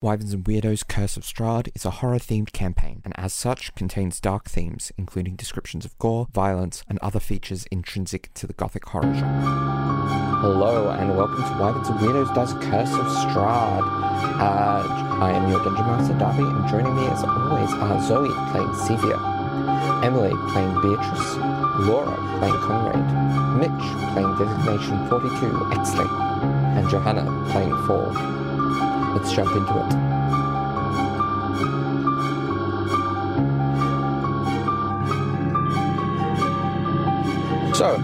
Wyverns 0.00 0.32
and 0.32 0.44
Weirdos 0.44 0.86
Curse 0.86 1.16
of 1.16 1.24
Strahd 1.24 1.70
is 1.74 1.84
a 1.84 1.90
horror 1.90 2.20
themed 2.20 2.52
campaign, 2.52 3.02
and 3.04 3.12
as 3.18 3.32
such 3.32 3.74
contains 3.74 4.20
dark 4.20 4.48
themes, 4.48 4.92
including 4.96 5.34
descriptions 5.34 5.84
of 5.84 5.98
gore, 5.98 6.28
violence, 6.32 6.84
and 6.88 7.00
other 7.00 7.18
features 7.18 7.66
intrinsic 7.72 8.32
to 8.34 8.46
the 8.46 8.52
Gothic 8.52 8.84
horror 8.86 9.12
genre. 9.12 10.38
Hello, 10.38 10.90
and 10.90 11.16
welcome 11.16 11.42
to 11.42 11.58
Wyverns 11.60 11.88
and 11.88 11.98
Weirdos 11.98 12.32
Does 12.32 12.52
Curse 12.52 12.92
of 12.92 13.06
Strahd. 13.26 13.82
Uh, 14.38 14.86
I 15.20 15.32
am 15.32 15.50
your 15.50 15.64
Dungeon 15.64 15.86
Master 15.86 16.16
Darby, 16.16 16.44
and 16.44 16.68
joining 16.68 16.94
me 16.94 17.04
as 17.08 17.24
always 17.24 17.72
are 17.72 18.00
Zoe 18.06 18.28
playing 18.52 18.68
Sevia, 18.78 19.18
Emily 20.04 20.30
playing 20.52 20.80
Beatrice, 20.80 21.34
Laura 21.88 22.14
playing 22.38 22.54
Conrad, 22.54 23.58
Mitch 23.58 24.12
playing 24.12 24.30
Designation 24.38 25.08
42 25.08 25.34
Exley, 25.74 26.08
and 26.78 26.88
Johanna 26.88 27.24
playing 27.50 27.74
Fall. 27.88 28.38
Let's 29.18 29.32
jump 29.32 29.50
into 29.50 29.72
it. 29.74 29.90
So, 37.74 37.98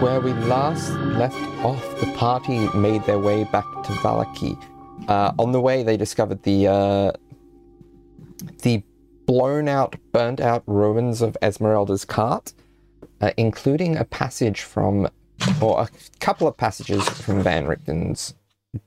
where 0.00 0.20
we 0.20 0.32
last 0.32 0.90
left 0.94 1.36
off, 1.64 2.00
the 2.00 2.12
party 2.16 2.68
made 2.76 3.04
their 3.04 3.20
way 3.20 3.44
back 3.44 3.66
to 3.84 3.92
Vallaki. 4.02 4.60
Uh, 5.06 5.32
on 5.38 5.52
the 5.52 5.60
way, 5.60 5.84
they 5.84 5.96
discovered 5.96 6.42
the 6.42 6.66
uh, 6.66 7.12
the 8.62 8.82
blown 9.26 9.68
out, 9.68 9.94
burnt 10.10 10.40
out 10.40 10.64
ruins 10.66 11.22
of 11.22 11.36
Esmeralda's 11.40 12.04
cart, 12.04 12.52
uh, 13.20 13.30
including 13.36 13.96
a 13.96 14.04
passage 14.04 14.62
from, 14.62 15.08
or 15.62 15.82
a 15.82 15.88
couple 16.18 16.48
of 16.48 16.56
passages 16.56 17.08
from 17.08 17.44
Van 17.44 17.66
Richten's 17.66 18.34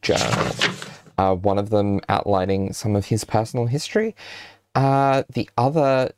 journal. 0.01 0.51
Uh, 1.21 1.35
one 1.35 1.59
of 1.59 1.69
them 1.69 2.01
outlining 2.09 2.73
some 2.73 2.95
of 2.95 3.05
his 3.05 3.23
personal 3.23 3.67
history, 3.67 4.15
uh, 4.73 5.21
the 5.31 5.47
other 5.55 6.11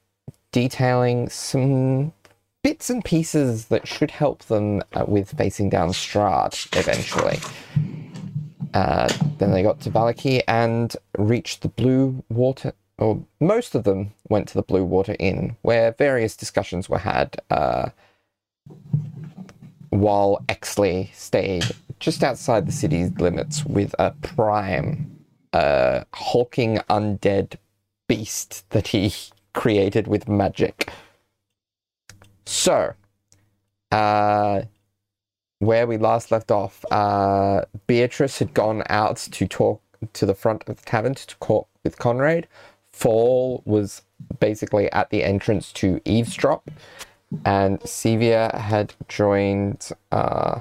detailing 0.53 1.27
some 1.27 2.13
bits 2.61 2.89
and 2.89 3.03
pieces 3.03 3.65
that 3.65 3.85
should 3.85 4.11
help 4.11 4.43
them 4.45 4.81
uh, 4.93 5.03
with 5.05 5.37
facing 5.37 5.69
down 5.69 5.89
Strahd 5.89 6.53
eventually. 6.79 7.37
Uh, 8.73 9.09
then 9.39 9.51
they 9.51 9.61
got 9.61 9.81
to 9.81 9.91
Vallaki 9.91 10.41
and 10.47 10.95
reached 11.17 11.63
the 11.63 11.67
Blue 11.67 12.23
Water, 12.29 12.71
or 12.97 13.21
most 13.41 13.75
of 13.75 13.83
them 13.83 14.13
went 14.29 14.47
to 14.47 14.53
the 14.53 14.61
Blue 14.61 14.85
Water 14.85 15.17
Inn, 15.19 15.57
where 15.63 15.91
various 15.91 16.37
discussions 16.37 16.87
were 16.87 16.99
had 16.99 17.35
uh, 17.49 17.89
while 19.89 20.41
Exley 20.47 21.13
stayed 21.13 21.65
just 22.03 22.21
outside 22.21 22.67
the 22.67 22.71
city's 22.71 23.11
limits 23.17 23.65
with 23.65 23.95
a 23.97 24.11
prime, 24.21 25.09
uh, 25.53 26.03
hulking 26.13 26.79
undead 26.89 27.55
beast 28.09 28.69
that 28.71 28.89
he 28.89 29.13
created 29.53 30.05
with 30.05 30.27
magic. 30.27 30.91
So, 32.45 32.93
uh, 33.89 34.63
where 35.59 35.87
we 35.87 35.97
last 35.97 36.29
left 36.29 36.51
off, 36.51 36.83
uh, 36.91 37.63
Beatrice 37.87 38.39
had 38.39 38.53
gone 38.53 38.83
out 38.89 39.15
to 39.31 39.47
talk 39.47 39.81
to 40.11 40.25
the 40.25 40.35
front 40.35 40.65
of 40.67 40.75
the 40.75 40.83
tavern 40.83 41.15
to 41.15 41.27
talk 41.39 41.69
with 41.85 41.97
Conrad. 41.97 42.49
Fall 42.91 43.63
was 43.63 44.01
basically 44.41 44.91
at 44.91 45.09
the 45.09 45.23
entrance 45.23 45.71
to 45.73 46.01
eavesdrop, 46.03 46.69
and 47.45 47.79
Sevia 47.79 48.53
had 48.53 48.93
joined. 49.07 49.89
Uh, 50.11 50.59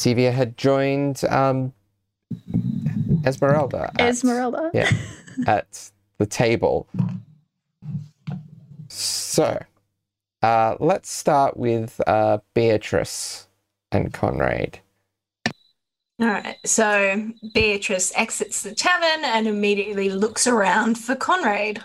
Sevia 0.00 0.32
had 0.32 0.56
joined 0.56 1.22
um, 1.28 1.74
Esmeralda. 3.26 3.90
at- 3.98 4.00
Esmeralda. 4.08 4.70
yeah, 4.72 4.90
at 5.46 5.90
the 6.16 6.24
table. 6.24 6.88
So, 8.88 9.62
uh, 10.42 10.76
let's 10.80 11.10
start 11.10 11.56
with 11.58 12.00
uh, 12.06 12.38
Beatrice 12.54 13.46
and 13.92 14.12
Conrad. 14.12 14.78
All 16.18 16.26
right. 16.28 16.56
So 16.66 17.30
Beatrice 17.54 18.12
exits 18.14 18.62
the 18.62 18.74
tavern 18.74 19.24
and 19.24 19.46
immediately 19.46 20.10
looks 20.10 20.46
around 20.46 20.98
for 20.98 21.14
Conrad. 21.14 21.82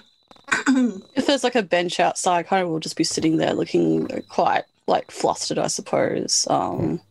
If 1.16 1.28
there's 1.28 1.44
like 1.46 1.56
a 1.56 1.64
bench 1.64 2.00
outside, 2.00 2.48
kind 2.48 2.62
of 2.64 2.70
will 2.70 2.80
just 2.80 2.98
be 2.98 3.04
sitting 3.06 3.38
there 3.38 3.54
looking 3.54 4.08
quite 4.30 4.64
like 4.88 5.10
flustered, 5.10 5.58
I 5.58 5.68
suppose, 5.68 6.46
um, 6.50 7.02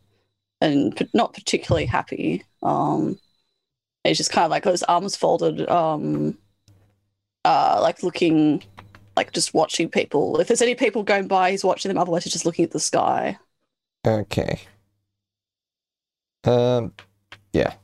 and 0.65 1.09
not 1.13 1.35
particularly 1.35 1.85
happy. 1.85 2.43
Um, 2.63 3.19
he's 4.03 4.17
just 4.17 4.33
kind 4.33 4.47
of 4.47 4.51
like 4.51 4.63
got 4.63 4.71
his 4.73 4.83
arms 4.85 5.15
folded, 5.15 5.69
um, 5.69 6.39
uh, 7.45 7.79
like 7.83 8.03
looking, 8.03 8.63
like 9.15 9.33
just 9.33 9.53
watching 9.53 9.91
people. 9.91 10.41
If 10.41 10.49
there's 10.49 10.63
any 10.63 10.75
people 10.75 11.03
going 11.03 11.29
by, 11.29 11.51
he's 11.51 11.65
watching 11.65 11.91
them. 11.91 11.99
Otherwise, 11.99 12.25
he's 12.25 12.33
just 12.33 12.47
looking 12.47 12.65
at 12.65 12.71
the 12.71 12.81
sky. 12.81 13.39
Okay. 14.07 14.61
Um, 16.45 16.93
yeah. 17.53 17.75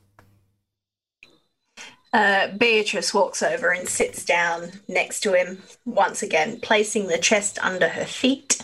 Uh, 2.13 2.47
Beatrice 2.57 3.13
walks 3.13 3.41
over 3.41 3.69
and 3.69 3.87
sits 3.87 4.25
down 4.25 4.71
next 4.87 5.21
to 5.21 5.33
him, 5.33 5.61
once 5.85 6.23
again, 6.23 6.59
placing 6.59 7.07
the 7.07 7.17
chest 7.17 7.57
under 7.61 7.87
her 7.87 8.05
feet. 8.05 8.61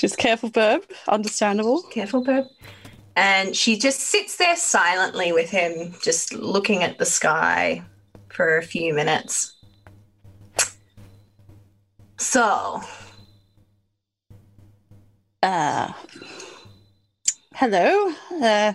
She's 0.00 0.16
careful, 0.16 0.48
Burb. 0.50 0.82
Understandable. 1.08 1.82
Careful, 1.90 2.24
Burb. 2.24 2.46
And 3.16 3.54
she 3.54 3.78
just 3.78 4.00
sits 4.00 4.38
there 4.38 4.56
silently 4.56 5.30
with 5.30 5.50
him, 5.50 5.94
just 6.02 6.32
looking 6.32 6.82
at 6.82 6.96
the 6.96 7.04
sky 7.04 7.82
for 8.30 8.56
a 8.56 8.62
few 8.62 8.94
minutes. 8.94 9.52
So, 12.16 12.80
Uh, 15.42 15.92
hello. 17.54 18.10
Uh, 18.42 18.72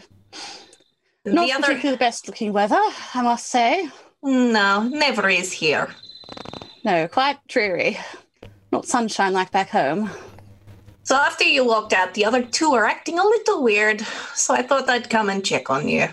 not 1.26 1.46
the 1.48 1.52
other. 1.54 1.62
particularly 1.64 1.92
the 1.92 1.98
best 1.98 2.28
looking 2.28 2.54
weather, 2.54 2.82
I 3.16 3.22
must 3.24 3.48
say. 3.48 3.90
No, 4.22 4.84
never 4.84 5.28
is 5.28 5.52
here. 5.52 5.90
No, 6.84 7.08
quite 7.08 7.38
dreary. 7.48 7.98
Not 8.72 8.86
sunshine 8.86 9.34
like 9.34 9.50
back 9.52 9.70
home. 9.70 10.12
So 11.06 11.16
after 11.16 11.44
you 11.44 11.64
walked 11.64 11.94
out, 11.94 12.16
the 12.16 12.26
other 12.26 12.42
two 12.44 12.74
are 12.74 12.86
acting 12.86 13.20
a 13.20 13.24
little 13.24 13.62
weird. 13.62 14.02
So 14.34 14.56
I 14.56 14.64
thought 14.64 14.90
I'd 14.90 15.10
come 15.10 15.30
and 15.30 15.46
check 15.46 15.70
on 15.70 15.88
you. 15.88 16.08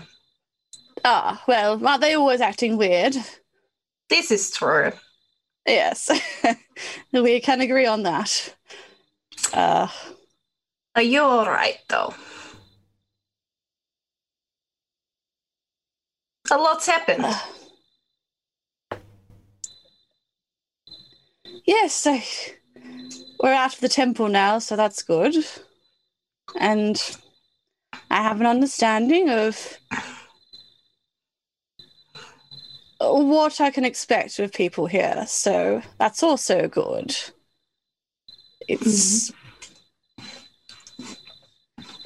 Ah, 1.03 1.43
well, 1.47 1.85
aren't 1.85 2.01
they 2.01 2.13
always 2.13 2.41
acting 2.41 2.77
weird? 2.77 3.15
This 4.09 4.29
is 4.29 4.51
true. 4.51 4.91
Yes. 5.65 6.11
we 7.11 7.39
can 7.39 7.61
agree 7.61 7.87
on 7.87 8.03
that. 8.03 8.55
Uh, 9.51 9.87
Are 10.95 11.01
you 11.01 11.21
all 11.21 11.47
right, 11.47 11.79
though? 11.89 12.13
A 16.51 16.57
lot's 16.57 16.85
happened. 16.85 17.25
yes, 21.65 22.05
I, 22.05 22.23
we're 23.43 23.53
out 23.53 23.73
of 23.73 23.81
the 23.81 23.89
temple 23.89 24.29
now, 24.29 24.57
so 24.57 24.77
that's 24.77 25.03
good. 25.03 25.35
And 26.57 27.17
I 28.09 28.23
have 28.23 28.39
an 28.39 28.47
understanding 28.47 29.29
of 29.29 29.77
what 32.99 33.59
I 33.59 33.69
can 33.69 33.83
expect 33.83 34.39
of 34.39 34.53
people 34.53 34.87
here, 34.87 35.25
so 35.27 35.81
that's 35.99 36.23
also 36.23 36.69
good. 36.69 37.13
It's. 38.69 39.33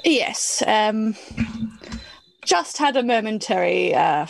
Yes, 0.03 0.63
um, 0.65 1.15
just 2.45 2.79
had 2.79 2.97
a 2.97 3.03
momentary 3.03 3.93
uh, 3.93 4.25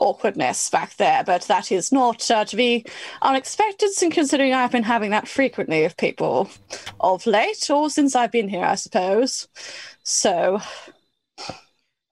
awkwardness 0.00 0.70
back 0.70 0.96
there, 0.96 1.22
but 1.24 1.42
that 1.42 1.70
is 1.70 1.92
not 1.92 2.30
uh, 2.30 2.44
to 2.44 2.56
be 2.56 2.84
unexpected, 3.22 3.90
sin- 3.90 4.10
considering 4.10 4.54
I've 4.54 4.72
been 4.72 4.82
having 4.82 5.10
that 5.10 5.28
frequently 5.28 5.82
with 5.82 5.96
people 5.96 6.50
of 7.00 7.26
late, 7.26 7.70
or 7.70 7.90
since 7.90 8.14
I've 8.16 8.32
been 8.32 8.48
here, 8.48 8.64
I 8.64 8.76
suppose. 8.76 9.48
So, 10.02 10.60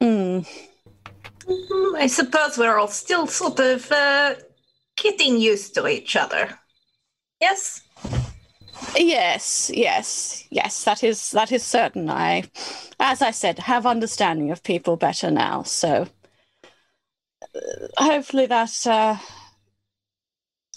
hmm. 0.00 0.41
Mm, 1.47 1.97
I 1.97 2.06
suppose 2.09 2.59
we're 2.59 2.79
all 2.79 2.88
still 2.88 3.27
sort 3.27 3.61
of 3.61 3.91
uh, 3.93 4.35
getting 4.97 5.38
used 5.38 5.75
to 5.75 5.87
each 5.87 6.17
other. 6.17 6.59
Yes? 7.41 7.83
Yes, 8.97 9.71
yes, 9.73 10.44
yes. 10.50 10.85
That 10.85 11.03
is 11.05 11.31
that 11.31 11.53
is 11.53 11.62
certain. 11.62 12.11
I, 12.11 12.44
as 13.00 13.23
I 13.23 13.31
said, 13.31 13.59
have 13.59 13.87
understanding 13.87 14.50
of 14.50 14.62
people 14.62 14.97
better 14.97 15.31
now. 15.31 15.62
So 15.62 16.09
hopefully 17.97 18.47
that 18.47 18.87
uh, 18.87 19.17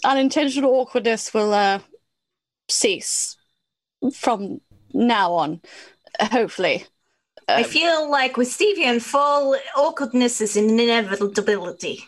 unintentional 0.04 0.72
awkwardness 0.72 1.32
will 1.34 1.52
uh, 1.52 1.80
cease 2.68 3.36
from 4.14 4.60
now 4.92 5.32
on. 5.32 5.60
Hopefully, 6.20 6.84
I 7.48 7.62
Um, 7.62 7.70
feel 7.70 8.10
like 8.10 8.36
with 8.36 8.48
Stevie 8.48 8.84
and 8.84 9.02
Fall, 9.02 9.56
awkwardness 9.76 10.40
is 10.40 10.56
an 10.56 10.78
inevitability. 10.78 12.04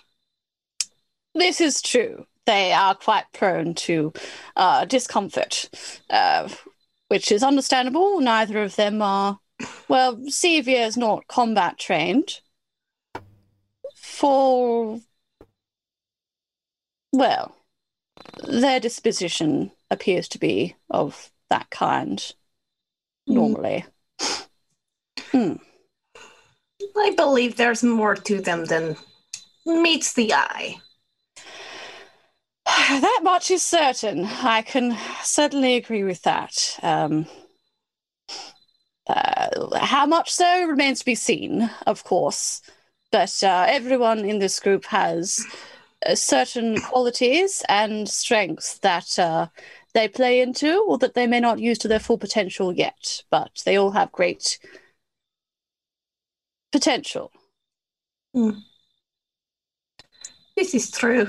This 1.35 1.61
is 1.61 1.81
true. 1.81 2.27
They 2.45 2.73
are 2.73 2.95
quite 2.95 3.25
prone 3.33 3.75
to 3.75 4.13
uh, 4.57 4.85
discomfort, 4.85 5.71
uh, 6.11 6.49
which 7.09 7.33
is 7.33 7.43
understandable. 7.43 8.21
Neither 8.21 8.63
of 8.63 8.77
them 8.77 9.01
are. 9.01 9.39
Well, 9.89 10.17
Sevia 10.29 10.87
is 10.87 10.97
not 10.97 11.29
combat 11.29 11.79
trained. 11.79 12.42
For. 14.13 15.01
Well, 17.13 17.57
their 18.47 18.79
disposition 18.79 19.73
appears 19.91 20.29
to 20.29 20.39
be 20.39 20.77
of 20.91 21.31
that 21.51 21.71
kind 21.71 22.23
normally. 23.27 23.85
I 25.35 27.11
believe 27.17 27.57
there's 27.57 27.83
more 27.83 28.15
to 28.15 28.41
them 28.41 28.67
than 28.67 28.97
meets 29.65 30.13
the 30.13 30.35
eye. 30.35 30.77
That 32.67 33.21
much 33.23 33.51
is 33.51 33.63
certain. 33.63 34.27
I 34.27 34.63
can 34.63 34.97
certainly 35.23 35.77
agree 35.77 36.05
with 36.05 36.23
that. 36.23 36.79
Um, 36.83 37.27
uh, 39.07 39.79
how 39.79 40.07
much 40.07 40.31
so 40.33 40.67
remains 40.67 41.01
to 41.01 41.05
be 41.05 41.15
seen, 41.15 41.71
of 41.87 42.05
course. 42.05 42.61
But 43.13 43.43
uh, 43.43 43.67
everyone 43.69 44.25
in 44.25 44.39
this 44.41 44.59
group 44.59 44.87
has 44.87 45.47
uh, 46.05 46.15
certain 46.15 46.81
qualities 46.81 47.63
and 47.69 48.09
strengths 48.09 48.79
that 48.79 49.19
uh, 49.19 49.49
they 49.95 50.09
play 50.09 50.41
into 50.41 50.85
or 50.89 50.99
that 50.99 51.15
they 51.15 51.27
may 51.27 51.39
not 51.39 51.61
use 51.61 51.79
to 51.79 51.89
their 51.89 52.01
full 52.01 52.19
potential 52.19 52.73
yet. 52.73 53.23
But 53.31 53.63
they 53.65 53.77
all 53.77 53.91
have 53.93 54.11
great 54.11 54.59
potential. 56.73 57.31
This 60.57 60.75
is 60.75 60.91
true. 60.91 61.29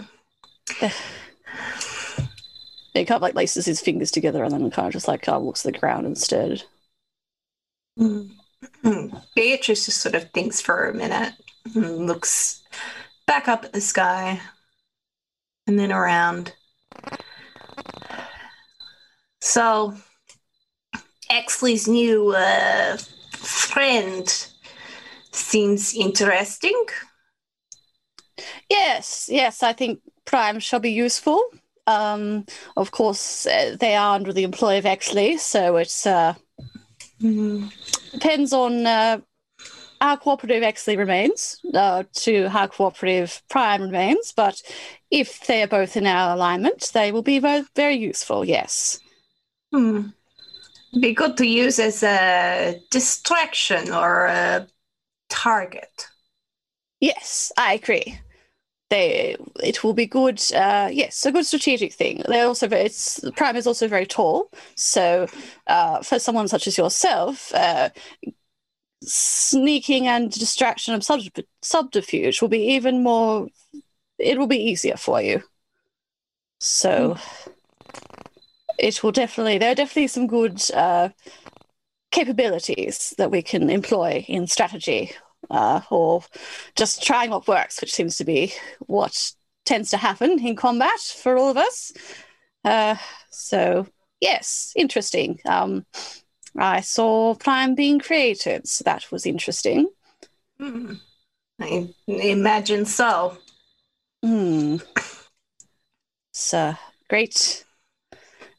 He 2.94 3.06
kind 3.06 3.18
of 3.18 3.21
like 3.21 3.36
laces 3.36 3.65
his 3.65 3.81
fingers 3.81 4.12
together 4.12 4.44
and 4.44 4.53
then 4.53 4.69
kind 4.71 4.88
of 4.88 4.94
just 4.94 5.07
like 5.07 5.27
uh, 5.27 5.38
looks 5.38 5.65
at 5.65 5.74
the 5.74 5.79
ground 5.79 6.06
instead. 6.06 6.63
Mm. 8.00 8.31
Beatrice 9.36 9.86
just 9.86 10.01
sort 10.01 10.15
of 10.15 10.31
thinks 10.31 10.62
for 10.62 10.89
a 10.89 10.94
minute, 10.94 11.33
looks 11.74 12.62
back 13.27 13.48
up 13.48 13.63
at 13.65 13.74
the 13.74 13.81
sky, 13.81 14.39
and 15.68 15.80
then 15.80 15.92
around. 15.92 16.54
So, 19.42 19.95
Exley's 21.31 21.88
new 21.88 22.31
uh, 22.31 22.98
friend 23.31 24.48
seems 25.31 25.94
interesting. 25.94 26.86
Yes, 28.69 29.30
yes, 29.31 29.63
I 29.63 29.74
think 29.74 30.00
Prime 30.25 30.60
shall 30.60 30.80
be 30.80 30.92
useful. 30.92 31.42
Um, 31.86 32.45
of 32.77 32.92
course, 32.92 33.45
uh, 33.45 33.75
they 33.80 33.95
are 33.95 34.15
under 34.15 34.31
the 34.31 34.44
employ 34.44 34.77
of 34.77 34.86
Exley, 34.86 35.38
so 35.38 35.77
it's 35.77 36.06
uh, 36.06 36.36
Mm. 37.21 37.71
depends 38.12 38.51
on 38.51 38.86
how 40.03 40.17
cooperative 40.17 40.63
actually 40.63 40.97
remains 40.97 41.61
uh, 41.73 42.03
to 42.11 42.47
our 42.47 42.67
cooperative 42.67 43.41
Prime 43.50 43.81
remains. 43.83 44.33
But 44.35 44.61
if 45.09 45.47
they 45.47 45.63
are 45.63 45.67
both 45.67 45.95
in 45.95 46.05
our 46.05 46.35
alignment, 46.35 46.91
they 46.94 47.13
will 47.13 47.21
be 47.21 47.39
both 47.39 47.69
very 47.73 47.95
useful. 47.95 48.44
Yes. 48.44 49.00
Hmm. 49.71 50.09
Be 51.00 51.13
good 51.13 51.38
to 51.38 51.47
use 51.47 51.79
as 51.79 52.03
a 52.03 52.81
distraction 52.91 53.94
or 53.94 54.25
a 54.25 54.67
target. 55.29 56.07
Yes, 57.00 57.53
I 57.57 57.75
agree. 57.75 58.19
They, 58.89 59.38
it 59.63 59.85
will 59.85 59.94
be 59.94 60.05
good. 60.05 60.41
Uh, 60.53 60.89
yes, 60.91 61.25
a 61.25 61.31
good 61.31 61.45
strategic 61.45 61.94
thing. 61.94 62.23
They're 62.27 62.45
also 62.45 62.67
very, 62.67 62.83
it's 62.83 63.21
Prime 63.38 63.55
is 63.55 63.65
also 63.65 63.88
very 63.88 64.05
tall, 64.05 64.50
so 64.75 65.27
uh, 65.67 66.03
for 66.03 66.19
someone 66.19 66.50
such 66.50 66.67
as 66.67 66.77
yourself, 66.77 67.53
uh, 67.55 67.89
sneaking 69.05 70.07
and 70.07 70.31
distraction 70.31 70.94
and 70.94 71.03
sub- 71.03 71.21
subterfuge 71.61 72.41
will 72.41 72.50
be 72.50 72.73
even 72.73 73.03
more. 73.03 73.47
It 74.17 74.38
will 74.38 74.47
be 74.47 74.63
easier 74.63 74.97
for 74.97 75.21
you. 75.21 75.44
So 76.59 77.17
it 78.79 79.03
will 79.03 79.11
definitely. 79.11 79.57
There 79.57 79.71
are 79.71 79.75
definitely 79.75 80.07
some 80.07 80.27
good 80.27 80.61
uh, 80.73 81.09
capabilities 82.11 83.13
that 83.17 83.31
we 83.31 83.41
can 83.41 83.69
employ 83.69 84.23
in 84.27 84.47
strategy 84.47 85.11
uh, 85.50 85.81
or 85.89 86.23
just 86.75 87.03
trying 87.03 87.31
what 87.31 87.47
works, 87.47 87.81
which 87.81 87.94
seems 87.94 88.17
to 88.17 88.23
be 88.23 88.53
what 88.79 89.33
tends 89.65 89.89
to 89.89 89.97
happen 89.97 90.39
in 90.45 90.55
combat 90.55 91.00
for 91.00 91.38
all 91.38 91.50
of 91.50 91.57
us. 91.57 91.91
Uh, 92.63 92.95
so, 93.29 93.88
yes, 94.21 94.73
interesting. 94.75 95.39
Um, 95.45 95.85
I 96.57 96.81
saw 96.81 97.35
Prime 97.35 97.75
being 97.75 98.00
created, 98.00 98.67
so 98.67 98.83
that 98.83 99.11
was 99.11 99.25
interesting. 99.25 99.89
Hmm. 100.59 100.94
I 101.59 101.94
imagine 102.07 102.85
so. 102.85 103.38
Hmm. 104.23 104.77
So, 106.31 106.75
great, 107.09 107.63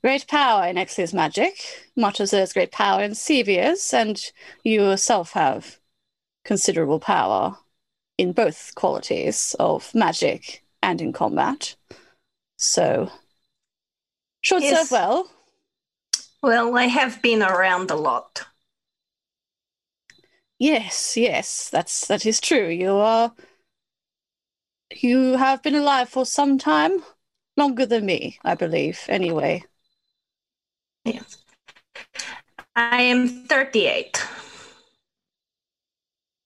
great 0.03 0.27
power 0.29 0.67
in 0.67 0.77
Exley's 0.77 1.15
magic, 1.15 1.91
much 1.97 2.21
as 2.21 2.31
there's 2.31 2.53
great 2.53 2.73
power 2.73 3.03
in 3.03 3.15
Sevia's, 3.15 3.93
and 3.93 4.21
you 4.63 4.83
yourself 4.83 5.33
have 5.33 5.79
considerable 6.45 7.01
power 7.01 7.59
in 8.19 8.33
both 8.33 8.75
qualities 8.75 9.57
of 9.59 9.95
magic 9.95 10.63
and 10.83 11.01
in 11.01 11.13
combat. 11.13 11.75
So, 12.57 13.11
should 14.43 14.63
Yes. 14.63 14.89
serve 14.89 14.91
well. 14.93 15.31
Well, 16.45 16.77
I 16.77 16.89
have 16.89 17.23
been 17.23 17.43
around 17.43 17.91
a 17.91 17.95
lot. 17.95 18.45
Yes, 20.59 21.17
yes, 21.17 21.71
that's 21.71 22.07
that 22.09 22.27
is 22.27 22.39
true. 22.39 22.69
You 22.69 22.97
are. 22.97 23.33
You 24.95 25.39
have 25.39 25.63
been 25.63 25.75
alive 25.75 26.11
for 26.11 26.27
some 26.27 26.59
time, 26.59 27.03
longer 27.57 27.87
than 27.87 28.05
me, 28.05 28.39
I 28.45 28.57
believe. 28.57 29.01
Anyway. 29.09 29.65
Yes. 31.07 31.39
I 32.77 33.01
am 33.01 33.47
38. 33.47 34.23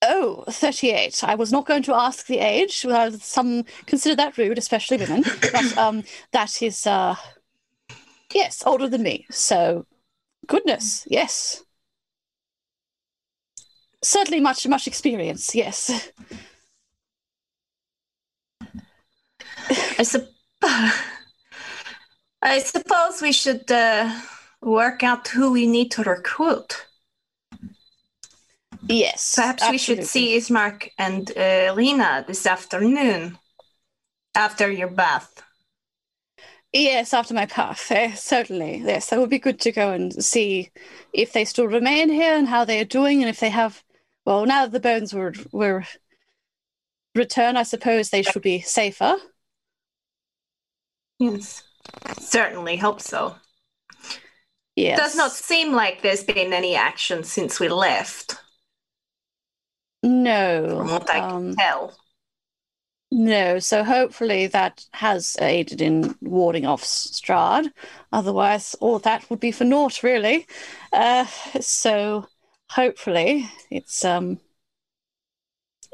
Oh, 0.03 0.45
38. 0.49 1.25
I 1.25 1.35
was 1.35 1.51
not 1.51 1.67
going 1.67 1.83
to 1.83 1.95
ask 1.95 2.27
the 2.27 2.39
age. 2.39 2.87
Uh, 2.87 3.11
some 3.11 3.65
consider 3.87 4.15
that 4.15 4.39
rude, 4.39 4.59
especially 4.59 4.99
women. 4.99 5.25
But 5.53 5.77
um, 5.77 6.05
that 6.31 6.63
is, 6.63 6.87
uh, 6.87 7.17
yes, 8.35 8.63
older 8.67 8.89
than 8.89 9.03
me. 9.03 9.27
So, 9.31 9.87
goodness, 10.47 11.07
yes. 11.09 11.63
Certainly 14.03 14.41
much, 14.41 14.67
much 14.67 14.87
experience, 14.87 15.55
yes. 15.55 16.11
I, 19.99 20.03
sup- 20.03 20.29
I 22.43 22.61
suppose 22.61 23.21
we 23.21 23.33
should 23.33 23.71
uh, 23.71 24.13
work 24.63 25.03
out 25.03 25.29
who 25.29 25.53
we 25.53 25.67
need 25.67 25.91
to 25.93 26.03
recruit. 26.03 26.87
Yes. 28.87 29.35
Perhaps 29.35 29.69
we 29.71 29.79
should 29.79 30.05
see 30.05 30.37
Ismark 30.39 30.91
and 30.97 31.31
uh, 31.37 31.75
Lena 31.75 32.25
this 32.27 32.47
afternoon 32.47 33.37
after 34.35 34.71
your 34.71 34.89
bath. 34.89 35.43
Yes, 36.73 37.15
after 37.15 37.33
my 37.33 37.47
path, 37.47 37.91
eh, 37.91 38.13
certainly. 38.13 38.83
Yes, 38.85 39.09
that 39.09 39.19
would 39.19 39.31
be 39.31 39.39
good 39.39 39.59
to 39.61 39.73
go 39.73 39.93
and 39.93 40.13
see 40.23 40.71
if 41.13 41.33
they 41.33 41.45
still 41.45 41.67
remain 41.67 42.11
here 42.11 42.35
and 42.37 42.47
how 42.47 42.65
they 42.65 42.81
are 42.81 42.85
doing, 42.85 43.23
and 43.23 43.31
if 43.31 43.41
they 43.41 43.51
have. 43.51 43.83
Well, 44.27 44.45
now 44.45 44.65
that 44.67 44.73
the 44.73 44.81
bones 44.81 45.15
were 45.15 45.33
were 45.51 45.85
returned, 47.15 47.59
I 47.59 47.63
suppose 47.63 48.11
they 48.11 48.23
should 48.23 48.43
be 48.43 48.61
safer. 48.61 49.17
Yes. 51.19 51.63
Certainly 52.21 52.77
hope 52.77 53.01
so. 53.01 53.37
Yes. 54.77 54.99
Does 54.99 55.17
not 55.17 55.33
seem 55.33 55.73
like 55.73 56.03
there's 56.03 56.23
been 56.23 56.53
any 56.53 56.77
action 56.77 57.25
since 57.25 57.59
we 57.59 57.69
left, 57.69 58.37
No. 60.05 60.77
from 60.77 60.91
what 60.91 61.11
I 61.11 61.19
um, 61.21 61.49
can 61.49 61.57
tell. 61.57 61.97
No, 63.11 63.59
so 63.59 63.85
hopefully 63.85 64.49
that 64.49 64.85
has 64.93 65.37
aided 65.41 65.81
in 65.81 66.15
warding 66.21 66.67
off 66.67 66.85
Strahd. 66.85 67.73
Otherwise, 68.13 68.75
all 68.81 68.99
that 69.01 69.29
would 69.31 69.41
be 69.41 69.51
for 69.51 69.65
naught, 69.65 70.03
really. 70.03 70.47
Uh, 70.93 71.25
so 71.61 72.27
hopefully 72.69 73.49
it's 73.71 74.05
um 74.05 74.39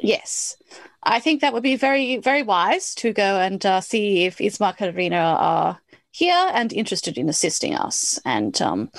yes. 0.01 0.57
I 1.05 1.21
think 1.21 1.41
that 1.41 1.53
would 1.53 1.63
be 1.63 1.77
very, 1.77 2.17
very 2.17 2.43
wise 2.43 2.95
to 2.97 3.13
go 3.13 3.39
and 3.41 3.65
uh, 3.65 3.81
see 3.81 4.25
if 4.25 4.39
Ismark 4.39 4.81
and 4.81 5.15
are 5.15 5.81
here 6.11 6.51
and 6.55 6.73
interested 6.73 7.19
in 7.19 7.29
assisting 7.29 7.75
us. 7.75 8.19
And 8.25 8.61
um, 8.63 8.91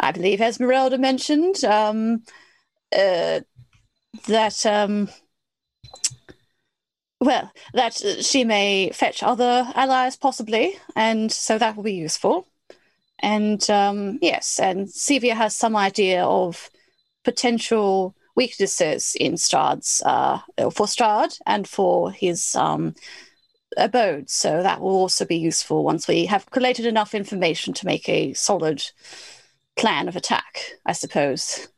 I 0.00 0.10
believe 0.12 0.40
Esmeralda 0.40 0.98
mentioned 0.98 1.64
um, 1.64 2.24
uh, 2.92 3.40
that 4.26 4.66
um, 4.66 5.08
well, 7.22 7.52
that 7.72 7.94
she 8.20 8.42
may 8.42 8.90
fetch 8.90 9.22
other 9.22 9.70
allies 9.74 10.16
possibly, 10.16 10.76
and 10.96 11.30
so 11.30 11.56
that 11.56 11.76
will 11.76 11.84
be 11.84 11.94
useful. 11.94 12.48
And 13.20 13.68
um, 13.70 14.18
yes, 14.20 14.58
and 14.58 14.88
Sevia 14.88 15.34
has 15.34 15.54
some 15.54 15.76
idea 15.76 16.24
of 16.24 16.68
potential 17.22 18.16
weaknesses 18.34 19.14
in 19.20 19.34
Strahd's 19.34 20.02
uh, 20.04 20.40
for 20.72 20.86
Strahd 20.86 21.38
and 21.46 21.68
for 21.68 22.10
his 22.10 22.56
um, 22.56 22.96
abode. 23.76 24.28
So 24.28 24.62
that 24.64 24.80
will 24.80 24.96
also 24.96 25.24
be 25.24 25.36
useful 25.36 25.84
once 25.84 26.08
we 26.08 26.26
have 26.26 26.50
collated 26.50 26.86
enough 26.86 27.14
information 27.14 27.72
to 27.74 27.86
make 27.86 28.08
a 28.08 28.32
solid 28.32 28.82
plan 29.76 30.08
of 30.08 30.16
attack, 30.16 30.72
I 30.84 30.92
suppose. 30.92 31.68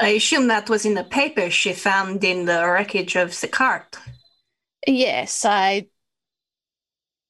I 0.00 0.08
assume 0.08 0.46
that 0.48 0.70
was 0.70 0.86
in 0.86 0.94
the 0.94 1.04
paper 1.04 1.50
she 1.50 1.74
found 1.74 2.24
in 2.24 2.46
the 2.46 2.66
wreckage 2.66 3.16
of 3.16 3.38
the 3.38 3.48
cart. 3.48 3.98
Yes, 4.86 5.44
I 5.44 5.88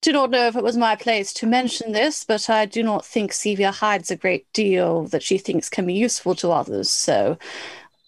do 0.03 0.13
not 0.13 0.31
know 0.31 0.47
if 0.47 0.57
it 0.57 0.63
was 0.63 0.77
my 0.77 0.95
place 0.95 1.33
to 1.35 1.47
mention 1.47 1.93
this, 1.93 2.25
but 2.25 2.49
I 2.51 2.67
do 2.67 2.83
not 2.83 3.05
think 3.05 3.33
Sevia 3.33 3.73
hides 3.73 4.11
a 4.11 4.17
great 4.17 4.47
deal 4.53 5.05
that 5.07 5.23
she 5.23 5.39
thinks 5.39 5.69
can 5.69 5.87
be 5.87 5.95
useful 5.95 6.35
to 6.37 6.51
others, 6.51 6.91
so 6.91 7.39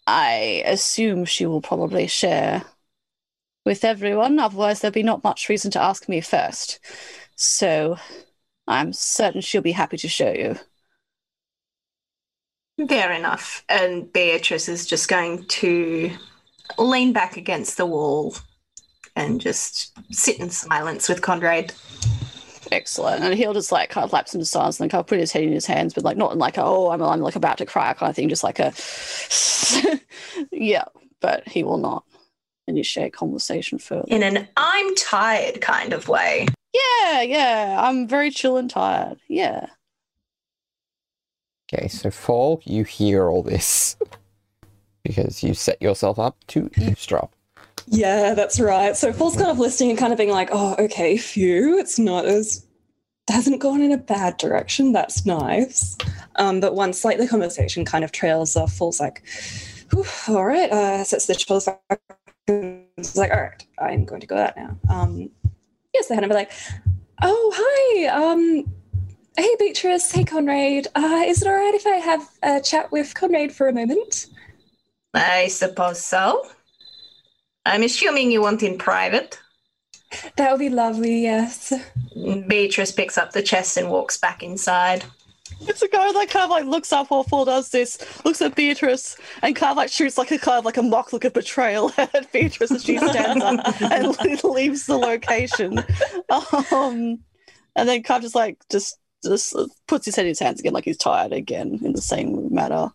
I 0.07 0.62
assume 0.67 1.25
she 1.25 1.47
will 1.47 1.62
probably 1.62 2.07
share 2.07 2.64
with 3.69 3.85
everyone, 3.85 4.38
otherwise, 4.38 4.81
there'll 4.81 4.93
be 4.93 5.02
not 5.02 5.23
much 5.23 5.49
reason 5.50 5.71
to 5.73 5.83
ask 5.83 6.09
me 6.09 6.23
first. 6.23 6.81
So 7.37 7.99
I'm 8.67 8.95
certain 8.95 9.43
she'll 9.43 9.61
be 9.61 9.73
happy 9.73 9.99
to 9.99 10.09
show 10.09 10.33
you. 10.33 10.57
Fair 12.88 13.12
enough. 13.12 13.64
And 13.69 14.11
Beatrice 14.11 14.71
is 14.71 14.87
just 14.87 15.09
going 15.09 15.45
to 15.45 16.11
lean 16.78 17.12
back 17.12 17.37
against 17.37 17.76
the 17.76 17.85
wall 17.85 18.35
and 19.19 19.41
just 19.41 19.93
sit 20.13 20.39
in 20.39 20.49
silence 20.49 21.09
with 21.09 21.23
Conrad. 21.23 21.75
Excellent. 22.71 23.25
And 23.25 23.35
he'll 23.35 23.55
just 23.55 23.73
like 23.73 23.91
kind 23.91 24.05
of 24.05 24.13
lapse 24.13 24.35
into 24.35 24.45
silence 24.45 24.79
and 24.79 24.85
then 24.85 24.91
kind 24.91 25.01
of 25.01 25.07
put 25.07 25.19
his 25.19 25.33
head 25.33 25.43
in 25.43 25.53
his 25.53 25.67
hands, 25.67 25.95
but 25.95 26.05
like 26.05 26.17
not 26.17 26.33
in 26.33 26.39
like 26.39 26.57
a, 26.57 26.63
oh, 26.63 26.91
I'm, 26.91 27.03
I'm 27.03 27.21
like 27.21 27.37
about 27.37 27.59
to 27.59 27.67
cry 27.67 27.93
kind 27.95 28.11
of 28.11 28.17
thing, 28.17 28.29
just 28.29 28.45
like 28.45 28.59
a, 28.59 28.73
yeah, 30.53 30.85
but 31.21 31.47
he 31.49 31.65
will 31.65 31.79
not 31.79 32.05
initiate 32.67 33.13
conversation 33.13 33.79
further. 33.79 34.05
In 34.09 34.23
an 34.23 34.49
I'm 34.57 34.95
tired 34.95 35.61
kind 35.61 35.93
of 35.93 36.09
way. 36.09 36.47
Yeah, 36.73 37.23
yeah. 37.23 37.77
I'm 37.81 38.07
very 38.07 38.31
chill 38.31 38.57
and 38.57 38.71
tired. 38.71 39.19
Yeah. 39.29 39.67
Okay, 41.73 41.89
so 41.89 42.11
Fall, 42.11 42.63
you 42.65 42.85
hear 42.85 43.29
all 43.29 43.43
this 43.43 43.97
because 45.03 45.43
you 45.43 45.55
set 45.55 45.81
yourself 45.83 46.19
up 46.19 46.37
to 46.49 46.71
eavesdrop. 46.77 47.33
Yeah, 47.90 48.35
that's 48.35 48.61
right. 48.61 48.97
So 48.97 49.12
Fall's 49.12 49.37
kind 49.37 49.50
of 49.50 49.59
listening 49.59 49.90
and 49.90 49.99
kind 49.99 50.12
of 50.12 50.18
being 50.18 50.30
like, 50.30 50.50
oh, 50.52 50.76
okay, 50.78 51.16
phew, 51.16 51.78
it's 51.78 51.99
not 51.99 52.26
as 52.26 52.66
hasn't 53.30 53.61
gone 53.61 53.80
in 53.80 53.92
a 53.92 53.99
bad 53.99 54.37
direction. 54.37 54.92
That's 54.92 55.25
nice. 55.26 55.97
Um, 56.37 56.61
but 56.61 56.75
once 56.75 57.04
like 57.04 57.18
the 57.18 57.28
conversation 57.28 57.85
kind 57.85 58.04
of 58.04 58.12
trails 58.12 58.57
off, 58.57 58.73
Fall's 58.73 59.00
like, 59.00 59.23
all 60.28 60.45
right, 60.45 60.71
uh, 60.71 61.04
sets 61.04 61.26
the 61.26 61.35
shoulders 61.35 61.68
back. 61.88 62.00
Like, 63.14 63.30
all 63.30 63.40
right, 63.40 63.66
I'm 63.78 64.04
going 64.04 64.21
to 64.21 64.26
go 64.26 64.37
out 64.37 64.57
now. 64.57 64.78
Um, 64.90 65.30
yes, 65.95 66.09
they 66.09 66.14
had 66.14 66.25
him 66.25 66.30
be 66.30 66.35
like, 66.35 66.52
oh, 67.23 67.52
hi, 67.54 68.07
um, 68.07 68.64
hey, 69.37 69.57
Beatrice, 69.59 70.11
hey, 70.11 70.25
Conrad. 70.25 70.88
Uh, 70.95 71.25
is 71.26 71.42
it 71.42 71.49
all 71.49 71.54
right 71.54 71.75
if 71.75 71.87
I 71.87 71.97
have 71.97 72.28
a 72.42 72.61
chat 72.61 72.90
with 72.92 73.14
Conrad 73.14 73.52
for 73.52 73.68
a 73.68 73.73
moment? 73.73 74.26
I 75.14 75.49
suppose 75.49 76.00
so. 76.00 76.47
I'm 77.69 77.83
assuming 77.83 78.31
you 78.31 78.43
want 78.43 78.63
in 78.63 78.79
private. 78.79 79.39
That 80.37 80.51
would 80.51 80.59
be 80.59 80.71
lovely, 80.71 81.23
yes. 81.23 81.73
Beatrice 82.47 82.93
picks 82.93 83.19
up 83.19 83.33
the 83.33 83.43
chest 83.43 83.77
and 83.77 83.91
walks 83.91 84.17
back 84.17 84.43
inside. 84.43 85.05
It's 85.61 85.83
a 85.83 85.89
guy 85.89 86.13
that 86.13 86.31
kind 86.31 86.45
of 86.45 86.51
like 86.51 86.65
looks 86.65 86.93
up 86.93 87.11
while 87.11 87.25
Fall 87.25 87.45
does 87.45 87.71
this, 87.71 88.25
looks 88.25 88.41
at 88.41 88.55
Beatrice, 88.55 89.17
and 89.43 89.57
kind 89.57 89.71
of 89.71 89.77
like 89.77 89.91
shoots 89.91 90.17
like 90.17 90.31
a 90.31 90.39
kind 90.39 90.59
of 90.59 90.65
like 90.65 90.77
a 90.77 90.83
mock 90.83 91.13
look 91.13 91.25
of 91.25 91.33
betrayal 91.33 91.93
at 91.99 92.31
Beatrice 92.33 92.71
as 92.71 92.85
she 92.85 92.97
stands 92.97 93.45
up 93.45 93.83
and 93.93 94.45
leaves 94.45 94.87
the 94.87 94.97
location. 94.97 95.79
Um, 96.31 97.19
and 97.77 97.89
then 97.89 98.03
kind 98.03 98.19
of 98.19 98.23
just 98.23 98.35
like 98.35 98.59
just 98.71 98.99
just 99.23 99.57
puts 99.87 100.07
his 100.07 100.17
head 100.17 100.27
in 100.27 100.31
his 100.31 100.39
hands 100.39 100.61
again, 100.61 100.73
like 100.73 100.85
he's 100.85 100.97
tired 100.97 101.33
again 101.33 101.81
in 101.83 101.93
the 101.93 102.01
same 102.01 102.53
manner. 102.55 102.93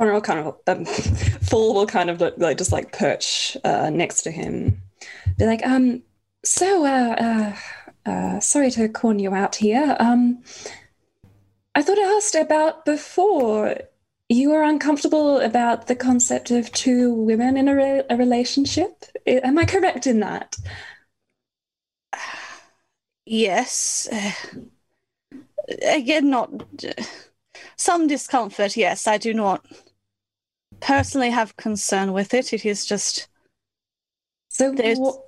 Will 0.00 0.20
kind 0.22 0.40
of 0.40 0.56
um, 0.66 0.84
Fall 1.42 1.74
will 1.74 1.86
kind 1.86 2.08
of 2.08 2.20
like 2.38 2.56
just 2.56 2.72
like 2.72 2.92
perch 2.92 3.56
uh, 3.64 3.90
next 3.90 4.22
to 4.22 4.30
him, 4.30 4.80
be 5.36 5.44
like, 5.44 5.64
um, 5.66 6.02
so 6.42 6.86
uh, 6.86 7.54
uh, 8.06 8.10
uh, 8.10 8.40
sorry 8.40 8.70
to 8.70 8.88
corn 8.88 9.18
you 9.18 9.34
out 9.34 9.56
here. 9.56 9.96
Um, 10.00 10.42
I 11.74 11.82
thought 11.82 11.98
I 11.98 12.16
asked 12.16 12.34
about 12.34 12.84
before. 12.84 13.76
You 14.30 14.50
were 14.50 14.62
uncomfortable 14.62 15.40
about 15.40 15.88
the 15.88 15.96
concept 15.96 16.52
of 16.52 16.70
two 16.72 17.12
women 17.12 17.56
in 17.56 17.66
a, 17.66 17.74
re- 17.74 18.02
a 18.08 18.16
relationship. 18.16 19.04
Am 19.26 19.58
I 19.58 19.64
correct 19.64 20.06
in 20.06 20.20
that? 20.20 20.56
Yes. 23.26 24.08
Again, 25.82 26.30
not 26.30 26.50
some 27.76 28.06
discomfort. 28.06 28.76
Yes, 28.76 29.06
I 29.06 29.18
do 29.18 29.34
not 29.34 29.64
personally 30.80 31.30
have 31.30 31.56
concern 31.56 32.12
with 32.12 32.34
it. 32.34 32.52
It 32.52 32.64
is 32.64 32.84
just 32.86 33.28
So, 34.48 34.72
wh- 34.84 35.18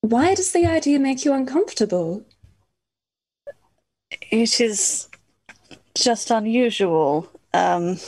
why 0.00 0.34
does 0.34 0.52
the 0.52 0.64
idea 0.66 0.98
make 0.98 1.24
you 1.24 1.32
uncomfortable? 1.34 2.24
it 4.30 4.60
is 4.60 5.08
just 5.94 6.30
unusual. 6.30 7.28
Um, 7.54 7.98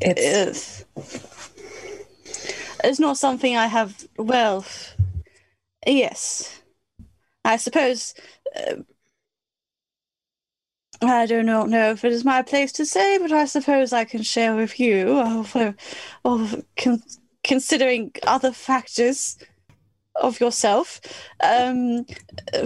It's 0.00 0.20
it's, 0.20 0.84
it's 2.84 2.98
not 3.00 3.16
something 3.16 3.56
I 3.56 3.66
have. 3.66 4.06
Well, 4.18 4.64
yes, 5.86 6.62
I 7.44 7.56
suppose. 7.56 8.14
Uh, 8.56 8.76
I 11.02 11.26
do 11.26 11.42
not 11.42 11.68
know 11.68 11.90
if 11.90 12.04
it 12.04 12.12
is 12.12 12.24
my 12.24 12.42
place 12.42 12.72
to 12.72 12.86
say, 12.86 13.18
but 13.18 13.32
I 13.32 13.44
suppose 13.44 13.92
I 13.92 14.04
can 14.04 14.22
share 14.22 14.54
with 14.54 14.78
you. 14.78 15.18
Of, 15.18 15.56
of 16.24 16.64
con- 16.76 17.02
considering 17.42 18.12
other 18.26 18.52
factors 18.52 19.36
of 20.14 20.40
yourself, 20.40 21.00
um, 21.42 22.06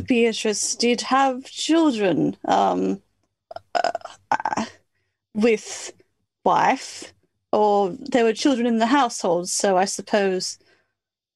Beatrice 0.07 0.75
did 0.77 1.01
have 1.03 1.45
children 1.45 2.37
um, 2.47 3.01
uh, 3.75 4.65
with 5.35 5.93
wife, 6.45 7.13
or 7.53 7.91
there 7.99 8.25
were 8.25 8.33
children 8.33 8.67
in 8.67 8.79
the 8.79 8.87
household. 8.87 9.49
So 9.49 9.77
I 9.77 9.85
suppose 9.87 10.59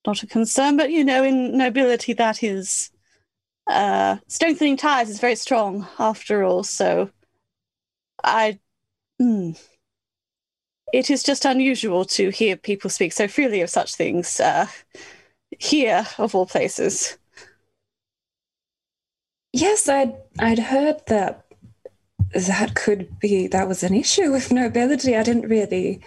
not 0.07 0.23
a 0.23 0.26
concern, 0.26 0.76
but 0.76 0.90
you 0.90 1.04
know, 1.04 1.23
in 1.25 1.57
nobility, 1.57 2.12
that 2.14 2.42
is 2.42 2.89
uh, 3.70 4.18
strengthening 4.28 4.76
ties 4.76 5.08
is 5.08 5.20
very 5.20 5.36
strong 5.36 5.86
after 5.98 6.42
all. 6.42 6.62
So 6.62 7.10
I, 8.22 8.58
mm, 9.20 9.58
it 10.92 11.10
is 11.10 11.22
just 11.22 11.44
unusual 11.44 12.04
to 12.04 12.30
hear 12.30 12.56
people 12.56 12.90
speak 12.90 13.12
so 13.12 13.28
freely 13.28 13.60
of 13.60 13.70
such 13.70 13.94
things 13.94 14.40
uh, 14.40 14.66
here, 15.58 16.06
of 16.18 16.34
all 16.34 16.46
places. 16.46 17.16
Yes, 19.52 19.88
I'd 19.88 20.14
I'd 20.38 20.58
heard 20.60 21.06
that 21.06 21.44
that 22.34 22.74
could 22.76 23.18
be 23.18 23.48
that 23.48 23.66
was 23.66 23.82
an 23.82 23.94
issue 23.94 24.30
with 24.30 24.52
nobility. 24.52 25.16
I 25.16 25.22
didn't 25.24 25.48
really 25.48 26.00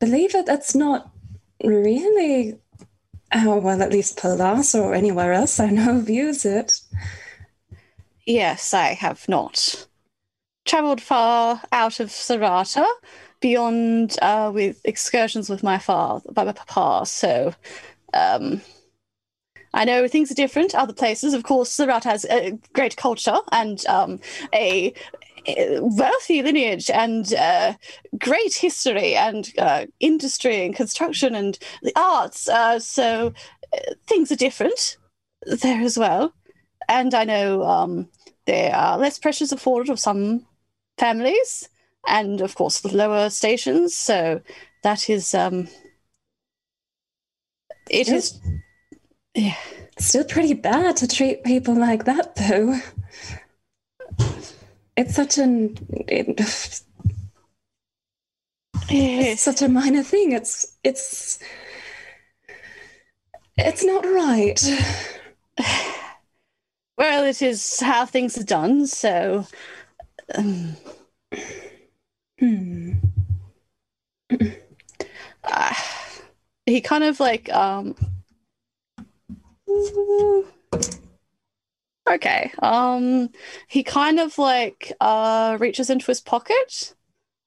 believe 0.00 0.34
it. 0.34 0.46
That's 0.46 0.74
not 0.74 1.10
really 1.62 2.58
how 3.30 3.58
well, 3.58 3.82
at 3.82 3.92
least 3.92 4.18
Pallas 4.18 4.74
or 4.74 4.94
anywhere 4.94 5.32
else 5.32 5.60
I 5.60 5.70
know 5.70 6.00
views 6.00 6.44
it. 6.44 6.80
Yes, 8.26 8.74
I 8.74 8.94
have 8.94 9.28
not 9.28 9.86
travelled 10.66 11.00
far 11.00 11.62
out 11.72 11.98
of 11.98 12.10
Sarata, 12.10 12.86
beyond 13.40 14.16
uh, 14.20 14.50
with 14.52 14.80
excursions 14.84 15.48
with 15.48 15.62
my 15.62 15.78
father, 15.78 16.30
by 16.32 16.44
my 16.44 16.52
papa. 16.52 17.06
So, 17.06 17.54
um, 18.12 18.60
I 19.74 19.84
know 19.84 20.08
things 20.08 20.30
are 20.30 20.34
different. 20.34 20.74
Other 20.74 20.92
places, 20.92 21.34
of 21.34 21.42
course, 21.42 21.74
Sarata 21.74 22.04
has 22.04 22.24
a 22.26 22.58
great 22.72 22.96
culture 22.96 23.38
and 23.52 23.84
um, 23.86 24.20
a 24.54 24.92
wealthy 25.80 26.42
lineage 26.42 26.90
and 26.90 27.32
uh, 27.34 27.74
great 28.18 28.54
history 28.54 29.14
and 29.14 29.52
uh, 29.58 29.86
industry 30.00 30.64
and 30.64 30.74
construction 30.74 31.34
and 31.34 31.58
the 31.82 31.92
arts. 31.96 32.48
Uh, 32.48 32.78
so 32.78 33.32
uh, 33.72 33.94
things 34.06 34.30
are 34.32 34.36
different 34.36 34.96
there 35.62 35.80
as 35.80 35.98
well. 35.98 36.32
And 36.88 37.14
I 37.14 37.24
know 37.24 37.64
um, 37.64 38.08
there 38.46 38.74
are 38.74 38.98
less 38.98 39.18
pressures 39.18 39.52
afforded 39.52 39.90
of 39.90 40.00
some 40.00 40.46
families 40.98 41.68
and 42.06 42.40
of 42.40 42.54
course 42.54 42.80
the 42.80 42.94
lower 42.94 43.30
stations. 43.30 43.94
So 43.94 44.40
that 44.82 45.10
is 45.10 45.34
um, 45.34 45.68
it 47.90 48.08
is. 48.08 48.40
Yeah. 49.34 49.56
Still 49.98 50.24
pretty 50.24 50.54
bad 50.54 50.96
to 50.98 51.08
treat 51.08 51.42
people 51.42 51.74
like 51.74 52.04
that, 52.04 52.36
though. 52.36 52.78
It's 54.98 55.14
such 55.14 55.38
an 55.38 55.76
it, 56.08 56.40
it's 58.90 59.42
such 59.42 59.62
a 59.62 59.68
minor 59.68 60.02
thing. 60.02 60.32
It's 60.32 60.76
it's 60.82 61.38
it's 63.56 63.84
not 63.84 64.04
right. 64.04 64.60
Well, 66.96 67.26
it 67.26 67.42
is 67.42 67.78
how 67.78 68.06
things 68.06 68.36
are 68.38 68.42
done. 68.42 68.88
So 68.88 69.46
um, 70.34 70.76
Hmm. 72.40 72.94
uh, 75.44 75.74
he 76.66 76.80
kind 76.80 77.04
of 77.04 77.20
like 77.20 77.48
um 77.54 77.94
okay 82.10 82.52
um 82.60 83.28
he 83.68 83.82
kind 83.82 84.18
of 84.18 84.38
like 84.38 84.92
uh 85.00 85.56
reaches 85.60 85.90
into 85.90 86.06
his 86.06 86.20
pocket 86.20 86.94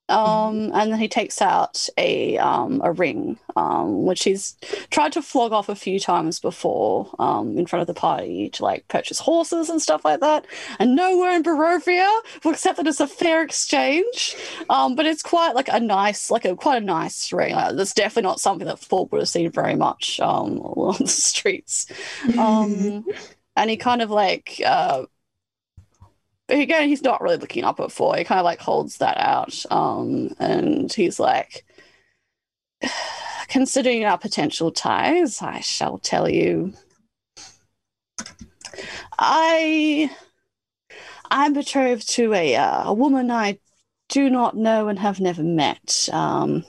um 0.08 0.70
and 0.74 0.92
then 0.92 0.98
he 0.98 1.08
takes 1.08 1.40
out 1.40 1.88
a 1.96 2.36
um 2.38 2.80
a 2.84 2.92
ring 2.92 3.38
um 3.56 4.04
which 4.04 4.24
he's 4.24 4.56
tried 4.90 5.12
to 5.12 5.22
flog 5.22 5.52
off 5.52 5.68
a 5.68 5.74
few 5.76 5.98
times 5.98 6.40
before 6.40 7.14
um 7.18 7.56
in 7.56 7.66
front 7.66 7.80
of 7.80 7.86
the 7.86 7.94
party 7.94 8.50
to 8.50 8.64
like 8.64 8.86
purchase 8.88 9.20
horses 9.20 9.70
and 9.70 9.80
stuff 9.80 10.04
like 10.04 10.20
that 10.20 10.44
and 10.78 10.96
nowhere 10.96 11.32
in 11.32 11.42
Barovia 11.42 12.10
will 12.44 12.52
accept 12.52 12.76
that 12.76 12.86
it's 12.86 13.00
a 13.00 13.06
fair 13.06 13.42
exchange 13.42 14.36
um, 14.68 14.94
but 14.94 15.06
it's 15.06 15.22
quite 15.22 15.54
like 15.54 15.68
a 15.68 15.80
nice, 15.80 16.30
like 16.30 16.44
a 16.44 16.56
quite 16.56 16.82
a 16.82 16.84
nice 16.86 17.32
ring. 17.32 17.54
Uh, 17.54 17.72
that's 17.72 17.94
definitely 17.94 18.28
not 18.28 18.40
something 18.40 18.66
that 18.66 18.78
Falk 18.78 19.12
would 19.12 19.20
have 19.20 19.28
seen 19.28 19.50
very 19.50 19.74
much 19.76 20.20
um, 20.20 20.58
on 20.60 20.96
the 20.98 21.06
streets. 21.08 21.86
Um, 22.38 23.04
and 23.56 23.70
he 23.70 23.76
kind 23.76 24.02
of 24.02 24.10
like, 24.10 24.60
uh, 24.64 25.04
again, 26.48 26.88
he's 26.88 27.02
not 27.02 27.20
really 27.20 27.36
looking 27.36 27.64
up 27.64 27.80
at 27.80 27.92
four. 27.92 28.16
He 28.16 28.24
kind 28.24 28.38
of 28.38 28.44
like 28.44 28.60
holds 28.60 28.98
that 28.98 29.18
out, 29.18 29.64
um, 29.70 30.34
and 30.38 30.92
he's 30.92 31.18
like, 31.20 31.64
considering 33.48 34.04
our 34.04 34.18
potential 34.18 34.70
ties, 34.70 35.42
I 35.42 35.60
shall 35.60 35.98
tell 35.98 36.28
you, 36.28 36.74
I. 39.18 40.10
I'm 41.34 41.54
betrothed 41.54 42.10
to 42.10 42.34
a, 42.34 42.56
uh, 42.56 42.90
a 42.90 42.92
woman 42.92 43.30
I 43.30 43.58
do 44.12 44.28
not 44.28 44.54
know 44.54 44.88
and 44.88 44.98
have 44.98 45.18
never 45.18 45.42
met, 45.42 46.06
um, 46.12 46.64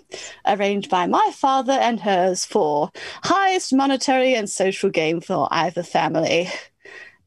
arranged 0.46 0.90
by 0.90 1.06
my 1.06 1.32
father 1.34 1.74
and 1.74 2.00
hers 2.00 2.46
for 2.46 2.90
highest 3.24 3.74
monetary 3.74 4.34
and 4.34 4.50
social 4.50 4.90
gain 4.90 5.20
for 5.20 5.50
either 5.52 5.84
family. 5.84 6.50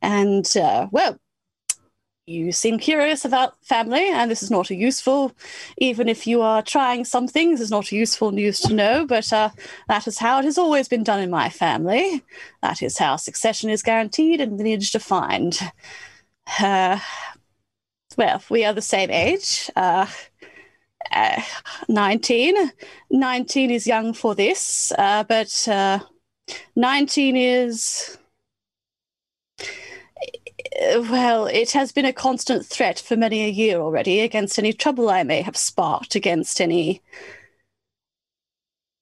And, 0.07 0.57
uh, 0.57 0.87
well, 0.93 1.19
you 2.29 2.53
seem 2.53 2.79
curious 2.79 3.25
about 3.25 3.57
family, 3.65 4.09
and 4.09 4.31
this 4.31 4.41
is 4.41 4.53
not 4.53 4.71
a 4.71 4.75
useful, 4.77 5.33
even 5.79 6.09
if 6.09 6.29
you 6.29 6.43
are 6.43 6.63
trying 6.63 7.05
some 7.05 7.27
things, 7.27 7.61
is 7.61 7.73
not 7.73 7.91
a 7.91 7.97
useful 7.97 8.31
news 8.31 8.61
to 8.61 8.73
know, 8.73 9.05
but 9.05 9.33
uh, 9.33 9.51
that 9.89 10.07
is 10.07 10.19
how 10.19 10.39
it 10.39 10.45
has 10.45 10.59
always 10.59 10.87
been 10.87 11.03
done 11.03 11.19
in 11.19 11.29
my 11.29 11.49
family. 11.49 12.23
That 12.63 12.83
is 12.83 12.97
how 12.99 13.17
succession 13.17 13.69
is 13.69 13.83
guaranteed 13.83 14.41
and 14.41 14.57
lineage 14.57 14.93
defined. 14.93 15.59
Uh, 16.61 17.01
well, 18.17 18.41
we 18.49 18.65
are 18.65 18.73
the 18.73 18.83
same 18.83 19.11
age. 19.11 19.69
Uh, 19.75 20.07
uh, 21.11 21.43
19. 21.89 22.71
19 23.11 23.71
is 23.73 23.89
young 23.89 24.13
for 24.15 24.37
this, 24.37 24.93
uh, 24.97 25.25
but 25.25 25.67
uh, 25.67 25.99
19 26.77 27.37
is. 27.37 28.19
Well, 30.79 31.47
it 31.47 31.73
has 31.73 31.93
been 31.93 32.05
a 32.05 32.13
constant 32.13 32.67
threat 32.67 32.99
for 32.99 33.17
many 33.17 33.45
a 33.45 33.49
year 33.51 33.81
already 33.81 34.21
against 34.21 34.59
any 34.59 34.73
trouble 34.73 35.09
I 35.09 35.23
may 35.23 35.43
have 35.43 35.57
sparked, 35.57 36.15
against 36.15 36.61
any 36.61 37.03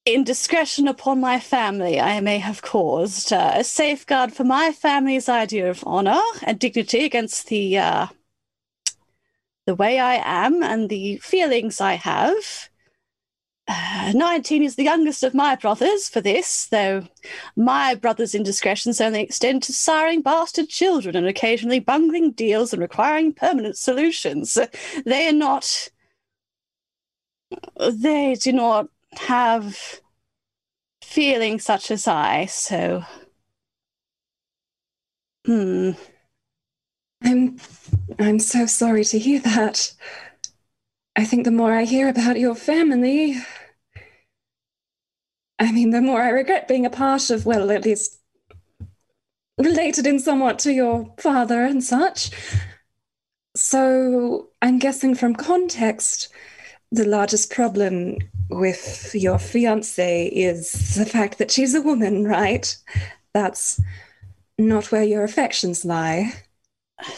indiscretion 0.06 0.86
upon 0.86 1.20
my 1.20 1.40
family 1.40 2.00
I 2.00 2.20
may 2.20 2.38
have 2.38 2.62
caused. 2.62 3.32
Uh, 3.32 3.52
a 3.54 3.64
safeguard 3.64 4.32
for 4.32 4.44
my 4.44 4.72
family's 4.72 5.28
idea 5.28 5.68
of 5.70 5.82
honor 5.86 6.20
and 6.42 6.58
dignity 6.58 7.04
against 7.04 7.48
the. 7.48 7.78
Uh, 7.78 8.06
the 9.66 9.74
way 9.74 9.98
I 9.98 10.20
am 10.24 10.62
and 10.62 10.88
the 10.88 11.16
feelings 11.18 11.80
I 11.80 11.94
have. 11.94 12.68
Uh, 13.66 14.12
19 14.14 14.62
is 14.62 14.76
the 14.76 14.84
youngest 14.84 15.22
of 15.22 15.32
my 15.32 15.56
brothers 15.56 16.08
for 16.08 16.20
this, 16.20 16.66
though 16.66 17.06
my 17.56 17.94
brother's 17.94 18.34
indiscretions 18.34 19.00
only 19.00 19.22
extend 19.22 19.62
to 19.62 19.72
siring 19.72 20.22
bastard 20.22 20.68
children 20.68 21.16
and 21.16 21.26
occasionally 21.26 21.80
bungling 21.80 22.32
deals 22.32 22.72
and 22.72 22.82
requiring 22.82 23.32
permanent 23.32 23.76
solutions. 23.78 24.58
They 25.06 25.28
are 25.28 25.32
not. 25.32 25.88
They 27.90 28.34
do 28.34 28.52
not 28.52 28.88
have 29.12 30.00
feelings 31.02 31.64
such 31.64 31.90
as 31.90 32.06
I, 32.06 32.46
so. 32.46 33.04
Hmm. 35.46 35.92
I'm 37.22 37.58
I'm 38.18 38.38
so 38.38 38.66
sorry 38.66 39.04
to 39.06 39.18
hear 39.18 39.40
that. 39.40 39.94
I 41.16 41.24
think 41.24 41.44
the 41.44 41.50
more 41.50 41.72
I 41.72 41.84
hear 41.84 42.08
about 42.08 42.38
your 42.38 42.54
family, 42.54 43.36
I 45.58 45.72
mean, 45.72 45.90
the 45.90 46.00
more 46.00 46.20
I 46.22 46.30
regret 46.30 46.68
being 46.68 46.84
a 46.84 46.90
part 46.90 47.30
of, 47.30 47.46
well, 47.46 47.70
at 47.70 47.84
least 47.84 48.20
related 49.58 50.06
in 50.06 50.18
somewhat 50.18 50.58
to 50.60 50.72
your 50.72 51.12
father 51.18 51.64
and 51.64 51.82
such. 51.82 52.30
So 53.56 54.48
I'm 54.62 54.78
guessing 54.78 55.14
from 55.14 55.34
context, 55.34 56.28
the 56.90 57.04
largest 57.04 57.52
problem 57.52 58.18
with 58.50 59.14
your 59.14 59.38
fiance 59.38 60.26
is 60.26 60.94
the 60.96 61.06
fact 61.06 61.38
that 61.38 61.50
she's 61.50 61.74
a 61.74 61.82
woman, 61.82 62.24
right? 62.24 62.76
That's 63.32 63.80
not 64.58 64.90
where 64.90 65.04
your 65.04 65.24
affections 65.24 65.84
lie. 65.84 66.32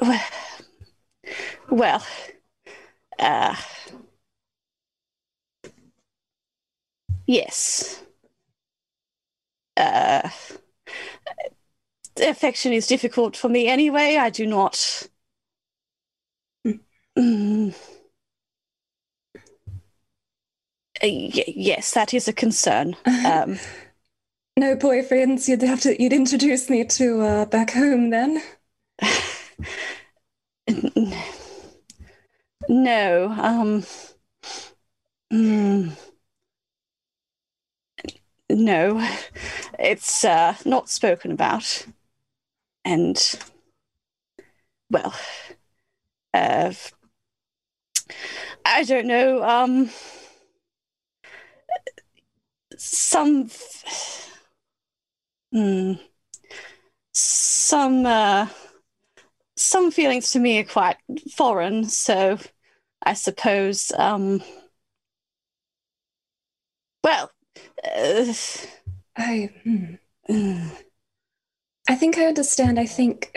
Well, 0.00 0.22
well 1.70 2.06
uh, 3.18 3.56
yes. 7.28 8.02
Uh, 9.76 10.28
affection 12.20 12.72
is 12.74 12.86
difficult 12.86 13.34
for 13.36 13.48
me 13.48 13.66
anyway. 13.66 14.16
I 14.16 14.28
do 14.30 14.46
not. 14.46 15.08
Mm. 17.16 17.72
Uh, 21.02 21.06
y- 21.06 21.44
yes, 21.48 21.92
that 21.92 22.12
is 22.14 22.28
a 22.28 22.32
concern. 22.32 22.96
Um, 23.24 23.58
No 24.58 24.76
boyfriends. 24.76 25.48
You'd 25.48 25.62
have 25.62 25.80
to. 25.82 26.02
You'd 26.02 26.12
introduce 26.12 26.70
me 26.70 26.84
to 26.84 27.22
uh, 27.22 27.44
back 27.46 27.70
home 27.72 28.10
then. 28.10 28.42
No, 32.68 33.30
um, 33.38 33.82
mm, 35.32 35.90
no, 38.50 39.06
it's 39.78 40.24
uh, 40.24 40.54
not 40.64 40.88
spoken 40.88 41.32
about, 41.32 41.86
and 42.84 43.36
well, 44.90 45.14
uh, 46.34 46.72
I 48.64 48.84
don't 48.84 49.06
know. 49.06 49.42
Um, 49.42 49.90
some, 52.76 53.50
hmm, 55.52 55.98
some. 57.12 58.06
Uh, 58.06 58.46
some 59.56 59.90
feelings 59.90 60.30
to 60.30 60.38
me 60.38 60.60
are 60.60 60.64
quite 60.64 60.96
foreign, 61.34 61.84
so 61.84 62.38
I 63.02 63.14
suppose, 63.14 63.92
um, 63.96 64.42
well, 67.02 67.30
I. 69.16 69.50
hmm. 69.64 69.94
mm, 70.30 70.70
I 71.88 71.94
think 71.94 72.18
I 72.18 72.26
understand. 72.26 72.78
I 72.78 72.86
think 72.86 73.36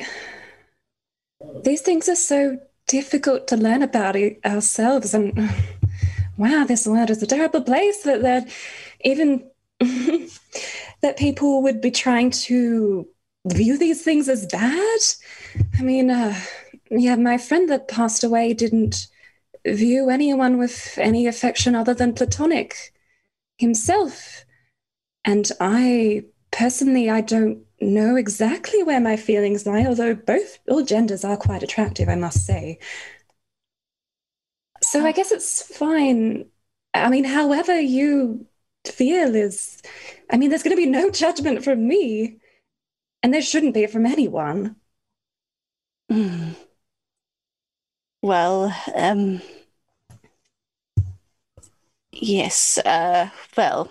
these 1.64 1.82
things 1.82 2.10
are 2.10 2.16
so 2.16 2.60
difficult 2.88 3.48
to 3.48 3.58
learn 3.58 3.82
about 3.82 4.16
ourselves, 4.46 5.14
and 5.14 5.50
wow, 6.38 6.66
this 6.66 6.86
world 6.86 7.10
is 7.10 7.24
a 7.24 7.28
terrible 7.28 7.62
place. 7.62 8.04
That 8.04 8.22
that 8.22 8.50
even 9.04 9.50
that 11.02 11.18
people 11.18 11.64
would 11.64 11.82
be 11.82 11.92
trying 11.92 12.30
to 12.32 13.08
view 13.46 13.78
these 13.78 14.04
things 14.04 14.30
as 14.30 14.46
bad. 14.46 15.00
I 15.80 15.82
mean, 15.82 16.12
uh, 16.12 16.40
yeah, 16.92 17.16
my 17.16 17.38
friend 17.38 17.68
that 17.70 17.88
passed 17.88 18.24
away 18.24 18.54
didn't 18.54 19.08
view 19.66 20.10
anyone 20.10 20.58
with 20.60 20.98
any 21.00 21.26
affection 21.26 21.74
other 21.74 21.96
than 21.96 22.14
platonic 22.14 22.94
himself. 23.58 24.46
And 25.26 25.50
I 25.60 26.26
personally, 26.52 27.10
I 27.10 27.22
don't 27.22 27.64
know 27.80 28.16
exactly 28.16 28.84
where 28.84 29.00
my 29.00 29.16
feelings 29.18 29.66
lie, 29.66 29.86
although 29.86 30.16
both 30.16 30.60
all 30.70 30.84
genders 30.84 31.24
are 31.24 31.38
quite 31.38 31.64
attractive, 31.64 32.10
I 32.10 32.16
must 32.16 32.46
say. 32.46 32.80
So 34.84 35.06
I 35.06 35.12
guess 35.12 35.32
it's 35.32 35.62
fine. 35.62 36.50
I 36.94 37.10
mean, 37.10 37.24
however 37.24 37.80
you 37.80 38.48
feel 38.86 39.36
is, 39.36 39.82
I 40.30 40.38
mean, 40.38 40.50
there's 40.50 40.64
going 40.64 40.76
to 40.76 40.82
be 40.82 40.90
no 40.90 41.10
judgment 41.10 41.64
from 41.64 41.88
me, 41.88 42.40
and 43.24 43.34
there 43.34 43.42
shouldn't 43.42 43.76
be 43.76 43.88
from 43.88 44.06
anyone. 44.08 44.78
Mm. 46.10 46.56
Well, 48.24 48.74
um, 48.96 49.42
yes, 52.12 52.78
uh, 52.80 53.30
well, 53.58 53.90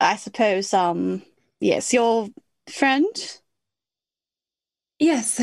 I 0.00 0.16
suppose, 0.16 0.72
um, 0.74 1.22
yes, 1.60 1.92
your 1.92 2.28
friend? 2.68 3.06
Yes, 4.98 5.40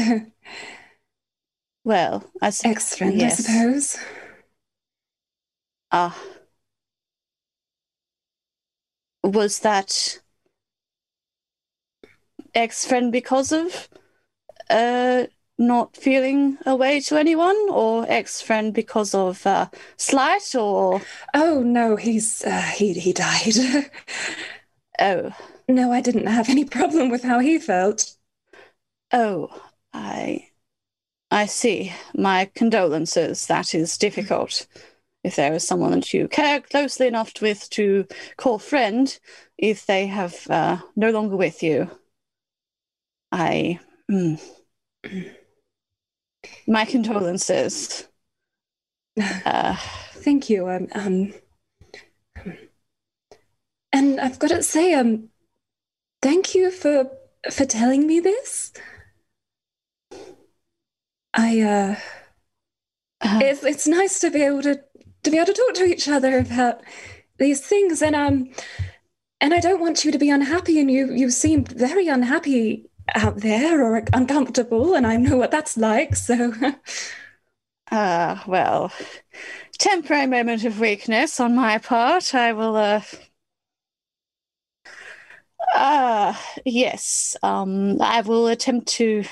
Well, 1.83 2.23
I 2.41 2.49
suppose. 2.49 2.71
ex 2.71 2.95
friend, 2.97 3.19
Yes. 3.19 3.39
I 3.47 3.53
suppose. 3.53 3.97
Ah. 5.91 6.17
was 9.23 9.59
that 9.59 10.19
ex 12.53 12.85
friend 12.85 13.11
because 13.11 13.51
of 13.51 13.89
uh 14.69 15.25
not 15.57 15.95
feeling 15.95 16.57
a 16.65 16.75
way 16.75 16.99
to 17.01 17.17
anyone, 17.17 17.57
or 17.69 18.05
ex 18.09 18.41
friend 18.41 18.73
because 18.73 19.13
of 19.15 19.45
uh, 19.47 19.69
slight, 19.97 20.55
or 20.55 21.01
Oh 21.33 21.61
no, 21.63 21.95
he's 21.95 22.43
uh, 22.43 22.61
he 22.75 22.93
he 22.93 23.13
died. 23.13 23.55
oh, 24.99 25.31
no, 25.67 25.91
I 25.91 26.01
didn't 26.01 26.27
have 26.27 26.49
any 26.49 26.65
problem 26.65 27.09
with 27.09 27.23
how 27.23 27.39
he 27.39 27.59
felt. 27.59 28.15
oh, 29.11 29.49
I, 29.93 30.49
I 31.31 31.45
see. 31.47 31.93
My 32.15 32.51
condolences. 32.55 33.47
That 33.47 33.75
is 33.75 33.97
difficult. 33.97 34.67
If 35.23 35.35
there 35.37 35.53
is 35.53 35.67
someone 35.67 35.91
that 35.91 36.13
you 36.13 36.27
care 36.27 36.61
closely 36.61 37.07
enough 37.07 37.33
with 37.41 37.69
to 37.71 38.07
call 38.37 38.59
friend, 38.59 39.17
if 39.57 39.85
they 39.85 40.07
have 40.07 40.47
uh, 40.49 40.79
no 40.95 41.11
longer 41.11 41.35
with 41.37 41.63
you, 41.63 41.89
I. 43.31 43.79
hmm. 44.09 44.35
My 46.67 46.85
condolences. 46.85 48.07
Uh, 49.45 49.75
Thank 50.25 50.49
you. 50.49 50.67
Um, 50.67 50.87
um, 50.93 51.33
and 53.93 54.19
I've 54.19 54.39
got 54.39 54.49
to 54.49 54.63
say, 54.63 54.95
um, 54.95 55.29
thank 56.19 56.55
you 56.55 56.71
for 56.71 57.11
for 57.51 57.63
telling 57.63 58.07
me 58.07 58.19
this. 58.19 58.73
I 61.35 61.61
uh, 61.61 61.95
uh, 63.21 63.39
it's 63.43 63.63
it's 63.63 63.87
nice 63.87 64.19
to 64.21 64.31
be 64.31 64.41
able 64.41 64.63
to 64.63 64.81
to 65.21 65.29
be 65.29 65.37
able 65.37 65.45
to 65.45 65.53
talk 65.53 65.75
to 65.75 65.85
each 65.85 66.07
other 66.07 66.39
about 66.39 66.81
these 67.37 67.61
things, 67.61 68.01
and 68.01 68.15
um, 68.15 68.49
and 69.39 69.53
I 69.53 69.59
don't 69.59 69.79
want 69.79 70.03
you 70.03 70.11
to 70.11 70.17
be 70.17 70.31
unhappy, 70.31 70.79
and 70.79 70.89
you 70.89 71.13
you 71.13 71.29
seemed 71.29 71.71
very 71.71 72.07
unhappy 72.07 72.89
out 73.13 73.37
there 73.37 73.83
or 73.83 74.03
uncomfortable, 74.13 74.95
and 74.95 75.05
I 75.05 75.17
know 75.17 75.37
what 75.37 75.51
that's 75.51 75.77
like. 75.77 76.15
So 76.15 76.51
uh, 77.91 78.37
well, 78.47 78.91
temporary 79.79 80.27
moment 80.27 80.65
of 80.65 80.79
weakness 80.79 81.39
on 81.39 81.55
my 81.55 81.77
part. 81.77 82.33
I 82.35 82.53
will. 82.53 82.75
Uh, 82.75 83.01
uh, 85.73 86.33
yes. 86.65 87.35
Um, 87.43 88.01
I 88.01 88.21
will 88.21 88.47
attempt 88.47 88.87
to. 88.89 89.23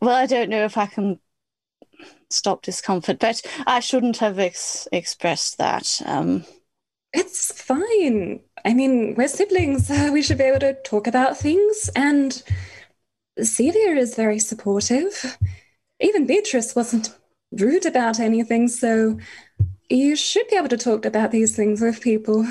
Well, 0.00 0.14
I 0.14 0.26
don't 0.26 0.50
know 0.50 0.64
if 0.64 0.76
I 0.76 0.86
can 0.86 1.20
stop 2.30 2.62
discomfort, 2.62 3.18
but 3.18 3.42
I 3.66 3.80
shouldn't 3.80 4.18
have 4.18 4.38
ex- 4.38 4.88
expressed 4.92 5.58
that. 5.58 6.00
Um, 6.04 6.44
It's 7.14 7.52
fine. 7.62 8.42
I 8.64 8.74
mean, 8.74 9.14
we're 9.14 9.28
siblings. 9.28 9.90
We 9.90 10.22
should 10.22 10.38
be 10.38 10.44
able 10.44 10.60
to 10.60 10.74
talk 10.82 11.06
about 11.06 11.36
things. 11.36 11.90
And 11.94 12.42
Celia 13.40 13.96
is 13.96 14.14
very 14.14 14.38
supportive. 14.38 15.38
Even 16.00 16.26
Beatrice 16.26 16.74
wasn't 16.74 17.16
rude 17.52 17.86
about 17.86 18.20
anything. 18.20 18.68
So 18.68 19.18
you 19.88 20.16
should 20.16 20.48
be 20.48 20.56
able 20.56 20.68
to 20.68 20.76
talk 20.76 21.04
about 21.04 21.30
these 21.30 21.56
things 21.56 21.80
with 21.80 22.00
people. 22.00 22.46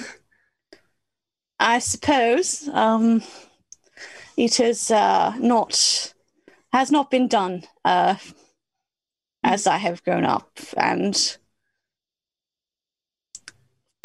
I 1.59 1.79
suppose 1.79 2.69
um, 2.71 3.23
it 4.35 4.59
is 4.59 4.91
uh, 4.91 5.35
not 5.39 6.13
has 6.73 6.91
not 6.91 7.09
been 7.09 7.27
done 7.27 7.63
uh, 7.85 8.15
as 9.43 9.65
I 9.65 9.77
have 9.77 10.03
grown 10.03 10.25
up, 10.25 10.59
and 10.75 11.37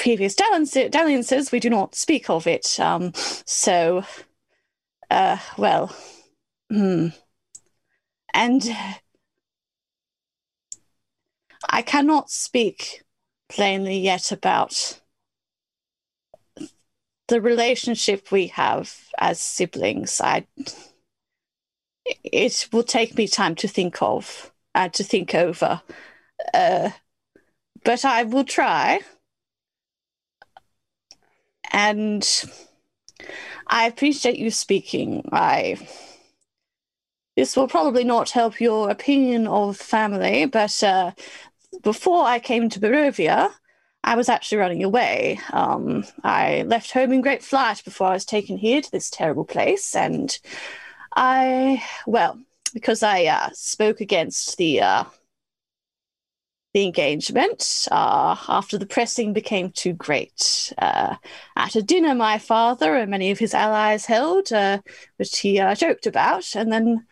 previous 0.02 0.34
dalliances 0.34 1.52
we 1.52 1.60
do 1.60 1.70
not 1.70 1.94
speak 1.94 2.28
of 2.28 2.48
it. 2.48 2.80
Um, 2.80 3.12
so, 3.14 4.02
uh, 5.08 5.38
well, 5.56 5.94
hmm. 6.68 7.08
and 8.34 8.76
I 11.70 11.82
cannot 11.82 12.30
speak 12.30 13.04
plainly 13.48 13.98
yet 13.98 14.32
about 14.32 15.00
the 17.28 17.40
relationship 17.40 18.32
we 18.32 18.48
have 18.48 18.94
as 19.18 19.38
siblings 19.38 20.20
i 20.20 20.44
it 22.24 22.68
will 22.72 22.82
take 22.82 23.16
me 23.16 23.28
time 23.28 23.54
to 23.54 23.68
think 23.68 24.02
of 24.02 24.52
and 24.74 24.92
to 24.92 25.04
think 25.04 25.34
over 25.34 25.80
uh, 26.52 26.90
but 27.84 28.04
i 28.04 28.22
will 28.24 28.44
try 28.44 29.00
and 31.72 32.44
i 33.68 33.86
appreciate 33.86 34.38
you 34.38 34.50
speaking 34.50 35.28
i 35.32 35.76
this 37.36 37.56
will 37.56 37.68
probably 37.68 38.04
not 38.04 38.30
help 38.30 38.60
your 38.60 38.90
opinion 38.90 39.46
of 39.46 39.76
family 39.76 40.44
but 40.44 40.82
uh, 40.82 41.10
before 41.82 42.24
i 42.24 42.38
came 42.38 42.68
to 42.68 42.80
barovia 42.80 43.50
I 44.04 44.16
was 44.16 44.28
actually 44.28 44.58
running 44.58 44.82
away. 44.82 45.38
Um, 45.52 46.04
I 46.24 46.62
left 46.62 46.90
home 46.90 47.12
in 47.12 47.20
great 47.20 47.42
flight 47.42 47.82
before 47.84 48.08
I 48.08 48.14
was 48.14 48.24
taken 48.24 48.56
here 48.58 48.82
to 48.82 48.90
this 48.90 49.10
terrible 49.10 49.44
place, 49.44 49.94
and 49.94 50.36
I, 51.14 51.82
well, 52.06 52.38
because 52.74 53.02
I 53.02 53.26
uh, 53.26 53.50
spoke 53.52 54.00
against 54.00 54.56
the 54.56 54.80
uh, 54.80 55.04
the 56.72 56.84
engagement 56.84 57.86
uh, 57.90 58.36
after 58.48 58.78
the 58.78 58.86
pressing 58.86 59.32
became 59.32 59.70
too 59.70 59.92
great. 59.92 60.72
Uh, 60.78 61.16
at 61.56 61.76
a 61.76 61.82
dinner, 61.82 62.14
my 62.14 62.38
father 62.38 62.94
and 62.94 63.10
many 63.10 63.30
of 63.30 63.38
his 63.38 63.54
allies 63.54 64.06
held, 64.06 64.52
uh, 64.52 64.78
which 65.16 65.38
he 65.38 65.58
uh, 65.58 65.74
joked 65.74 66.06
about, 66.06 66.56
and 66.56 66.72
then 66.72 67.06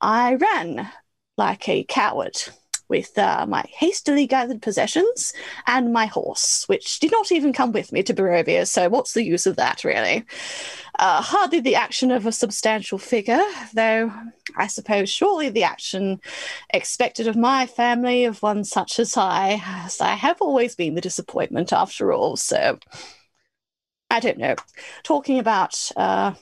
I 0.00 0.34
ran 0.34 0.90
like 1.38 1.68
a 1.68 1.84
coward 1.84 2.36
with 2.88 3.16
uh, 3.18 3.46
my 3.48 3.64
hastily 3.68 4.26
gathered 4.26 4.62
possessions 4.62 5.32
and 5.66 5.92
my 5.92 6.06
horse, 6.06 6.64
which 6.68 7.00
did 7.00 7.10
not 7.10 7.32
even 7.32 7.52
come 7.52 7.72
with 7.72 7.92
me 7.92 8.02
to 8.02 8.14
Barovia, 8.14 8.66
so 8.66 8.88
what's 8.88 9.12
the 9.14 9.24
use 9.24 9.46
of 9.46 9.56
that, 9.56 9.84
really? 9.84 10.24
Uh, 10.98 11.20
hardly 11.20 11.60
the 11.60 11.74
action 11.74 12.10
of 12.10 12.26
a 12.26 12.32
substantial 12.32 12.98
figure, 12.98 13.42
though 13.74 14.12
I 14.56 14.66
suppose 14.66 15.10
surely 15.10 15.50
the 15.50 15.64
action 15.64 16.20
expected 16.72 17.26
of 17.26 17.36
my 17.36 17.66
family, 17.66 18.24
of 18.24 18.42
one 18.42 18.64
such 18.64 18.98
as 18.98 19.16
I, 19.16 19.62
as 19.66 20.00
I 20.00 20.14
have 20.14 20.40
always 20.40 20.74
been 20.74 20.94
the 20.94 21.00
disappointment 21.00 21.72
after 21.72 22.12
all, 22.12 22.36
so 22.36 22.78
I 24.10 24.20
don't 24.20 24.38
know. 24.38 24.54
Talking 25.02 25.38
about. 25.38 25.90
Uh, 25.96 26.34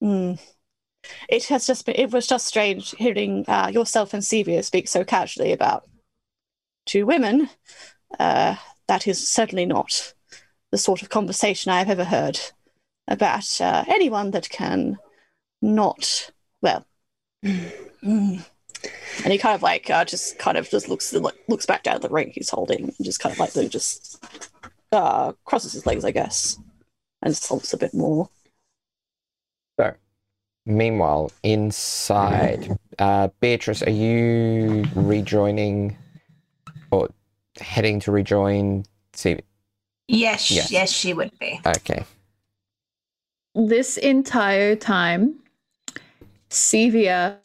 hmm, 0.00 0.34
it 1.28 1.44
has 1.46 1.66
just 1.66 1.86
been 1.86 1.94
it 1.96 2.12
was 2.12 2.26
just 2.26 2.46
strange 2.46 2.94
hearing 2.98 3.44
uh, 3.48 3.70
yourself 3.72 4.14
and 4.14 4.22
Sevia 4.22 4.64
speak 4.64 4.88
so 4.88 5.04
casually 5.04 5.52
about 5.52 5.84
two 6.86 7.06
women. 7.06 7.48
Uh, 8.18 8.56
that 8.86 9.06
is 9.06 9.26
certainly 9.26 9.66
not 9.66 10.14
the 10.70 10.78
sort 10.78 11.02
of 11.02 11.08
conversation 11.08 11.72
I've 11.72 11.90
ever 11.90 12.04
heard 12.04 12.38
about 13.08 13.60
uh, 13.60 13.84
anyone 13.88 14.30
that 14.32 14.48
can 14.48 14.98
not 15.62 16.30
well. 16.60 16.86
And 17.42 19.32
he 19.32 19.38
kind 19.38 19.54
of 19.54 19.62
like 19.62 19.88
uh, 19.88 20.04
just 20.04 20.38
kind 20.38 20.58
of 20.58 20.68
just 20.68 20.88
looks 20.88 21.14
looks 21.48 21.66
back 21.66 21.84
down 21.84 21.96
at 21.96 22.02
the 22.02 22.08
ring 22.08 22.32
he's 22.34 22.50
holding 22.50 22.84
and 22.84 22.94
just 23.02 23.20
kind 23.20 23.32
of 23.32 23.38
like 23.38 23.70
just 23.70 24.22
uh, 24.92 25.32
crosses 25.44 25.72
his 25.72 25.86
legs, 25.86 26.04
I 26.04 26.10
guess, 26.10 26.58
and 27.22 27.36
slumps 27.36 27.72
a 27.72 27.78
bit 27.78 27.94
more. 27.94 28.28
So, 30.66 30.72
meanwhile, 30.72 31.30
inside 31.42 32.76
uh, 32.98 33.28
Beatrice, 33.40 33.82
are 33.82 33.90
you 33.90 34.84
rejoining 34.94 35.96
or 36.90 37.10
heading 37.60 38.00
to 38.00 38.12
rejoin? 38.12 38.84
See, 39.12 39.40
Yes, 40.06 40.50
Yes. 40.50 40.70
yes, 40.70 40.90
she 40.92 41.14
would 41.14 41.36
be. 41.38 41.60
okay. 41.66 42.04
This 43.54 43.96
entire 43.96 44.74
time, 44.76 45.36
Sevia 46.50 47.38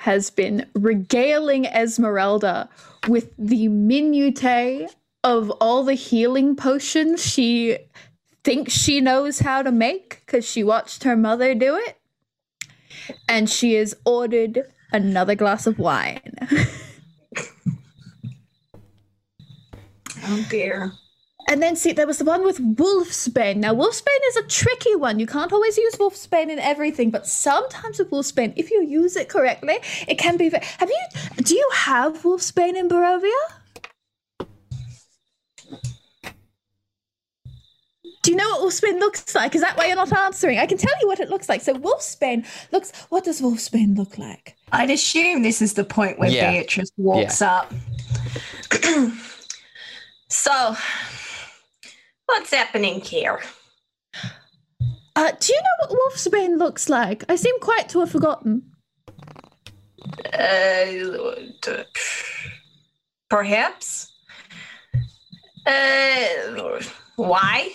has 0.00 0.30
been 0.30 0.66
regaling 0.74 1.66
Esmeralda 1.66 2.68
with 3.06 3.30
the 3.38 3.68
minutiae 3.68 4.88
of 5.22 5.50
all 5.60 5.84
the 5.84 5.94
healing 5.94 6.56
potions 6.56 7.24
she 7.24 7.78
thinks 8.42 8.72
she 8.72 9.00
knows 9.00 9.38
how 9.40 9.62
to 9.62 9.70
make 9.70 10.22
because 10.26 10.44
she 10.48 10.64
watched 10.64 11.04
her 11.04 11.16
mother 11.16 11.54
do 11.54 11.76
it. 11.76 11.98
And 13.28 13.48
she 13.48 13.74
has 13.74 13.94
ordered 14.04 14.64
another 14.92 15.34
glass 15.34 15.66
of 15.66 15.78
wine. 15.78 16.34
Oh 20.24 20.46
dear. 20.48 20.92
And 21.48 21.60
then 21.60 21.74
see, 21.74 21.92
there 21.92 22.06
was 22.06 22.18
the 22.18 22.24
one 22.24 22.44
with 22.44 22.58
Wolfsbane. 22.58 23.56
Now, 23.56 23.74
Wolfsbane 23.74 24.28
is 24.28 24.36
a 24.36 24.46
tricky 24.46 24.94
one. 24.94 25.18
You 25.18 25.26
can't 25.26 25.52
always 25.52 25.76
use 25.76 25.96
Wolfsbane 25.96 26.48
in 26.48 26.60
everything, 26.60 27.10
but 27.10 27.26
sometimes 27.26 27.98
with 27.98 28.10
Wolfsbane, 28.10 28.52
if 28.56 28.70
you 28.70 28.84
use 28.84 29.16
it 29.16 29.28
correctly, 29.28 29.78
it 30.06 30.18
can 30.18 30.36
be. 30.36 30.48
Ve- 30.48 30.62
have 30.78 30.88
you? 30.88 31.42
Do 31.42 31.54
you 31.56 31.68
have 31.74 32.22
Wolfsbane 32.22 32.76
in 32.76 32.88
Barovia? 32.88 33.32
Do 38.22 38.30
you 38.30 38.36
know 38.36 38.48
what 38.50 38.60
Wolfsbane 38.60 39.00
looks 39.00 39.34
like? 39.34 39.56
Is 39.56 39.62
that 39.62 39.76
why 39.76 39.86
you're 39.86 39.96
not 39.96 40.12
answering? 40.12 40.58
I 40.60 40.66
can 40.66 40.78
tell 40.78 40.94
you 41.00 41.08
what 41.08 41.18
it 41.18 41.28
looks 41.28 41.48
like. 41.48 41.60
So 41.60 41.74
Wolfsbane 41.74 42.46
looks. 42.70 42.92
What 43.08 43.24
does 43.24 43.40
Wolfsbane 43.40 43.96
look 43.96 44.16
like? 44.16 44.56
I'd 44.70 44.90
assume 44.90 45.42
this 45.42 45.60
is 45.60 45.74
the 45.74 45.84
point 45.84 46.20
where 46.20 46.30
Yeah. 46.30 46.52
Beatrice 46.52 46.92
walks 46.96 47.42
up. 47.42 47.72
so, 50.28 50.76
what's 52.26 52.52
happening 52.52 53.00
here? 53.00 53.40
Uh, 55.14 55.32
do 55.40 55.52
you 55.52 55.60
know 55.60 55.86
what 55.88 56.12
Wolfsbane 56.14 56.58
looks 56.58 56.88
like? 56.88 57.24
I 57.28 57.36
seem 57.36 57.58
quite 57.60 57.88
to 57.90 58.00
have 58.00 58.10
forgotten. 58.10 58.62
Uh, 60.32 61.84
perhaps? 63.28 64.12
Uh, 65.66 66.80
why? 67.16 67.68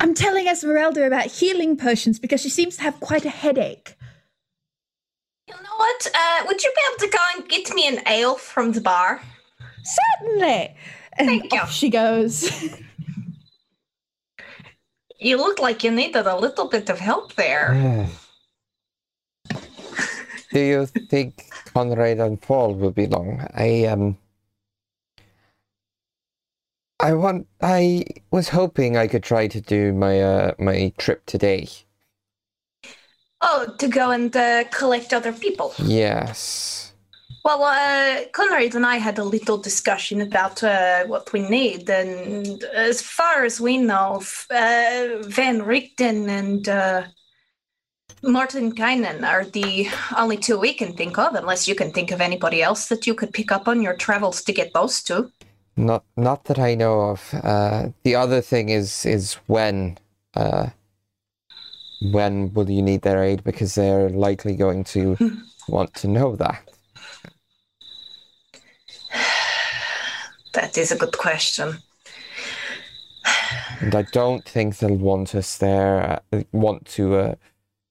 I'm 0.00 0.14
telling 0.14 0.46
Esmeralda 0.48 1.06
about 1.06 1.26
healing 1.26 1.76
potions 1.76 2.18
because 2.18 2.40
she 2.40 2.48
seems 2.48 2.76
to 2.76 2.82
have 2.82 2.98
quite 3.00 3.24
a 3.24 3.30
headache. 3.30 3.96
You 5.48 5.54
know 5.54 5.76
what? 5.76 6.10
Uh, 6.14 6.44
would 6.46 6.62
you 6.62 6.72
be 6.74 6.82
able 6.88 7.10
to 7.10 7.16
go 7.16 7.22
and 7.36 7.48
get 7.48 7.74
me 7.74 7.88
an 7.88 8.00
ale 8.06 8.36
from 8.36 8.72
the 8.72 8.80
bar? 8.80 9.22
Certainly. 10.20 10.76
And 11.14 11.28
Thank 11.28 11.52
you. 11.52 11.60
off 11.60 11.72
she 11.72 11.88
goes. 11.90 12.50
You 15.22 15.36
look 15.36 15.60
like 15.60 15.84
you 15.84 15.92
needed 15.92 16.26
a 16.26 16.36
little 16.36 16.66
bit 16.68 16.90
of 16.90 16.98
help 16.98 17.34
there. 17.36 18.08
Do 20.52 20.58
you 20.60 20.86
think 20.86 21.44
Conrad 21.72 22.18
and 22.18 22.40
Paul 22.40 22.74
will 22.74 22.90
be 22.90 23.06
long? 23.06 23.46
I 23.54 23.84
um 23.84 24.18
I 27.02 27.14
want 27.14 27.48
I 27.60 28.04
was 28.30 28.48
hoping 28.48 28.96
I 28.96 29.08
could 29.08 29.24
try 29.24 29.48
to 29.48 29.60
do 29.60 29.92
my 29.92 30.20
uh 30.20 30.52
my 30.58 30.92
trip 30.98 31.26
today. 31.26 31.68
Oh, 33.40 33.74
to 33.78 33.88
go 33.88 34.12
and 34.12 34.34
uh, 34.36 34.64
collect 34.70 35.12
other 35.12 35.32
people. 35.32 35.74
Yes. 35.78 36.92
Well, 37.44 37.64
uh, 37.64 38.28
Conrad 38.30 38.76
and 38.76 38.86
I 38.86 38.98
had 38.98 39.18
a 39.18 39.24
little 39.24 39.58
discussion 39.58 40.20
about 40.20 40.62
uh, 40.62 41.04
what 41.06 41.32
we 41.32 41.40
need, 41.40 41.90
and 41.90 42.62
as 42.72 43.02
far 43.02 43.44
as 43.44 43.60
we 43.60 43.78
know, 43.78 44.22
uh, 44.48 45.22
Van 45.22 45.62
Richten 45.62 46.28
and 46.28 46.68
uh, 46.68 47.02
Martin 48.22 48.72
Kynan 48.72 49.26
are 49.26 49.44
the 49.44 49.88
only 50.16 50.36
two 50.36 50.56
we 50.56 50.72
can 50.72 50.92
think 50.92 51.18
of, 51.18 51.34
unless 51.34 51.66
you 51.66 51.74
can 51.74 51.90
think 51.90 52.12
of 52.12 52.20
anybody 52.20 52.62
else 52.62 52.86
that 52.86 53.08
you 53.08 53.14
could 53.14 53.32
pick 53.34 53.50
up 53.50 53.66
on 53.66 53.82
your 53.82 53.96
travels 53.96 54.44
to 54.44 54.52
get 54.52 54.72
those 54.72 55.02
two. 55.02 55.32
Not 55.76 56.04
not 56.16 56.44
that 56.44 56.58
I 56.58 56.74
know 56.74 57.00
of. 57.10 57.34
Uh 57.42 57.88
the 58.04 58.14
other 58.14 58.40
thing 58.40 58.68
is 58.68 59.06
is 59.06 59.34
when 59.46 59.98
uh 60.34 60.70
when 62.12 62.52
will 62.52 62.68
you 62.68 62.82
need 62.82 63.02
their 63.02 63.22
aid 63.22 63.44
because 63.44 63.74
they're 63.74 64.10
likely 64.10 64.56
going 64.56 64.84
to 64.84 65.16
want 65.68 65.94
to 65.94 66.08
know 66.08 66.36
that. 66.36 66.68
That 70.54 70.76
is 70.76 70.92
a 70.92 70.96
good 70.96 71.16
question. 71.16 71.78
And 73.80 73.94
I 73.94 74.02
don't 74.02 74.44
think 74.44 74.78
they'll 74.78 74.94
want 74.96 75.34
us 75.34 75.58
there, 75.58 76.20
uh, 76.32 76.42
want 76.52 76.86
to 76.88 77.16
uh, 77.16 77.34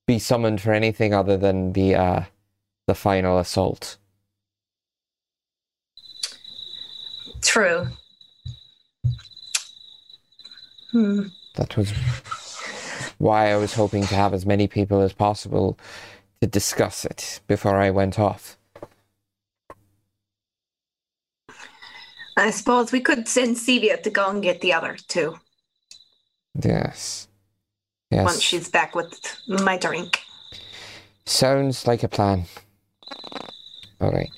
be 0.08 0.20
summoned 0.20 0.62
for 0.62 0.72
anything 0.72 1.14
other 1.14 1.38
than 1.38 1.74
the 1.74 1.96
uh, 1.96 2.24
the 2.88 2.96
final 2.96 3.40
assault. 3.40 3.98
True. 7.52 7.86
Hmm. 10.92 11.24
That 11.56 11.76
was 11.76 11.92
why 13.18 13.52
I 13.52 13.58
was 13.58 13.74
hoping 13.74 14.04
to 14.08 14.16
have 14.16 14.34
as 14.34 14.46
many 14.46 14.70
people 14.70 15.02
as 15.02 15.12
possible 15.12 15.78
to 16.40 16.48
discuss 16.48 17.04
it 17.04 17.42
before 17.48 17.76
I 17.76 17.90
went 17.90 18.18
off. 18.18 18.58
I 22.38 22.52
suppose 22.52 22.94
we 22.94 23.02
could 23.02 23.28
send 23.28 23.58
Sevia 23.58 24.02
to 24.02 24.10
go 24.10 24.30
and 24.30 24.42
get 24.42 24.62
the 24.62 24.72
other 24.72 24.96
two 25.10 25.38
Yes. 26.56 27.28
Yes. 28.12 28.24
once 28.24 28.42
she's 28.42 28.70
back 28.70 28.96
with 28.96 29.20
my 29.50 29.76
drink. 29.76 30.22
Sounds 31.26 31.86
like 31.86 32.04
a 32.04 32.08
plan. 32.08 32.46
All 34.00 34.14
right. 34.14 34.32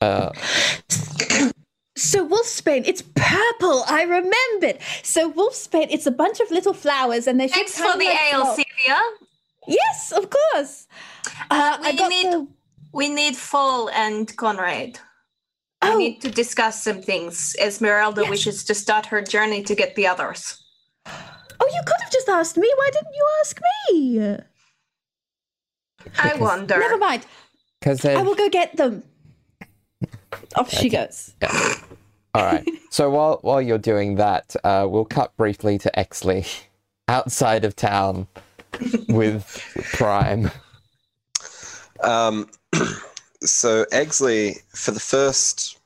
Uh, 0.00 0.30
so 1.96 2.26
Wolfsbane, 2.28 2.86
it's 2.86 3.02
purple. 3.02 3.84
I 3.88 4.02
remembered. 4.02 4.78
So 5.02 5.32
Wolfsbane, 5.32 5.88
it's 5.90 6.06
a 6.06 6.10
bunch 6.10 6.40
of 6.40 6.50
little 6.50 6.74
flowers, 6.74 7.26
and 7.26 7.38
they're 7.38 7.48
shaped 7.48 7.70
Thanks 7.70 7.78
for 7.78 7.98
the 7.98 8.04
of 8.06 8.12
like 8.12 8.32
ale, 8.32 8.44
flo- 8.46 8.56
Sevia. 8.56 9.00
Yes, 9.66 10.12
of 10.12 10.28
course. 10.30 10.86
Uh, 11.50 11.78
we 11.80 11.86
I 11.88 11.92
got 11.96 12.08
need- 12.10 12.32
the- 12.32 12.46
We 12.92 13.08
need 13.08 13.36
Fall 13.36 13.88
and 13.90 14.34
Conrad. 14.36 15.00
Oh. 15.82 15.96
We 15.96 16.04
need 16.10 16.20
to 16.22 16.30
discuss 16.30 16.82
some 16.84 17.02
things. 17.02 17.56
Esmeralda 17.58 18.20
Yes. 18.22 18.30
wishes 18.30 18.64
to 18.64 18.74
start 18.74 19.06
her 19.06 19.20
journey 19.20 19.62
to 19.64 19.74
get 19.74 19.96
the 19.96 20.06
others. 20.06 20.62
Oh, 21.60 21.66
you 21.72 21.82
could 21.86 22.00
have 22.02 22.12
just 22.12 22.28
asked 22.28 22.56
me. 22.56 22.70
Why 22.76 22.90
didn't 22.92 23.14
you 23.14 23.26
ask 23.40 23.60
me? 23.90 24.38
I 26.18 26.34
wonder. 26.36 26.78
Never 26.78 26.98
mind. 26.98 27.26
because 27.80 28.04
I 28.04 28.22
will 28.22 28.34
go 28.36 28.48
get 28.48 28.76
them. 28.76 29.02
Off 30.56 30.70
she 30.70 30.88
goes. 30.88 31.34
All 32.34 32.42
right. 32.42 32.68
So 32.90 33.10
while 33.10 33.40
while 33.42 33.60
you're 33.60 33.76
doing 33.76 34.14
that, 34.16 34.54
uh, 34.62 34.86
we'll 34.88 35.04
cut 35.04 35.36
briefly 35.36 35.78
to 35.78 35.90
Exley, 35.98 36.46
outside 37.08 37.64
of 37.64 37.74
town, 37.74 38.28
with 39.08 39.60
Prime. 39.94 40.48
Um, 42.04 42.48
so 43.40 43.84
Exley, 43.86 44.62
for 44.68 44.92
the 44.92 45.00
first 45.00 45.80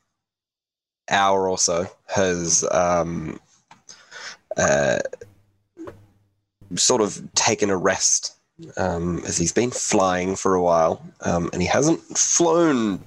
hour 1.09 1.49
or 1.49 1.57
so, 1.57 1.87
has 2.09 2.63
um, 2.73 3.41
uh, 4.59 4.99
sort 6.75 7.01
of 7.01 7.27
taken 7.35 7.71
a 7.71 7.77
rest 7.79 8.37
um, 8.77 9.21
as 9.27 9.39
he's 9.39 9.53
been 9.53 9.71
flying 9.71 10.37
for 10.37 10.55
a 10.55 10.63
while, 10.63 11.03
um, 11.23 11.49
and 11.55 11.63
he 11.63 11.69
hasn't 11.69 12.01
flown 12.19 13.03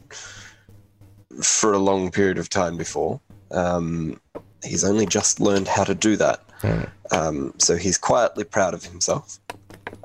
for 1.41 1.73
a 1.73 1.77
long 1.79 2.11
period 2.11 2.37
of 2.37 2.49
time 2.49 2.77
before. 2.77 3.19
Um, 3.51 4.19
he's 4.63 4.83
only 4.83 5.05
just 5.05 5.39
learned 5.39 5.67
how 5.67 5.83
to 5.83 5.95
do 5.95 6.15
that. 6.17 6.43
Hmm. 6.61 6.81
Um, 7.11 7.53
so 7.57 7.75
he's 7.75 7.97
quietly 7.97 8.43
proud 8.43 8.73
of 8.73 8.83
himself. 8.85 9.39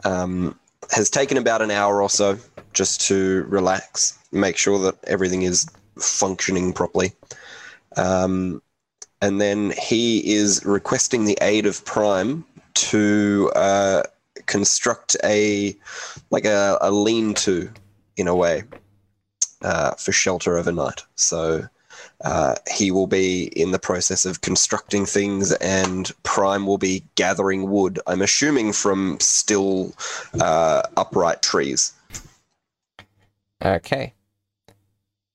Um, 0.05 0.59
has 0.93 1.11
taken 1.11 1.37
about 1.37 1.63
an 1.63 1.71
hour 1.71 2.03
or 2.03 2.11
so 2.11 2.39
just 2.73 3.01
to 3.03 3.45
relax, 3.49 4.19
make 4.33 4.57
sure 4.57 4.79
that 4.81 4.97
everything 5.05 5.43
is 5.43 5.67
functioning 5.99 6.73
properly. 6.73 7.13
Um, 7.97 8.63
and 9.23 9.41
then 9.41 9.73
he 9.81 10.35
is 10.35 10.65
requesting 10.65 11.25
the 11.25 11.39
aid 11.41 11.67
of 11.67 11.85
Prime 11.85 12.45
to 12.75 13.51
uh, 13.57 14.03
construct 14.45 15.17
a 15.25 15.75
like 16.31 16.45
a, 16.45 16.77
a 16.81 16.91
lean-to 16.91 17.71
in 18.17 18.29
a 18.29 18.37
way 18.37 18.63
uh, 19.63 19.93
for 19.93 20.13
shelter 20.13 20.57
overnight. 20.59 21.03
So 21.17 21.69
uh, 22.25 22.55
he 22.73 22.91
will 22.91 23.07
be 23.07 23.45
in 23.59 23.73
the 23.73 23.79
process 23.79 24.25
of 24.25 24.41
constructing 24.41 25.07
things, 25.07 25.53
and 25.55 26.13
Prime 26.23 26.67
will 26.67 26.79
be 26.79 27.05
gathering 27.15 27.71
wood. 27.71 28.01
I'm 28.07 28.23
assuming 28.23 28.73
from 28.73 29.19
still 29.21 29.93
uh, 30.41 30.83
upright 30.97 31.43
trees. 31.43 31.93
Okay. 33.65 34.13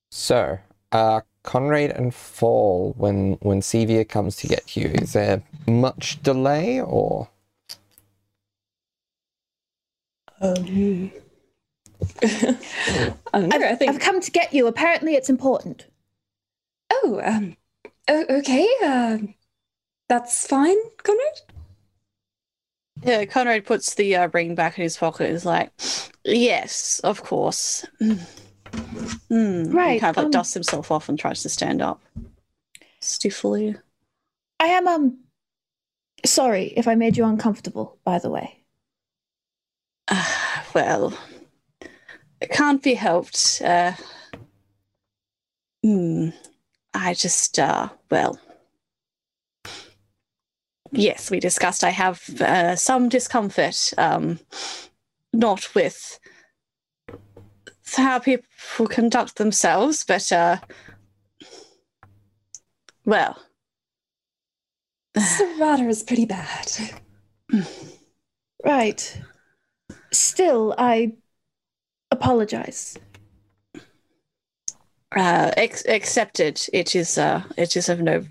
So, 0.10 0.60
uh, 0.91 1.21
Conrad 1.43 1.91
and 1.91 2.13
Fall, 2.13 2.93
when 2.97 3.34
when 3.41 3.62
Sevia 3.62 4.07
comes 4.07 4.36
to 4.38 4.47
get 4.47 4.75
you, 4.75 4.88
is 4.88 5.13
there 5.13 5.41
much 5.67 6.21
delay 6.21 6.81
or? 6.81 7.29
Um, 10.39 10.53
I 10.53 10.55
don't 10.55 10.69
know. 10.69 11.10
I 11.10 11.90
I've, 13.33 13.77
think. 13.77 13.89
I've 13.91 13.99
come 13.99 14.21
to 14.21 14.31
get 14.31 14.53
you. 14.53 14.67
Apparently, 14.67 15.15
it's 15.15 15.29
important. 15.29 15.87
Oh, 16.91 17.21
um, 17.23 17.57
oh, 18.07 18.25
okay. 18.29 18.67
Um, 18.83 19.35
that's 20.09 20.45
fine, 20.47 20.77
Conrad. 21.03 21.41
Yeah, 23.03 23.25
Conrad 23.25 23.65
puts 23.65 23.95
the 23.95 24.15
uh, 24.15 24.29
ring 24.33 24.55
back 24.55 24.77
in 24.77 24.83
his 24.83 24.97
pocket 24.97 25.27
and 25.27 25.35
is 25.35 25.45
like, 25.45 25.71
Yes, 26.23 26.99
of 27.03 27.23
course. 27.23 27.85
Mm. 28.01 28.19
Mm. 29.29 29.67
He 29.67 29.71
Right, 29.71 29.99
kind 29.99 30.11
of 30.11 30.17
like 30.17 30.25
um, 30.25 30.31
dusts 30.31 30.53
himself 30.53 30.91
off 30.91 31.09
and 31.09 31.17
tries 31.17 31.41
to 31.43 31.49
stand 31.49 31.81
up 31.81 32.01
stiffly. 33.01 33.75
I 34.59 34.67
am 34.67 34.87
um 34.87 35.17
sorry 36.25 36.73
if 36.77 36.87
I 36.87 36.95
made 36.95 37.17
you 37.17 37.25
uncomfortable. 37.25 37.97
By 38.05 38.19
the 38.19 38.29
way, 38.29 38.63
Ah, 40.09 40.65
well, 40.75 41.13
it 42.41 42.49
can't 42.49 42.82
be 42.82 42.95
helped. 42.95 43.62
Uh, 43.63 43.93
hmm, 45.84 46.30
I 46.93 47.13
just, 47.13 47.60
uh, 47.60 47.89
well, 48.10 48.39
yes, 50.91 51.30
we 51.30 51.39
discussed 51.39 51.84
I 51.84 51.91
have 51.91 52.27
uh, 52.41 52.75
some 52.75 53.10
discomfort, 53.10 53.93
um, 53.97 54.39
not 55.32 55.73
with 55.75 56.19
how 57.95 58.19
people 58.19 58.88
conduct 58.88 59.36
themselves, 59.38 60.04
but, 60.04 60.32
uh, 60.32 60.58
well, 63.06 63.38
Serrata 65.15 65.88
is 65.89 66.04
pretty 66.04 66.25
bad. 66.25 66.71
right. 68.65 69.21
Still, 70.13 70.73
I 70.77 71.13
apologize. 72.21 72.97
uh, 75.15 75.51
ex- 75.57 75.86
accepted. 75.88 76.62
It 76.73 76.95
is, 76.95 77.17
uh, 77.17 77.43
it 77.57 77.75
is 77.75 77.89
of 77.89 77.99
no, 77.99 78.25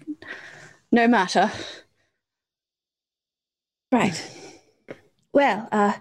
no 0.92 1.06
matter. 1.08 1.50
Right. 3.92 4.18
Well, 5.32 5.68
uh, 5.72 5.92
I 5.94 6.00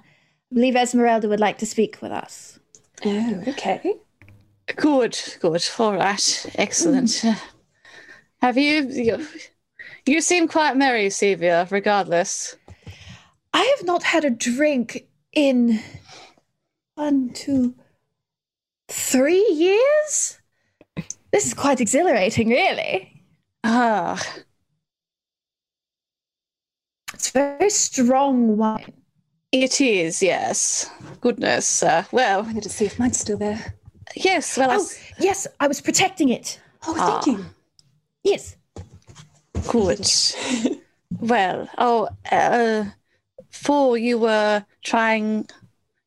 believe 0.54 0.76
Esmeralda 0.76 1.28
would 1.28 1.40
like 1.40 1.58
to 1.60 1.66
speak 1.66 2.02
with 2.02 2.12
us. 2.12 2.60
Oh, 3.06 3.44
okay. 3.48 3.96
Good, 4.76 5.18
good. 5.40 5.68
All 5.80 5.94
right, 5.96 6.46
excellent. 6.56 7.24
Have 8.42 8.58
you, 8.58 8.88
you? 8.90 9.28
You 10.06 10.22
seem 10.22 10.48
quite 10.48 10.78
merry, 10.78 11.08
Sevia. 11.08 11.70
Regardless. 11.72 12.56
I 13.54 13.76
have 13.78 13.86
not 13.86 14.04
had 14.04 14.26
a 14.26 14.30
drink 14.30 15.08
in 15.34 15.80
one, 17.00 17.30
two, 17.30 17.74
three 18.90 19.46
years. 19.52 20.38
This 21.32 21.46
is 21.48 21.54
quite 21.54 21.80
exhilarating, 21.80 22.50
really. 22.50 23.24
Ah, 23.64 24.22
It's 27.14 27.30
very 27.32 27.70
strong 27.70 28.58
wine. 28.58 28.94
it 29.52 29.80
is. 29.82 30.22
Yes. 30.22 30.90
Goodness. 31.22 31.84
Uh, 31.84 32.04
well, 32.12 32.46
I 32.46 32.54
need 32.54 32.64
to 32.64 32.70
see 32.70 32.86
if 32.86 33.00
mine's 33.00 33.20
still 33.20 33.38
there. 33.38 33.76
yes. 34.16 34.58
Well, 34.58 34.72
I 34.72 34.76
Oh, 34.76 34.82
s- 34.82 35.00
yes, 35.20 35.48
I 35.60 35.68
was 35.68 35.80
protecting 35.82 36.30
it. 36.30 36.60
Oh, 36.86 36.96
Ah. 36.98 37.22
thank 37.22 37.38
you. 37.38 37.46
Yes. 38.24 38.56
good. 39.70 40.06
well, 41.20 41.70
oh, 41.78 42.10
uh, 42.32 42.86
for 43.50 43.98
you 43.98 44.18
were 44.20 44.66
trying. 44.84 45.48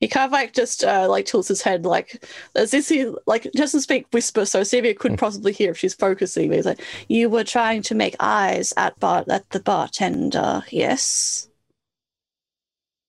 He 0.02 0.08
kind 0.08 0.26
of 0.26 0.32
like 0.32 0.52
just 0.52 0.82
uh, 0.82 1.06
like 1.08 1.26
tilts 1.26 1.46
his 1.46 1.62
head 1.62 1.86
like 1.86 2.24
as 2.56 2.74
if 2.74 2.88
he 2.88 3.06
like 3.26 3.44
doesn't 3.52 3.82
speak 3.82 4.06
whisper, 4.12 4.44
so 4.44 4.64
Sylvia 4.64 4.94
couldn't 4.94 5.18
possibly 5.18 5.52
hear 5.52 5.70
if 5.70 5.78
she's 5.78 5.94
focusing. 5.94 6.48
But 6.48 6.56
he's 6.56 6.66
like, 6.66 6.80
you 7.08 7.30
were 7.30 7.44
trying 7.44 7.82
to 7.82 7.94
make 7.94 8.16
eyes 8.18 8.74
at 8.76 8.98
bar 8.98 9.24
at 9.28 9.48
the 9.50 9.60
bartender, 9.60 10.64
yes. 10.70 11.48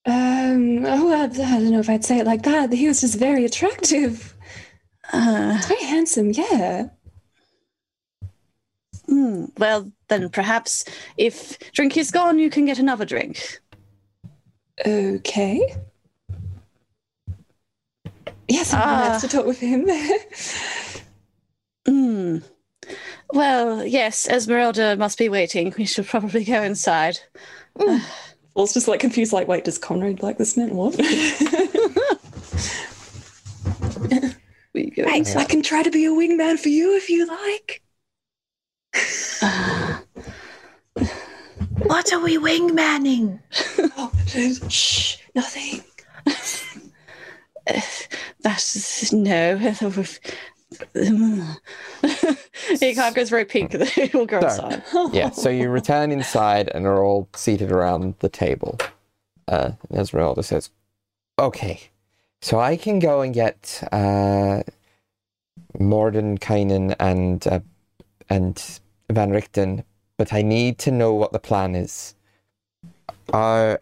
Um, 0.06 0.86
oh, 0.86 1.12
I, 1.12 1.24
I 1.24 1.28
don't 1.28 1.72
know 1.72 1.80
if 1.80 1.90
I'd 1.90 2.06
say 2.06 2.20
it 2.20 2.28
like 2.28 2.44
that. 2.44 2.72
He 2.72 2.88
was 2.88 3.02
just 3.02 3.18
very 3.18 3.44
attractive. 3.44 4.36
Uh, 5.12 5.60
Very 5.68 5.84
handsome, 5.84 6.32
yeah. 6.32 6.90
hmm, 9.08 9.46
well, 9.58 9.92
then 10.10 10.30
perhaps 10.30 10.86
if 11.18 11.58
drink 11.72 11.98
is 11.98 12.12
gone, 12.12 12.38
you 12.40 12.50
can 12.52 12.66
get 12.66 12.80
another 12.80 13.06
drink. 13.06 13.60
Okay. 14.86 15.76
Yes, 18.48 18.74
I'm 18.74 18.82
Ah. 18.82 19.18
to 19.20 19.28
talk 19.28 19.46
with 19.46 19.60
him. 19.60 19.90
Hmm. 21.88 22.38
Well, 23.34 23.86
yes, 23.86 24.28
Esmeralda 24.30 24.96
must 24.96 25.18
be 25.18 25.28
waiting. 25.30 25.74
We 25.78 25.86
should 25.86 26.06
probably 26.08 26.44
go 26.44 26.62
inside. 26.62 27.20
Paul's 28.54 28.74
just 28.74 28.88
like 28.88 29.00
confused, 29.00 29.34
like, 29.34 29.48
wait, 29.48 29.64
does 29.64 29.78
Conrad 29.78 30.22
like 30.22 30.38
this 30.38 30.56
man? 30.58 30.76
What? 30.76 30.96
We 34.74 34.90
go 34.90 35.04
Right. 35.04 35.36
I 35.36 35.46
can 35.46 35.62
try 35.62 35.84
to 35.84 35.92
be 35.92 36.06
a 36.06 36.10
wingman 36.10 36.58
for 36.58 36.70
you 36.70 36.96
if 36.98 37.08
you 37.10 37.28
like. 37.28 37.82
What 41.84 42.12
are 42.14 42.20
we 42.20 42.38
wingmanning? 42.38 43.40
Oh, 43.98 44.12
shh, 44.70 45.18
nothing. 45.36 45.84
That's 48.44 49.12
no. 49.14 49.58
he 49.58 49.74
kind 52.96 53.10
of 53.10 53.16
goes 53.16 53.30
very 53.30 53.46
pink. 53.46 53.74
He'll 53.84 54.26
go 54.26 54.40
So- 54.42 54.48
outside. 54.48 54.84
Yeah, 55.14 55.30
so 55.30 55.50
you 55.50 55.70
return 55.70 56.12
inside 56.12 56.70
and 56.74 56.86
are 56.86 57.04
all 57.04 57.28
seated 57.36 57.72
around 57.72 58.16
the 58.20 58.30
table. 58.30 58.78
Uh, 59.48 59.72
Esmeralda 59.94 60.44
says, 60.44 60.70
Okay, 61.40 61.82
so 62.42 62.60
I 62.60 62.76
can 62.78 63.00
go 63.00 63.22
and 63.22 63.34
get 63.34 63.84
uh, 63.92 64.62
Mordenkainen 65.80 66.96
and, 67.00 67.46
uh, 67.48 67.60
and 68.30 68.80
Van 69.10 69.32
Richten, 69.32 69.84
but 70.18 70.34
I 70.34 70.42
need 70.42 70.78
to 70.80 70.92
know 70.92 71.14
what 71.14 71.32
the 71.34 71.40
plan 71.40 71.76
is. 71.76 72.16
Are, 73.32 73.80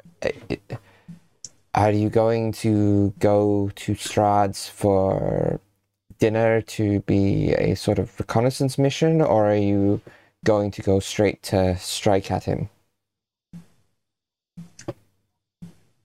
are 1.74 1.92
you 1.92 2.10
going 2.10 2.52
to 2.52 3.14
go 3.20 3.72
to 3.76 3.94
Strahd's 3.94 4.68
for 4.68 5.60
dinner 6.20 6.62
to 6.62 7.00
be 7.02 7.54
a 7.54 7.76
sort 7.76 8.00
of 8.00 8.20
reconnaissance 8.20 8.78
mission, 8.78 9.22
or 9.22 9.50
are 9.50 9.56
you 9.56 10.02
going 10.44 10.72
to 10.72 10.82
go 10.82 11.00
straight 11.00 11.44
to 11.44 11.78
strike 11.78 12.32
at 12.32 12.46
him. 12.46 12.70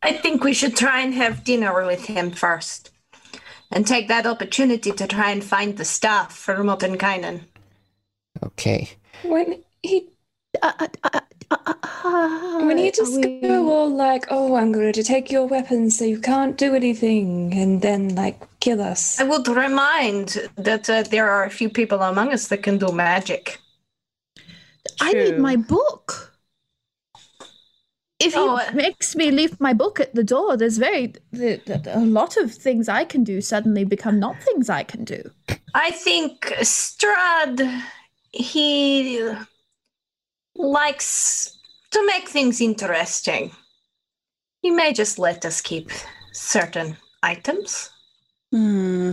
I 0.03 0.13
think 0.13 0.45
we 0.45 0.53
should 0.53 0.77
try 0.77 1.01
and 1.01 1.15
have 1.15 1.45
dinner 1.45 1.85
with 1.85 2.07
him 2.07 2.31
first. 2.31 2.91
And 3.73 3.85
take 3.85 4.07
that 4.07 4.27
opportunity 4.27 4.93
to 4.93 5.07
try 5.09 5.31
and 5.33 5.43
find 5.43 5.77
the 5.77 5.85
staff 5.85 6.33
for 6.37 6.55
Mordenkainen. 6.59 7.41
Okay. 8.45 8.91
When 9.25 9.65
he 9.83 10.09
Uh, 10.63 10.89
uh, 11.03 11.21
uh, 11.51 12.65
when 12.67 12.79
he 12.79 12.89
are 12.89 12.93
just 12.93 13.17
we- 13.17 13.41
go 13.41 13.71
all 13.71 13.89
like, 13.89 14.27
oh, 14.31 14.57
I'm 14.57 14.73
going 14.73 14.93
to 14.93 15.03
take 15.03 15.31
your 15.31 15.47
weapons 15.47 15.99
so 15.99 16.05
you 16.05 16.21
can't 16.21 16.57
do 16.57 16.75
anything, 16.75 17.53
and 17.55 17.83
then 17.83 18.15
like 18.15 18.41
kill 18.61 18.81
us. 18.83 19.21
I 19.21 19.25
would 19.25 19.47
remind 19.49 20.37
that 20.57 20.89
uh, 20.91 21.03
there 21.03 21.29
are 21.31 21.45
a 21.45 21.51
few 21.51 21.69
people 21.69 22.03
among 22.03 22.33
us 22.33 22.49
that 22.49 22.63
can 22.63 22.79
do 22.79 22.91
magic. 22.93 23.59
I 25.01 25.13
need 25.13 25.39
my 25.39 25.57
book. 25.57 26.33
If 28.19 28.33
he 28.33 28.39
Oh, 28.41 28.57
uh, 28.57 28.71
makes 28.73 29.15
me 29.15 29.31
leave 29.31 29.61
my 29.61 29.75
book 29.75 30.01
at 30.01 30.15
the 30.15 30.25
door, 30.25 30.57
there's 30.57 30.79
very 30.79 31.15
the, 31.33 31.61
the, 31.67 31.93
a 31.95 32.01
lot 32.01 32.39
of 32.39 32.53
things 32.53 32.89
I 32.89 33.05
can 33.05 33.25
do 33.25 33.41
suddenly 33.43 33.85
become 33.85 34.19
not 34.19 34.43
things 34.43 34.71
I 34.71 34.85
can 34.85 35.05
do. 35.05 35.31
I 35.75 35.91
think 35.91 36.47
Strahd, 36.63 37.83
he 38.33 39.21
likes 40.59 41.57
to 41.91 42.07
make 42.07 42.29
things 42.29 42.61
interesting. 42.61 43.51
He 44.63 44.71
may 44.71 44.93
just 44.93 45.19
let 45.19 45.45
us 45.45 45.61
keep 45.61 45.91
certain 46.33 46.97
items. 47.23 47.91
Hmm. 48.53 49.13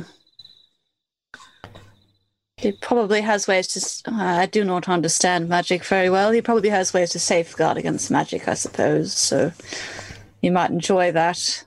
He 2.58 2.72
probably 2.72 3.22
has 3.22 3.48
ways 3.48 3.68
to. 3.70 4.12
uh, 4.12 4.16
I 4.16 4.46
do 4.46 4.64
not 4.64 4.88
understand 4.88 5.50
magic 5.50 5.84
very 5.84 6.10
well. 6.10 6.32
He 6.32 6.42
probably 6.42 6.70
has 6.70 6.94
ways 6.94 7.12
to 7.12 7.20
safeguard 7.20 7.78
against 7.78 8.10
magic, 8.10 8.48
I 8.48 8.54
suppose. 8.54 9.14
So 9.14 9.52
you 10.42 10.52
might 10.52 10.70
enjoy 10.70 11.12
that, 11.12 11.66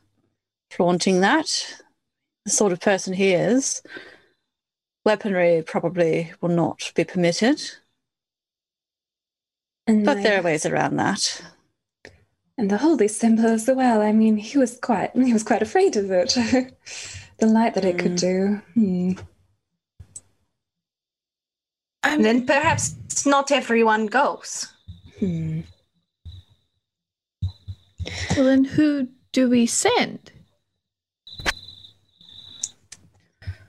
flaunting 0.71 1.21
that. 1.21 1.83
the 2.47 2.51
sort 2.51 2.73
of 2.73 2.81
person 2.81 3.13
he 3.13 3.33
is, 3.33 3.83
weaponry 5.05 5.63
probably 5.67 6.33
will 6.41 6.49
not 6.49 6.93
be 6.95 7.05
permitted. 7.05 7.61
And, 9.87 10.05
But 10.05 10.17
my- 10.19 10.23
there 10.23 10.39
are 10.41 10.43
ways 10.43 10.67
around 10.67 10.97
that. 10.97 11.43
and 12.59 12.71
the 12.71 12.79
holy 12.79 13.09
symbol 13.09 13.47
as 13.47 13.69
well. 13.69 14.03
I 14.03 14.13
mean, 14.13 14.37
he 14.37 14.59
was 14.59 14.79
quite 14.79 15.11
he 15.15 15.33
was 15.33 15.43
quite 15.45 15.63
afraid 15.63 15.97
of 15.97 16.11
it. 16.11 16.31
the 17.39 17.47
light 17.47 17.75
that 17.75 17.85
it 17.85 17.99
could 17.99 18.17
do. 18.17 18.61
Hmm. 18.75 19.13
And 22.03 22.25
then 22.25 22.47
perhaps 22.47 23.27
not 23.27 23.51
everyone 23.51 24.07
goes. 24.07 24.69
Hmm. 25.19 25.61
Well, 28.37 28.45
then 28.47 28.65
who 28.65 29.09
do 29.33 29.51
we 29.51 29.67
send? 29.67 30.31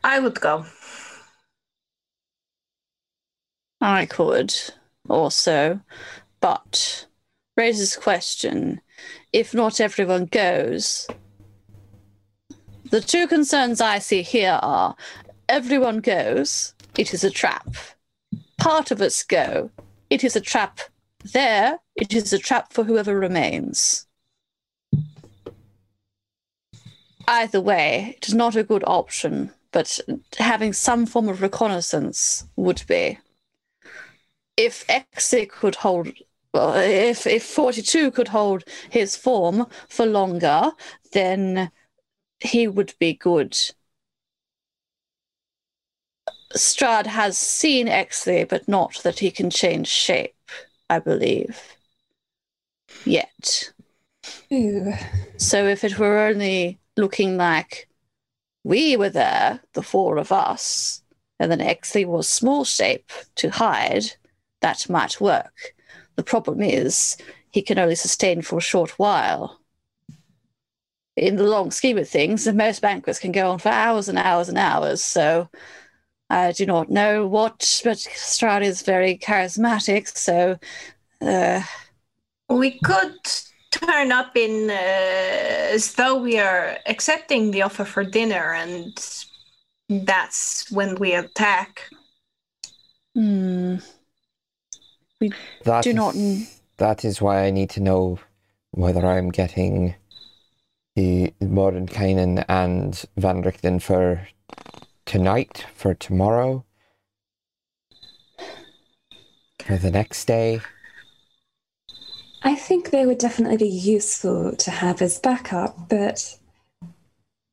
I 0.03 0.20
would 0.20 0.39
go. 0.39 0.65
I 3.82 4.05
could 4.05 4.53
also, 5.09 5.79
but 6.39 7.07
raises 7.55 7.95
question 7.95 8.81
if 9.33 9.53
not 9.53 9.79
everyone 9.79 10.25
goes. 10.25 11.07
The 12.89 13.01
two 13.01 13.27
concerns 13.27 13.81
I 13.81 13.99
see 13.99 14.21
here 14.21 14.59
are 14.61 14.95
everyone 15.49 15.99
goes, 15.99 16.73
it 16.97 17.13
is 17.13 17.23
a 17.23 17.29
trap. 17.29 17.75
Part 18.57 18.91
of 18.91 19.01
us 19.01 19.23
go, 19.23 19.69
it 20.09 20.23
is 20.23 20.35
a 20.35 20.41
trap 20.41 20.79
there, 21.33 21.79
it 21.95 22.13
is 22.13 22.31
a 22.31 22.39
trap 22.39 22.71
for 22.71 22.83
whoever 22.83 23.19
remains. 23.19 24.05
Either 27.27 27.59
way, 27.59 28.15
it 28.17 28.27
is 28.27 28.33
not 28.33 28.55
a 28.55 28.63
good 28.63 28.85
option, 28.87 29.51
but 29.71 29.99
having 30.37 30.71
some 30.71 31.05
form 31.05 31.27
of 31.27 31.41
reconnaissance 31.41 32.45
would 32.55 32.81
be 32.87 33.19
if 34.57 34.85
Exi 34.87 35.47
could 35.47 35.75
hold, 35.75 36.11
well, 36.53 36.75
if 36.75 37.25
if 37.25 37.43
Forty 37.43 37.81
Two 37.81 38.11
could 38.11 38.27
hold 38.27 38.63
his 38.89 39.15
form 39.15 39.67
for 39.87 40.05
longer, 40.05 40.71
then 41.13 41.71
he 42.39 42.67
would 42.67 42.93
be 42.99 43.13
good. 43.13 43.57
Strahd 46.53 47.05
has 47.05 47.37
seen 47.37 47.87
Exley, 47.87 48.47
but 48.47 48.67
not 48.67 49.01
that 49.03 49.19
he 49.19 49.31
can 49.31 49.49
change 49.49 49.87
shape. 49.87 50.33
I 50.89 50.99
believe. 50.99 51.61
Yet. 53.05 53.71
Ooh. 54.51 54.93
So 55.37 55.65
if 55.67 55.83
it 55.83 55.99
were 55.99 56.19
only 56.19 56.79
looking 56.95 57.37
like 57.37 57.87
we 58.63 58.95
were 58.97 59.09
there, 59.09 59.61
the 59.73 59.83
four 59.83 60.17
of 60.17 60.31
us, 60.31 61.01
and 61.39 61.51
then 61.51 61.59
Exley 61.59 62.05
was 62.05 62.27
small 62.27 62.63
shape 62.63 63.11
to 63.35 63.49
hide, 63.49 64.13
that 64.61 64.89
might 64.89 65.21
work. 65.21 65.73
The 66.15 66.23
problem 66.23 66.61
is 66.61 67.17
he 67.51 67.61
can 67.61 67.79
only 67.79 67.95
sustain 67.95 68.41
for 68.41 68.57
a 68.57 68.61
short 68.61 68.91
while. 68.99 69.59
In 71.15 71.35
the 71.37 71.43
long 71.43 71.71
scheme 71.71 71.97
of 71.97 72.07
things, 72.07 72.47
most 72.47 72.81
banquets 72.81 73.19
can 73.19 73.31
go 73.31 73.49
on 73.51 73.59
for 73.59 73.69
hours 73.69 74.07
and 74.07 74.19
hours 74.19 74.49
and 74.49 74.57
hours, 74.57 75.03
so 75.03 75.49
I 76.29 76.51
do 76.51 76.65
not 76.65 76.89
know 76.91 77.27
what, 77.27 77.81
but 77.83 77.97
Strahd 77.97 78.63
is 78.63 78.81
very 78.83 79.17
charismatic, 79.17 80.07
so 80.17 80.59
uh, 81.21 81.61
We 82.49 82.79
could 82.79 83.15
turn 83.71 84.11
up 84.11 84.35
in 84.35 84.69
uh, 84.69 84.73
as 84.73 85.93
though 85.93 86.17
we 86.17 86.39
are 86.39 86.77
accepting 86.85 87.51
the 87.51 87.61
offer 87.61 87.85
for 87.85 88.03
dinner, 88.03 88.53
and 88.53 88.93
that's 89.89 90.69
when 90.71 90.95
we 90.95 91.13
attack. 91.13 91.89
hmm, 93.15 93.77
That 95.63 95.84
do 95.84 95.89
is- 95.89 95.95
not. 95.95 96.15
That 96.78 97.03
is 97.03 97.22
why 97.22 97.43
I 97.43 97.49
need 97.51 97.70
to 97.72 97.80
know 97.80 98.20
whether 98.72 99.05
I'm 99.05 99.32
getting 99.32 99.95
the 100.95 101.34
Mordenkainen 101.41 102.45
and 102.47 103.03
Van 103.18 103.41
Richten 103.41 103.80
for 103.82 104.28
tonight, 105.05 105.65
for 105.74 105.95
tomorrow, 105.95 106.63
for 109.63 109.78
the 109.78 109.89
next 109.89 110.26
day. 110.26 110.61
I 112.43 112.55
think 112.55 112.91
they 112.91 113.05
would 113.07 113.18
definitely 113.18 113.57
be 113.57 113.68
useful 113.68 114.55
to 114.55 114.72
have 114.72 115.01
as 115.01 115.20
backup, 115.20 115.89
but 115.89 116.38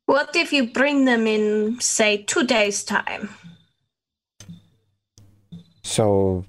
What 0.06 0.36
if 0.36 0.52
you 0.52 0.70
bring 0.70 1.06
them 1.06 1.26
in, 1.26 1.80
say, 1.80 2.18
two 2.18 2.44
days' 2.46 2.84
time? 2.84 3.30
So, 5.82 6.44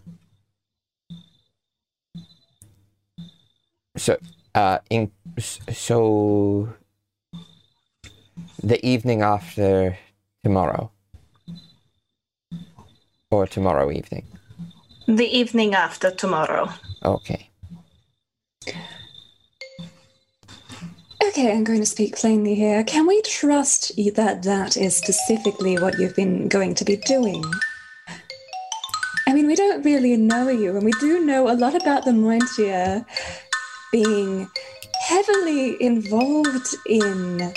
so, 3.95 4.17
uh, 4.53 4.79
in 4.89 5.11
so 5.71 6.69
the 8.61 8.85
evening 8.85 9.21
after 9.21 9.97
tomorrow, 10.43 10.91
or 13.31 13.47
tomorrow 13.47 13.91
evening. 13.91 14.25
The 15.07 15.27
evening 15.27 15.75
after 15.75 16.11
tomorrow. 16.11 16.69
Okay. 17.03 17.49
okay, 21.37 21.51
I'm 21.51 21.65
going 21.65 21.81
to 21.81 21.85
speak 21.85 22.15
plainly 22.15 22.55
here. 22.55 22.83
Can 22.85 23.05
we 23.05 23.21
trust 23.21 23.91
that 24.15 24.43
that 24.43 24.77
is 24.77 24.95
specifically 24.95 25.77
what 25.77 25.99
you've 25.99 26.15
been 26.15 26.47
going 26.47 26.73
to 26.75 26.85
be 26.85 26.95
doing? 26.95 27.43
I 29.27 29.33
mean, 29.33 29.45
we 29.45 29.55
don't 29.55 29.83
really 29.83 30.15
know 30.15 30.47
you, 30.47 30.75
and 30.77 30.85
we 30.85 30.93
do 31.01 31.25
know 31.25 31.51
a 31.51 31.55
lot 31.55 31.75
about 31.75 32.05
the 32.05 32.11
Mointier 32.11 33.05
being 33.95 34.49
heavily 35.07 35.81
involved 35.81 36.75
in 36.85 37.53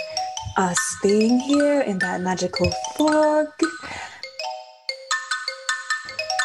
us 0.57 0.97
being 1.03 1.41
here 1.41 1.81
in 1.81 1.99
that 1.99 2.21
magical 2.21 2.71
fog. 2.97 3.49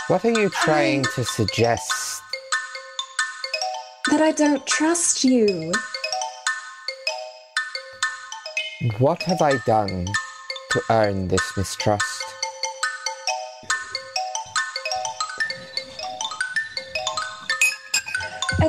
What 0.08 0.26
are 0.26 0.32
you 0.32 0.50
trying 0.50 1.04
to 1.14 1.24
suggest? 1.24 2.24
That 4.10 4.20
I 4.20 4.32
don't 4.32 4.66
trust 4.66 5.24
you. 5.24 5.72
What 8.98 9.22
have 9.22 9.44
I 9.44 9.58
done 9.68 10.08
to 10.72 10.82
earn 10.90 11.28
this 11.28 11.56
mistrust? 11.56 12.33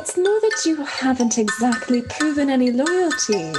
It's 0.07 0.17
more 0.17 0.39
that 0.39 0.61
you 0.67 0.85
haven't 0.85 1.39
exactly 1.39 2.03
proven 2.03 2.51
any 2.51 2.69
loyalty. 2.71 3.51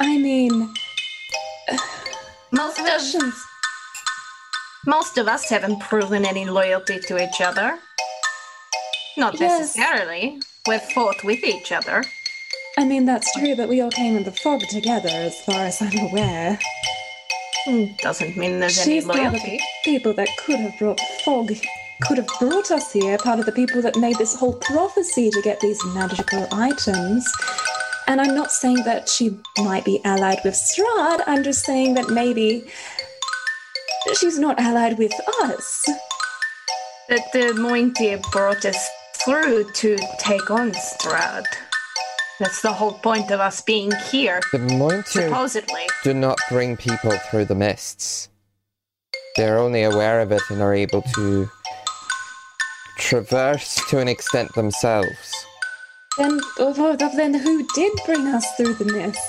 I 0.00 0.18
mean, 0.18 0.74
Most 2.50 2.80
of, 2.80 2.86
actions. 2.86 3.34
most 4.84 5.16
of 5.16 5.28
us 5.28 5.48
haven't 5.48 5.78
proven 5.78 6.26
any 6.26 6.44
loyalty 6.46 6.98
to 7.06 7.22
each 7.22 7.40
other. 7.40 7.78
Not 9.16 9.38
Yes. 9.38 9.60
necessarily. 9.76 10.40
We've 10.66 10.82
fought 10.82 11.22
with 11.22 11.44
each 11.44 11.70
other. 11.70 12.02
I 12.76 12.82
mean, 12.82 13.04
that's 13.04 13.30
true, 13.32 13.54
but 13.54 13.68
we 13.68 13.80
all 13.80 13.92
came 13.92 14.16
in 14.16 14.24
the 14.24 14.32
fog 14.32 14.62
together, 14.68 15.08
as 15.08 15.40
far 15.42 15.66
as 15.66 15.80
I'm 15.80 15.96
aware. 15.98 16.58
Hmm, 17.64 17.84
Doesn't 18.02 18.36
mean 18.36 18.58
there's 18.58 18.78
any 18.80 18.94
She's 18.96 19.04
of 19.08 19.14
the 19.14 19.22
loyalty. 19.22 19.60
people 19.84 20.14
that 20.14 20.28
could 20.36 20.58
have 20.58 20.76
brought 20.80 21.00
fog, 21.24 21.52
could 22.06 22.18
have 22.18 22.28
brought 22.38 22.70
us 22.70 22.92
here, 22.92 23.16
part 23.18 23.38
of 23.38 23.46
the 23.46 23.52
people 23.52 23.80
that 23.82 23.96
made 23.96 24.16
this 24.16 24.34
whole 24.34 24.54
prophecy 24.54 25.30
to 25.30 25.42
get 25.42 25.60
these 25.60 25.82
magical 25.86 26.46
items. 26.52 27.26
And 28.06 28.20
I'm 28.20 28.34
not 28.34 28.52
saying 28.52 28.84
that 28.84 29.08
she 29.08 29.38
might 29.58 29.84
be 29.84 30.00
allied 30.04 30.40
with 30.44 30.54
Strahd, 30.54 31.22
I'm 31.26 31.42
just 31.42 31.64
saying 31.64 31.94
that 31.94 32.10
maybe 32.10 32.64
she's 34.18 34.38
not 34.38 34.60
allied 34.60 34.98
with 34.98 35.12
us. 35.42 35.84
That 37.08 37.32
the 37.32 37.54
Mointier 37.54 38.20
brought 38.32 38.64
us 38.64 38.88
through 39.24 39.70
to 39.72 39.96
take 40.18 40.50
on 40.50 40.72
Strahd. 40.72 41.44
That's 42.40 42.60
the 42.62 42.72
whole 42.72 42.94
point 42.94 43.30
of 43.30 43.40
us 43.40 43.60
being 43.60 43.92
here, 44.10 44.40
The 44.52 44.58
Mointir 44.58 45.28
supposedly. 45.28 45.86
do 46.02 46.12
not 46.12 46.38
bring 46.50 46.76
people 46.76 47.12
through 47.30 47.44
the 47.44 47.54
mists. 47.54 48.28
They're 49.36 49.58
only 49.58 49.82
aware 49.84 50.20
of 50.20 50.32
it 50.32 50.42
and 50.50 50.60
are 50.60 50.74
able 50.74 51.02
to 51.14 51.48
traverse 52.98 53.80
to 53.88 53.98
an 53.98 54.08
extent 54.08 54.54
themselves. 54.54 55.46
Then, 56.18 56.40
oh, 56.58 56.96
then 57.16 57.34
who 57.34 57.66
did 57.74 57.92
bring 58.06 58.26
us 58.28 58.46
through 58.56 58.74
the 58.74 58.84
mists? 58.84 59.20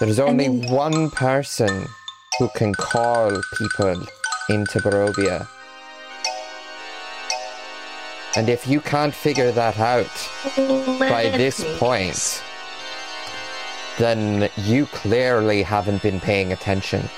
There's 0.00 0.18
only 0.18 0.48
mean- 0.48 0.70
one 0.70 1.10
person 1.10 1.88
who 2.38 2.48
can 2.56 2.74
call 2.74 3.40
people 3.58 4.06
into 4.48 4.78
Barovia. 4.80 5.46
And 8.34 8.48
if 8.48 8.66
you 8.66 8.80
can't 8.80 9.14
figure 9.14 9.52
that 9.52 9.78
out 9.78 10.10
by 10.98 11.30
this 11.36 11.62
point, 11.78 12.42
then 13.98 14.48
you 14.56 14.86
clearly 14.86 15.62
haven't 15.62 16.02
been 16.02 16.18
paying 16.18 16.52
attention. 16.52 17.08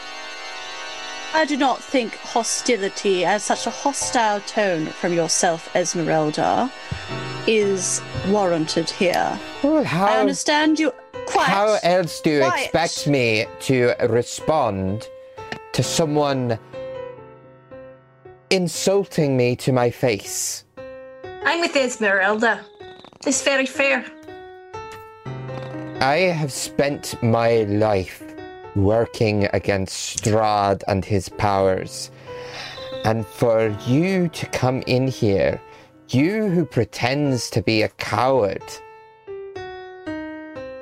I 1.37 1.45
do 1.45 1.57
not 1.57 1.83
think 1.83 2.15
hostility 2.19 3.25
and 3.25 3.43
such 3.43 3.67
a 3.67 3.71
hostile 3.71 4.39
tone 4.43 4.87
from 4.87 5.13
yourself, 5.13 5.69
Esmeralda, 5.75 6.71
is 7.49 8.01
warranted 8.29 8.89
here. 8.89 9.37
Well, 9.61 9.79
I 9.79 9.83
how, 9.83 10.21
understand 10.21 10.79
you 10.79 10.93
quite. 11.27 11.49
how 11.49 11.77
else 11.83 12.21
do 12.21 12.31
you 12.31 12.41
Quiet. 12.43 12.67
expect 12.67 13.09
me 13.09 13.47
to 13.63 13.95
respond 14.09 15.09
to 15.73 15.83
someone 15.83 16.57
insulting 18.51 19.37
me 19.37 19.57
to 19.57 19.73
my 19.73 19.91
face? 19.91 20.65
I'm 21.45 21.61
with 21.61 21.75
Esmeralda. 21.75 22.65
It's 23.27 23.43
very 23.43 23.67
fair. 23.67 24.07
I 26.01 26.31
have 26.33 26.53
spent 26.53 27.21
my 27.25 27.65
life 27.65 28.24
working 28.75 29.49
against 29.53 30.25
Strahd 30.25 30.83
and 30.89 31.05
his 31.05 31.29
powers. 31.29 32.11
And 33.05 33.27
for 33.27 33.77
you 33.87 34.29
to 34.29 34.47
come 34.47 34.83
in 34.87 35.09
here, 35.09 35.61
you 36.09 36.49
who 36.49 36.65
pretends 36.65 37.51
to 37.51 37.63
be 37.63 37.83
a 37.83 37.89
coward, 37.89 38.63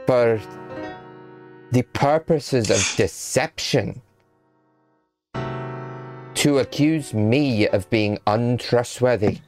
for 0.06 0.40
the 1.70 1.82
purposes 1.92 2.70
of 2.70 2.96
deception, 2.96 4.02
to 6.34 6.58
accuse 6.58 7.14
me 7.14 7.68
of 7.68 7.88
being 7.90 8.18
untrustworthy. 8.26 9.38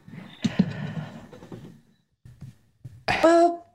Well, 3.22 3.66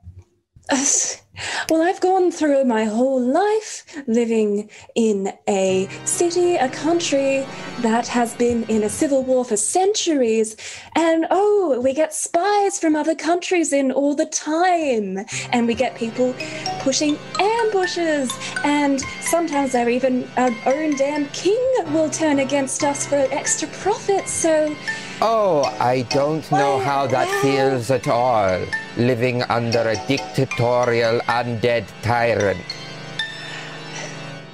uh, 0.70 0.74
as- 0.74 1.19
well, 1.68 1.82
I've 1.82 2.00
gone 2.00 2.30
through 2.30 2.64
my 2.64 2.84
whole 2.84 3.20
life 3.20 3.84
living 4.06 4.70
in 4.94 5.32
a 5.48 5.88
city, 6.04 6.56
a 6.56 6.68
country 6.68 7.46
that 7.80 8.06
has 8.08 8.34
been 8.34 8.64
in 8.64 8.82
a 8.82 8.88
civil 8.88 9.22
war 9.22 9.44
for 9.44 9.56
centuries. 9.56 10.56
And 10.94 11.26
oh, 11.30 11.80
we 11.82 11.92
get 11.92 12.14
spies 12.14 12.78
from 12.78 12.96
other 12.96 13.14
countries 13.14 13.72
in 13.72 13.92
all 13.92 14.14
the 14.14 14.26
time. 14.26 15.18
And 15.52 15.66
we 15.66 15.74
get 15.74 15.94
people 15.96 16.34
pushing 16.80 17.18
ambushes. 17.38 18.30
And 18.64 19.00
sometimes 19.20 19.74
our 19.74 19.88
even 19.88 20.24
uh, 20.36 20.50
our 20.66 20.74
own 20.74 20.96
damn 20.96 21.26
king 21.28 21.60
will 21.92 22.10
turn 22.10 22.40
against 22.40 22.84
us 22.84 23.06
for 23.06 23.26
extra 23.30 23.68
profit. 23.68 24.28
So, 24.28 24.74
Oh, 25.22 25.64
I 25.78 26.02
don't 26.08 26.50
know 26.50 26.78
how 26.78 27.06
that 27.08 27.28
feels 27.42 27.90
at 27.90 28.08
all, 28.08 28.64
living 28.96 29.42
under 29.44 29.80
a 29.80 29.96
dictatorial 30.06 31.20
undead 31.28 31.86
tyrant 32.02 32.60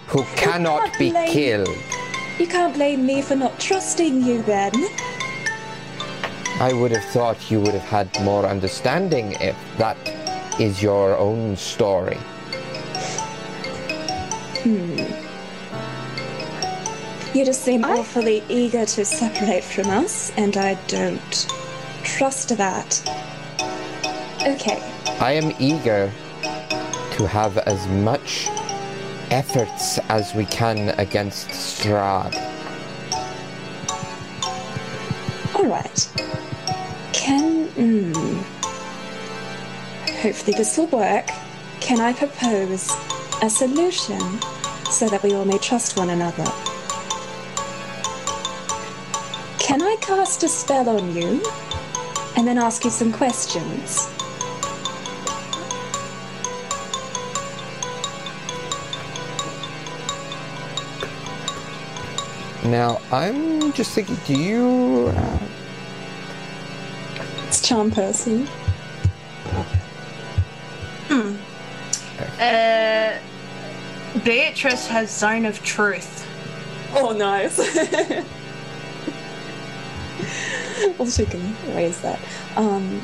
who 0.07 0.23
cannot 0.37 0.97
be 0.99 1.11
blame- 1.11 1.33
killed. 1.33 1.79
you 2.39 2.47
can't 2.47 2.75
blame 2.75 3.05
me 3.07 3.23
for 3.23 3.35
not 3.35 3.59
trusting 3.59 4.23
you 4.23 4.43
then. 4.43 4.73
I 6.59 6.73
would 6.73 6.91
have 6.93 7.05
thought 7.05 7.51
you 7.51 7.61
would 7.61 7.75
have 7.75 7.85
had 7.85 8.09
more 8.23 8.47
understanding 8.47 9.33
if 9.41 9.57
that 9.79 9.97
is 10.59 10.83
your 10.83 11.17
own 11.19 11.57
story. 11.57 12.19
Hmm. 14.63 15.27
You 17.37 17.45
just 17.45 17.63
seem 17.63 17.85
awfully 17.85 18.43
eager 18.49 18.87
to 18.87 19.05
separate 19.05 19.65
from 19.65 19.91
us, 19.91 20.33
and 20.39 20.57
I 20.57 20.75
don't 20.89 21.47
trust 22.03 22.57
that. 22.57 23.03
Okay, 24.47 24.81
I 25.21 25.33
am 25.33 25.53
eager 25.59 26.13
to 26.43 27.27
have 27.27 27.59
as 27.59 27.87
much 27.89 28.47
efforts 29.31 29.99
as 30.09 30.35
we 30.35 30.45
can 30.47 30.91
against 30.99 31.49
Strahd. 31.49 32.35
alright. 35.67 36.09
Can. 37.13 37.67
Mm, 37.77 38.15
hopefully, 40.23 40.57
this 40.57 40.79
will 40.79 40.87
work. 40.87 41.29
Can 41.81 42.01
I 42.01 42.13
propose 42.13 42.91
a 43.43 43.51
solution 43.51 44.21
so 44.91 45.09
that 45.09 45.23
we 45.23 45.35
all 45.35 45.45
may 45.45 45.59
trust 45.59 45.97
one 45.97 46.11
another? 46.11 46.45
Can 49.59 49.83
I 49.83 49.97
cast 50.01 50.43
a 50.45 50.49
spell 50.49 50.89
on 50.89 51.15
you 51.15 51.43
and 52.37 52.47
then 52.47 52.59
ask 52.59 52.85
you 52.85 52.91
some 52.91 53.13
questions? 53.13 54.16
Now, 62.67 63.01
I'm 63.13 63.73
just 63.75 63.93
thinking, 63.93 64.17
do 64.27 64.35
you. 64.35 65.13
Uh, 65.17 65.39
It's 67.47 67.63
charm 67.67 67.93
person. 67.93 68.49
Uh, 72.41 73.19
Beatrice 74.25 74.87
has 74.89 75.17
Zone 75.17 75.47
of 75.47 75.63
Truth. 75.63 76.27
Oh, 76.95 77.13
nice. 77.13 77.59
well, 80.99 81.09
she 81.09 81.25
can 81.25 81.55
raise 81.75 82.01
that. 82.01 82.19
Um, 82.57 83.01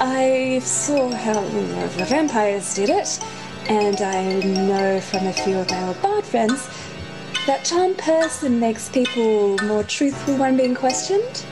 I 0.00 0.60
saw 0.62 1.10
how 1.12 1.40
the 1.40 2.04
vampires 2.04 2.74
did 2.74 2.90
it, 2.90 3.20
and 3.68 4.00
I 4.00 4.40
know 4.40 5.00
from 5.00 5.26
a 5.28 5.32
few 5.32 5.58
of 5.58 5.70
my 5.70 5.86
old 5.88 6.02
bard 6.02 6.24
friends 6.24 6.68
that 7.46 7.64
charm 7.64 7.94
person 7.94 8.58
makes 8.58 8.88
people 8.88 9.56
more 9.58 9.84
truthful 9.84 10.36
when 10.36 10.56
being 10.56 10.74
questioned. 10.74 11.44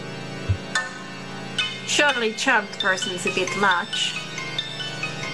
Surely 1.87 2.33
charmed 2.33 2.69
person's 2.81 3.25
a 3.27 3.35
bit 3.35 3.49
much. 3.59 4.15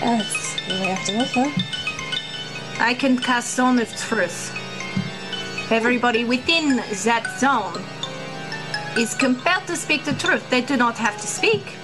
That's 0.00 0.60
what 0.66 0.72
I 0.72 0.94
have 0.94 1.06
to 1.06 1.16
offer. 1.18 2.82
I 2.82 2.92
can 2.92 3.18
cast 3.18 3.54
Zone 3.54 3.78
of 3.78 3.88
Truth. 3.96 4.54
Everybody 5.70 6.24
within 6.24 6.76
that 6.76 7.38
zone 7.38 7.82
is 8.98 9.14
compelled 9.14 9.66
to 9.66 9.76
speak 9.76 10.04
the 10.04 10.14
truth. 10.14 10.48
They 10.50 10.60
do 10.60 10.76
not 10.76 10.98
have 10.98 11.18
to 11.20 11.26
speak, 11.26 11.76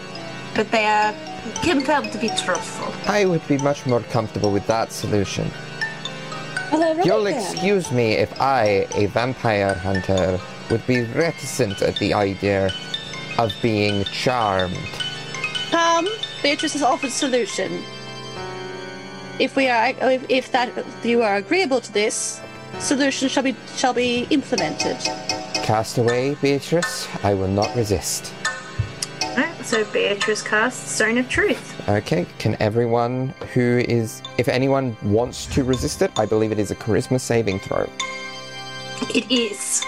but 0.54 0.70
they 0.70 0.84
are 0.84 1.14
compelled 1.62 2.12
to 2.12 2.18
be 2.18 2.28
truthful. 2.28 2.92
I 3.10 3.24
would 3.24 3.46
be 3.48 3.56
much 3.58 3.86
more 3.86 4.00
comfortable 4.00 4.52
with 4.52 4.66
that 4.66 4.92
solution. 4.92 5.50
Well, 6.72 6.82
all 6.82 6.96
right 6.96 7.06
You'll 7.06 7.26
excuse 7.26 7.92
me 7.92 8.12
if 8.12 8.40
I, 8.40 8.86
a 8.94 9.06
vampire 9.06 9.74
hunter, 9.74 10.40
would 10.70 10.86
be 10.86 11.04
reticent 11.04 11.82
at 11.82 11.96
the 11.96 12.14
idea 12.14 12.70
of 13.38 13.52
being 13.62 14.04
charmed. 14.04 14.76
Um, 15.72 16.08
Beatrice 16.42 16.72
has 16.72 16.82
offered 16.82 17.10
solution. 17.10 17.82
If 19.38 19.54
we 19.54 19.68
are, 19.68 19.88
if, 20.00 20.24
if 20.30 20.52
that 20.52 20.76
if 20.76 21.04
you 21.04 21.22
are 21.22 21.36
agreeable 21.36 21.80
to 21.80 21.92
this, 21.92 22.40
solution 22.78 23.28
shall 23.28 23.42
be 23.42 23.54
shall 23.76 23.92
be 23.92 24.26
implemented. 24.30 24.96
Cast 25.62 25.98
away, 25.98 26.36
Beatrice. 26.40 27.08
I 27.22 27.34
will 27.34 27.48
not 27.48 27.74
resist. 27.76 28.32
Right, 29.72 29.84
so 29.84 29.92
Beatrice 29.92 30.42
casts 30.42 30.96
Zone 30.96 31.18
of 31.18 31.28
Truth. 31.28 31.88
Okay, 31.88 32.24
can 32.38 32.56
everyone 32.60 33.34
who 33.52 33.82
is. 33.88 34.22
If 34.38 34.46
anyone 34.48 34.96
wants 35.02 35.46
to 35.46 35.64
resist 35.64 36.02
it, 36.02 36.16
I 36.16 36.24
believe 36.24 36.52
it 36.52 36.58
is 36.60 36.70
a 36.70 36.76
charisma 36.76 37.20
saving 37.20 37.58
throw. 37.58 37.90
It 39.12 39.30
is. 39.30 39.82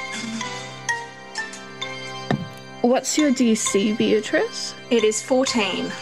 What's 2.81 3.17
your 3.17 3.31
DC, 3.31 3.97
Beatrice? 3.97 4.75
It 4.91 5.05
is 5.05 5.23
14. 5.23 5.93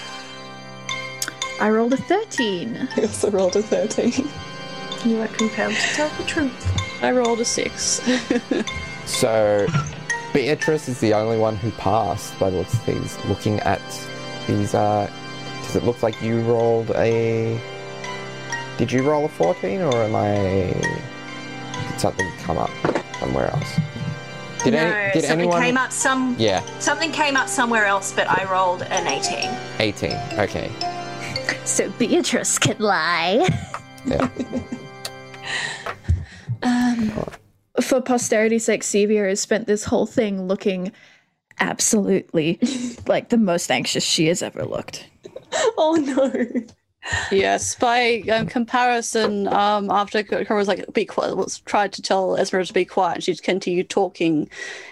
I 1.60 1.70
rolled 1.70 1.92
a 1.92 1.98
13. 1.98 2.88
I 2.96 3.00
also 3.02 3.30
rolled 3.30 3.56
a 3.56 3.62
13. 3.62 4.26
You 5.04 5.20
are 5.20 5.28
compelled 5.28 5.74
to 5.74 5.94
tell 5.94 6.08
the 6.16 6.24
truth. 6.24 7.02
I 7.02 7.10
rolled 7.12 7.40
a 7.40 7.44
six. 7.44 8.00
So, 9.06 9.68
Beatrice 10.36 10.86
is 10.86 11.00
the 11.00 11.14
only 11.14 11.38
one 11.38 11.56
who 11.56 11.70
passed 11.70 12.38
by 12.38 12.50
the 12.50 12.58
looks 12.58 12.74
of 12.74 12.84
these. 12.84 13.24
Looking 13.24 13.58
at 13.60 13.80
these, 14.46 14.74
uh. 14.74 15.10
Does 15.62 15.76
it 15.76 15.84
look 15.84 16.02
like 16.02 16.20
you 16.20 16.42
rolled 16.42 16.90
a. 16.90 17.58
Did 18.76 18.92
you 18.92 19.02
roll 19.02 19.24
a 19.24 19.28
14 19.30 19.80
or 19.80 19.94
am 19.94 20.14
I. 20.14 20.28
Did 21.88 22.00
something 22.00 22.30
come 22.42 22.58
up 22.58 22.68
somewhere 23.18 23.50
else? 23.50 23.80
Did, 24.62 24.74
no, 24.74 24.80
any, 24.80 25.12
did 25.14 25.24
something 25.24 25.40
anyone. 25.40 25.62
came 25.62 25.78
up 25.78 25.90
some. 25.90 26.36
Yeah, 26.38 26.60
Something 26.80 27.12
came 27.12 27.34
up 27.34 27.48
somewhere 27.48 27.86
else, 27.86 28.12
but 28.12 28.28
I 28.28 28.44
rolled 28.52 28.82
an 28.82 29.06
18. 29.06 29.50
18. 29.80 30.38
Okay. 30.38 30.70
So 31.64 31.90
Beatrice 31.92 32.58
can 32.58 32.76
lie. 32.78 33.48
Yeah. 34.04 34.28
Um, 36.62 37.12
for 37.80 38.00
posterity's 38.00 38.64
sake, 38.64 38.82
Sevia 38.82 39.28
has 39.28 39.40
spent 39.40 39.66
this 39.66 39.84
whole 39.84 40.06
thing 40.06 40.46
looking 40.46 40.92
absolutely 41.58 42.58
like 43.06 43.30
the 43.30 43.38
most 43.38 43.70
anxious 43.70 44.04
she 44.04 44.26
has 44.26 44.42
ever 44.42 44.64
looked. 44.64 45.08
Oh 45.78 45.94
no. 45.94 46.64
Yes, 47.30 47.76
by 47.76 48.22
um, 48.32 48.46
comparison, 48.46 49.46
um, 49.48 49.90
after 49.90 50.24
Cora 50.24 50.58
was 50.58 50.66
like, 50.66 50.92
be 50.92 51.04
quiet, 51.04 51.36
was 51.36 51.60
tried 51.60 51.92
to 51.92 52.02
tell 52.02 52.36
Esmeralda 52.36 52.66
to 52.66 52.72
be 52.72 52.84
quiet, 52.84 53.14
and 53.16 53.24
she 53.24 53.36
continued 53.36 53.88
talking. 53.88 54.50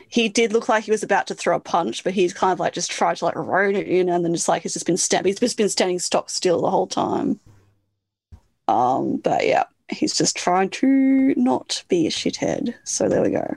He 0.09 0.29
did 0.29 0.53
look 0.53 0.69
like 0.69 0.85
he 0.85 0.93
was 0.93 1.03
about 1.03 1.27
to 1.27 1.35
throw 1.35 1.57
a 1.57 1.61
punch, 1.61 2.05
but 2.05 2.15
he's 2.15 2.33
kind 2.33 2.53
of 2.53 2.61
like 2.61 2.73
just 2.73 2.91
tried 2.91 3.17
to 3.17 3.25
like 3.25 3.35
rein 3.35 3.75
it 3.75 3.89
in, 3.89 4.09
and 4.09 4.25
then 4.25 4.33
just 4.33 4.49
like 4.49 4.63
he's 4.63 4.75
just 4.75 4.87
been 4.87 4.97
sta- 4.97 5.25
he's 5.25 5.41
just 5.41 5.57
been 5.57 5.69
standing 5.69 5.99
stock 5.99 6.31
still 6.31 6.63
the 6.63 6.71
whole 6.71 6.87
time. 6.87 7.41
Um, 8.69 9.17
but 9.17 9.47
yeah, 9.47 9.65
he's 9.95 10.17
just 10.17 10.37
trying 10.37 10.71
to 10.71 11.35
not 11.37 11.85
be 11.89 12.07
a 12.07 12.11
shithead. 12.11 12.75
So 12.85 13.09
there 13.09 13.23
we 13.23 13.31
go. 13.31 13.57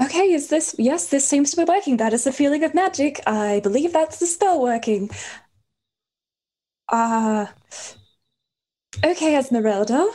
Okay, 0.00 0.32
is 0.32 0.48
this? 0.48 0.76
Yes, 0.78 1.08
this 1.08 1.26
seems 1.26 1.50
to 1.50 1.56
be 1.56 1.64
working. 1.64 1.96
That 1.96 2.12
is 2.12 2.24
the 2.24 2.32
feeling 2.32 2.62
of 2.62 2.72
magic. 2.72 3.20
I 3.26 3.60
believe 3.60 3.92
that's 3.92 4.20
the 4.20 4.26
spell 4.26 4.62
working. 4.62 5.10
Ah. 6.90 7.52
okay, 9.04 9.36
Esmeralda. 9.36 10.08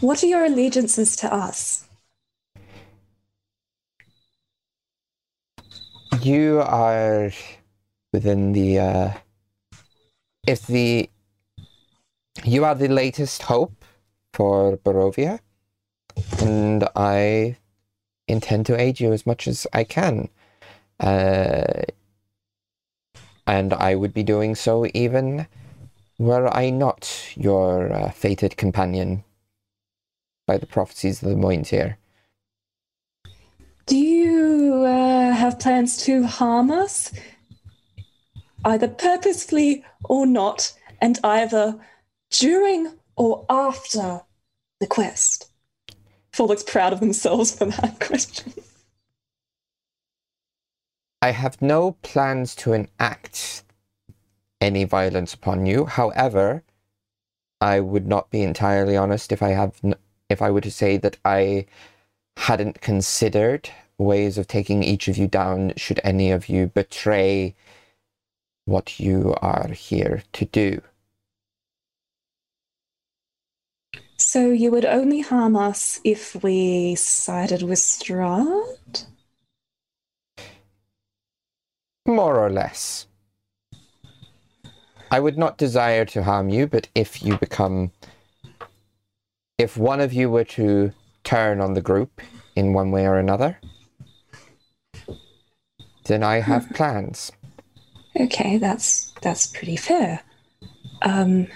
What 0.00 0.22
are 0.22 0.26
your 0.26 0.44
allegiances 0.44 1.16
to 1.16 1.32
us? 1.32 1.86
You 6.20 6.60
are 6.60 7.32
within 8.12 8.52
the. 8.52 8.78
Uh, 8.78 9.10
if 10.46 10.66
the. 10.66 11.10
You 12.44 12.64
are 12.64 12.74
the 12.74 12.88
latest 12.88 13.42
hope 13.42 13.84
for 14.32 14.76
Barovia, 14.78 15.38
and 16.40 16.86
I 16.96 17.56
intend 18.26 18.66
to 18.66 18.80
aid 18.80 18.98
you 18.98 19.12
as 19.12 19.24
much 19.24 19.46
as 19.46 19.66
I 19.72 19.84
can. 19.84 20.28
Uh, 20.98 21.84
and 23.46 23.72
I 23.72 23.94
would 23.94 24.12
be 24.12 24.22
doing 24.22 24.54
so 24.54 24.86
even 24.94 25.46
were 26.18 26.48
I 26.54 26.70
not 26.70 27.32
your 27.36 27.92
uh, 27.92 28.10
fated 28.10 28.56
companion 28.56 29.24
by 30.46 30.58
the 30.58 30.66
prophecies 30.66 31.22
of 31.22 31.28
the 31.28 31.34
Mointir. 31.34 31.96
Do 33.86 33.96
you 33.96 34.84
uh, 34.86 35.32
have 35.32 35.58
plans 35.58 35.96
to 36.04 36.26
harm 36.26 36.70
us? 36.70 37.12
Either 38.64 38.88
purposefully 38.88 39.84
or 40.04 40.26
not, 40.26 40.72
and 41.00 41.18
either 41.22 41.78
during 42.30 42.94
or 43.16 43.44
after 43.48 44.22
the 44.80 44.86
quest? 44.86 45.50
Four 46.32 46.48
looks 46.48 46.62
proud 46.62 46.92
of 46.92 47.00
themselves 47.00 47.54
for 47.54 47.66
that 47.66 48.00
question. 48.00 48.52
I 51.22 51.30
have 51.30 51.62
no 51.62 51.92
plans 52.02 52.54
to 52.56 52.72
enact 52.72 53.64
any 54.60 54.84
violence 54.84 55.32
upon 55.32 55.66
you. 55.66 55.86
However, 55.86 56.64
I 57.60 57.80
would 57.80 58.06
not 58.06 58.30
be 58.30 58.42
entirely 58.42 58.96
honest 58.96 59.32
if 59.32 59.42
I 59.42 59.50
have 59.50 59.80
n- 59.82 59.94
if 60.28 60.42
I 60.42 60.50
were 60.50 60.60
to 60.60 60.70
say 60.70 60.96
that 60.98 61.16
I 61.24 61.66
hadn't 62.36 62.80
considered 62.80 63.70
ways 63.96 64.36
of 64.36 64.48
taking 64.48 64.82
each 64.82 65.06
of 65.08 65.16
you 65.16 65.28
down 65.28 65.72
should 65.76 66.00
any 66.02 66.30
of 66.30 66.48
you 66.48 66.66
betray 66.66 67.54
what 68.64 68.98
you 68.98 69.34
are 69.40 69.68
here 69.68 70.22
to 70.32 70.44
do. 70.44 70.80
So 74.16 74.50
you 74.50 74.70
would 74.70 74.84
only 74.84 75.20
harm 75.20 75.54
us 75.54 76.00
if 76.02 76.42
we 76.42 76.94
sided 76.94 77.62
with 77.62 77.78
Strahd? 77.78 79.06
More 82.06 82.38
or 82.38 82.50
less. 82.50 83.06
I 85.10 85.20
would 85.20 85.38
not 85.38 85.58
desire 85.58 86.04
to 86.06 86.24
harm 86.24 86.48
you, 86.48 86.66
but 86.66 86.88
if 86.94 87.22
you 87.22 87.36
become. 87.38 87.92
If 89.58 89.76
one 89.76 90.00
of 90.00 90.12
you 90.12 90.28
were 90.28 90.44
to 90.58 90.92
turn 91.22 91.60
on 91.60 91.74
the 91.74 91.80
group 91.80 92.20
in 92.56 92.72
one 92.72 92.90
way 92.90 93.06
or 93.06 93.18
another, 93.18 93.60
then 96.06 96.22
I 96.22 96.40
have 96.40 96.66
hmm. 96.66 96.74
plans. 96.74 97.30
Okay, 98.18 98.58
that's 98.58 99.12
that's 99.22 99.46
pretty 99.46 99.76
fair. 99.76 100.22
Um, 101.02 101.48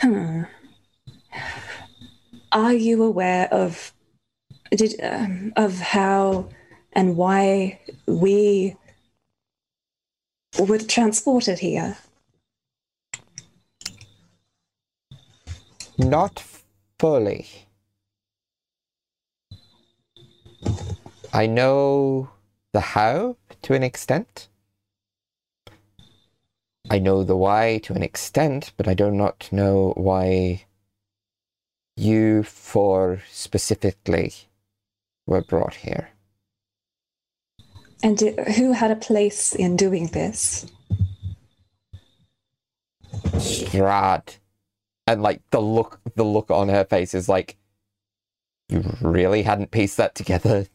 hmm. 0.00 0.42
Are 2.52 2.74
you 2.74 3.02
aware 3.02 3.48
of 3.52 3.92
did 4.70 5.00
um, 5.02 5.52
of 5.56 5.78
how 5.78 6.48
and 6.92 7.16
why 7.16 7.80
we 8.06 8.76
were 10.58 10.78
transported 10.78 11.58
here? 11.58 11.96
Not 15.96 16.44
fully. 16.98 17.46
I 21.32 21.46
know 21.46 22.28
the 22.72 22.80
how 22.80 23.36
to 23.62 23.74
an 23.74 23.82
extent. 23.82 24.48
I 26.92 26.98
know 26.98 27.24
the 27.24 27.38
why 27.38 27.80
to 27.84 27.94
an 27.94 28.02
extent, 28.02 28.74
but 28.76 28.86
I 28.86 28.92
do 28.92 29.10
not 29.10 29.48
know 29.50 29.94
why 29.96 30.66
you 31.96 32.42
four 32.42 33.22
specifically 33.30 34.34
were 35.26 35.40
brought 35.40 35.76
here. 35.76 36.10
And 38.02 38.20
who 38.20 38.72
had 38.72 38.90
a 38.90 38.96
place 38.96 39.54
in 39.54 39.74
doing 39.74 40.08
this? 40.08 40.66
Strahd. 43.36 44.36
And 45.06 45.22
like 45.22 45.40
the 45.48 45.62
look 45.62 45.98
the 46.14 46.24
look 46.24 46.50
on 46.50 46.68
her 46.68 46.84
face 46.84 47.14
is 47.14 47.26
like 47.26 47.56
you 48.68 48.84
really 49.00 49.44
hadn't 49.44 49.70
pieced 49.70 49.96
that 49.96 50.14
together. 50.14 50.66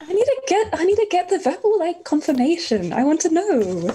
I 0.00 0.12
need 0.14 0.24
to 0.24 0.42
get 0.48 0.70
I 0.72 0.84
need 0.84 0.96
to 0.96 1.08
get 1.10 1.28
the 1.28 1.40
verbal 1.40 1.78
like 1.78 2.04
confirmation. 2.04 2.94
I 2.94 3.04
want 3.04 3.20
to 3.20 3.34
know. 3.34 3.94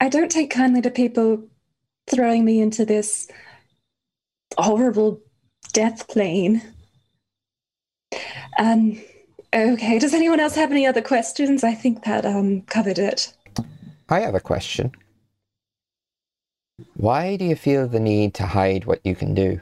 I 0.00 0.08
don't 0.08 0.30
take 0.30 0.50
kindly 0.50 0.80
to 0.82 0.90
people 0.90 1.44
throwing 2.08 2.44
me 2.44 2.60
into 2.60 2.86
this 2.86 3.28
horrible 4.56 5.20
death 5.72 6.08
plane. 6.08 6.62
Um 8.58 9.00
okay, 9.54 9.98
does 9.98 10.14
anyone 10.14 10.40
else 10.40 10.54
have 10.54 10.70
any 10.72 10.86
other 10.86 11.02
questions? 11.02 11.62
I 11.62 11.74
think 11.74 12.04
that 12.04 12.24
um 12.24 12.62
covered 12.62 12.98
it. 12.98 13.34
I 14.08 14.20
have 14.20 14.34
a 14.34 14.40
question. 14.40 14.92
Why 16.94 17.36
do 17.36 17.44
you 17.44 17.54
feel 17.54 17.86
the 17.86 18.00
need 18.00 18.34
to 18.34 18.46
hide 18.46 18.86
what 18.86 19.04
you 19.04 19.14
can 19.14 19.34
do? 19.34 19.60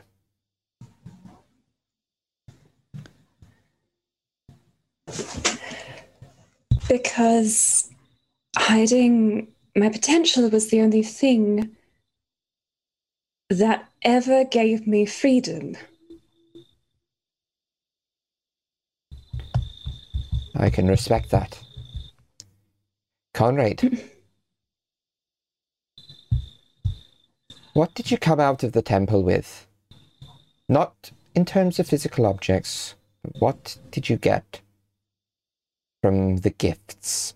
Because 6.89 7.91
hiding 8.57 9.49
my 9.79 9.89
potential 9.89 10.49
was 10.49 10.69
the 10.69 10.81
only 10.81 11.03
thing 11.03 11.77
that 13.49 13.89
ever 14.03 14.45
gave 14.45 14.87
me 14.87 15.07
freedom. 15.07 15.77
I 20.55 20.71
can 20.71 20.89
respect 20.89 21.31
that. 21.31 21.59
Conrad. 23.33 23.81
what 27.75 27.95
did 27.95 28.11
you 28.11 28.19
come 28.19 28.41
out 28.41 28.65
of 28.65 28.73
the 28.73 28.83
temple 28.83 29.23
with? 29.23 29.67
Not 30.69 31.13
in 31.35 31.45
terms 31.45 31.79
of 31.79 31.87
physical 31.87 32.27
objects. 32.27 32.97
What 33.39 33.79
did 33.93 34.09
you 34.09 34.17
get 34.17 34.61
from 36.03 36.39
the 36.39 36.51
gifts? 36.51 37.35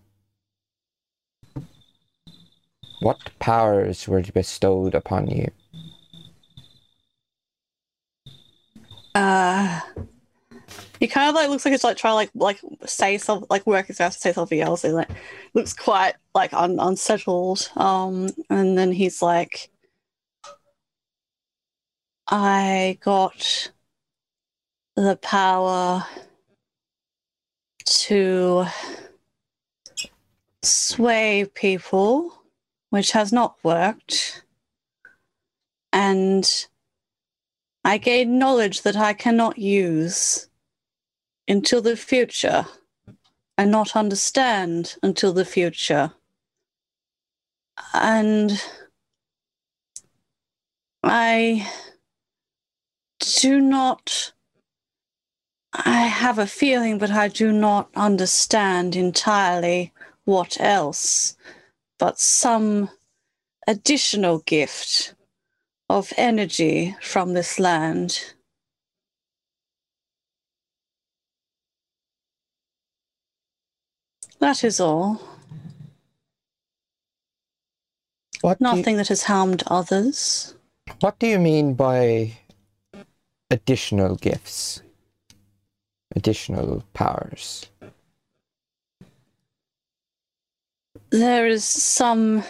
What 3.02 3.18
powers 3.40 4.06
were 4.06 4.22
bestowed 4.22 4.94
upon 4.94 5.26
you? 5.26 5.50
Uh 9.14 9.80
he 11.00 11.08
kind 11.08 11.28
of 11.28 11.34
like 11.34 11.48
looks 11.50 11.64
like 11.64 11.74
it's 11.74 11.82
like 11.82 11.96
trying 11.96 12.12
to 12.12 12.14
like 12.14 12.30
like 12.34 12.60
say 12.86 13.18
something 13.18 13.48
like 13.50 13.66
work 13.66 13.88
his 13.88 14.00
out 14.00 14.12
to 14.12 14.18
say 14.18 14.32
something 14.32 14.60
else. 14.60 14.82
He 14.82 14.90
like 14.90 15.10
looks 15.52 15.74
quite 15.74 16.14
like 16.32 16.54
un- 16.54 16.78
unsettled. 16.78 17.68
Um 17.76 18.28
and 18.48 18.78
then 18.78 18.92
he's 18.92 19.20
like 19.20 19.68
I 22.28 22.98
got 23.02 23.72
the 24.94 25.16
power 25.16 26.06
to 27.84 28.66
sway 30.62 31.46
people, 31.54 32.41
which 32.92 33.12
has 33.12 33.32
not 33.32 33.56
worked. 33.64 34.44
And 35.94 36.44
I 37.84 37.96
gain 37.98 38.38
knowledge 38.38 38.82
that 38.82 38.96
I 38.96 39.14
cannot 39.14 39.58
use 39.58 40.48
until 41.48 41.80
the 41.80 41.96
future. 41.96 42.66
and 43.58 43.70
not 43.70 43.96
understand 43.96 44.96
until 45.02 45.32
the 45.32 45.44
future. 45.44 46.12
And 47.94 48.60
I 51.02 51.68
do 53.40 53.60
not. 53.60 54.32
I 55.72 56.02
have 56.02 56.38
a 56.38 56.46
feeling, 56.46 56.98
but 56.98 57.10
I 57.10 57.28
do 57.28 57.52
not 57.52 57.88
understand 57.96 58.96
entirely 58.96 59.92
what 60.24 60.60
else, 60.60 61.36
but 62.02 62.18
some 62.18 62.90
additional 63.68 64.40
gift 64.40 65.14
of 65.88 66.12
energy 66.16 66.96
from 67.00 67.32
this 67.32 67.60
land. 67.60 68.34
That 74.40 74.64
is 74.64 74.80
all. 74.80 75.22
What 78.40 78.58
do 78.58 78.66
you- 78.66 78.74
Nothing 78.74 78.96
that 78.96 79.06
has 79.06 79.22
harmed 79.22 79.62
others. 79.68 80.56
What 80.98 81.20
do 81.20 81.28
you 81.28 81.38
mean 81.38 81.74
by 81.74 82.36
additional 83.48 84.16
gifts? 84.16 84.82
Additional 86.16 86.82
powers? 86.94 87.66
There 91.12 91.46
is 91.46 91.62
some 91.62 92.42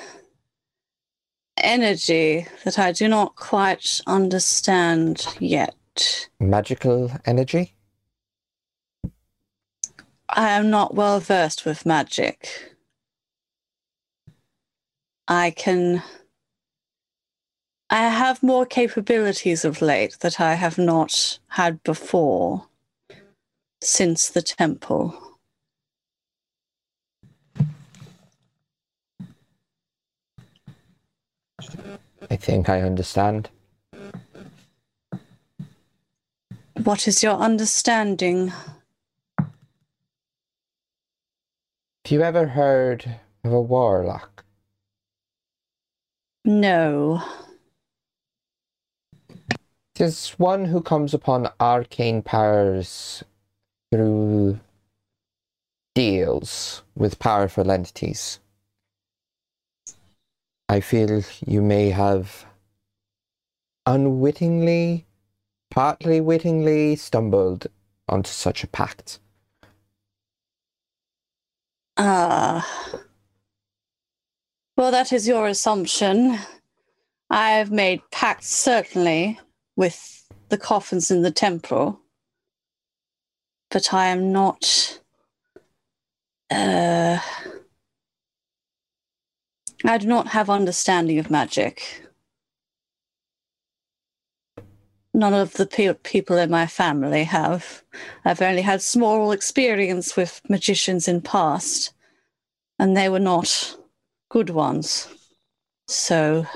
energy 1.57 2.47
that 2.63 2.79
I 2.79 2.93
do 2.93 3.09
not 3.09 3.35
quite 3.35 4.01
understand 4.07 5.27
yet. 5.41 6.29
Magical 6.39 7.11
energy? 7.27 7.75
I 10.29 10.51
am 10.51 10.71
not 10.71 10.95
well 10.95 11.19
versed 11.19 11.65
with 11.65 11.85
magic. 11.85 12.77
I 15.27 15.51
can. 15.51 16.05
I 17.91 18.09
have 18.09 18.45
more 18.45 18.65
capabilities 18.65 19.65
of 19.65 19.83
late 19.83 20.19
that 20.21 20.41
I 20.41 20.55
have 20.55 20.79
not 20.79 21.41
had 21.49 21.83
before 21.83 22.69
since 23.81 24.29
the 24.29 24.41
temple. 24.41 25.32
I 32.31 32.37
think 32.37 32.69
I 32.69 32.83
understand. 32.83 33.51
What 36.83 37.07
is 37.07 37.23
your 37.23 37.37
understanding? 37.37 38.53
Have 42.05 42.11
you 42.11 42.23
ever 42.23 42.47
heard 42.49 43.19
of 43.45 43.53
a 43.53 43.61
warlock? 43.61 44.45
No. 46.45 47.23
Tis 49.95 50.31
one 50.39 50.65
who 50.65 50.81
comes 50.81 51.15
upon 51.15 51.51
arcane 51.61 52.23
powers 52.23 53.23
through 53.93 54.59
deals 55.95 56.83
with 56.97 57.19
powerful 57.19 57.71
entities. 57.71 58.41
I 60.73 60.81
feel 60.81 61.23
you 61.47 61.61
may 61.61 61.91
have 61.91 62.47
unwittingly, 63.85 65.05
partly 65.71 66.19
wittingly, 66.19 66.97
stumbled 66.97 67.67
onto 68.09 68.31
such 68.31 68.65
a 68.65 68.69
pact. 68.69 69.19
Ah. 71.99 72.67
well, 74.75 74.91
that 74.91 75.13
is 75.13 75.29
your 75.29 75.47
assumption. 75.47 76.39
I 77.29 77.51
have 77.51 77.71
made 77.71 78.01
pacts, 78.11 78.49
certainly, 78.49 79.39
with 79.77 80.27
the 80.49 80.57
coffins 80.57 81.11
in 81.11 81.21
the 81.21 81.31
temple. 81.31 82.01
But 83.71 83.93
I 83.93 84.07
am 84.07 84.33
not. 84.33 85.01
Uh, 86.51 87.19
I 89.85 89.99
do 89.99 90.07
not 90.07 90.29
have 90.29 90.49
understanding 90.49 91.19
of 91.19 91.31
magic. 91.31 92.07
None 95.15 95.35
of 95.35 95.55
the 95.55 95.67
pe- 95.67 95.95
people 95.95 96.39
in 96.39 96.51
my 96.51 96.67
family 96.67 97.25
have. 97.25 97.83
I've 98.25 98.41
only 98.41 98.63
had 98.63 98.81
small 98.81 99.33
experience 99.33 100.17
with 100.17 100.41
magicians 100.49 101.09
in 101.09 101.21
past, 101.21 101.93
and 102.79 102.97
they 102.97 103.09
were 103.09 103.19
not 103.19 103.77
good 104.31 104.51
ones. 104.51 105.09
So 105.89 106.47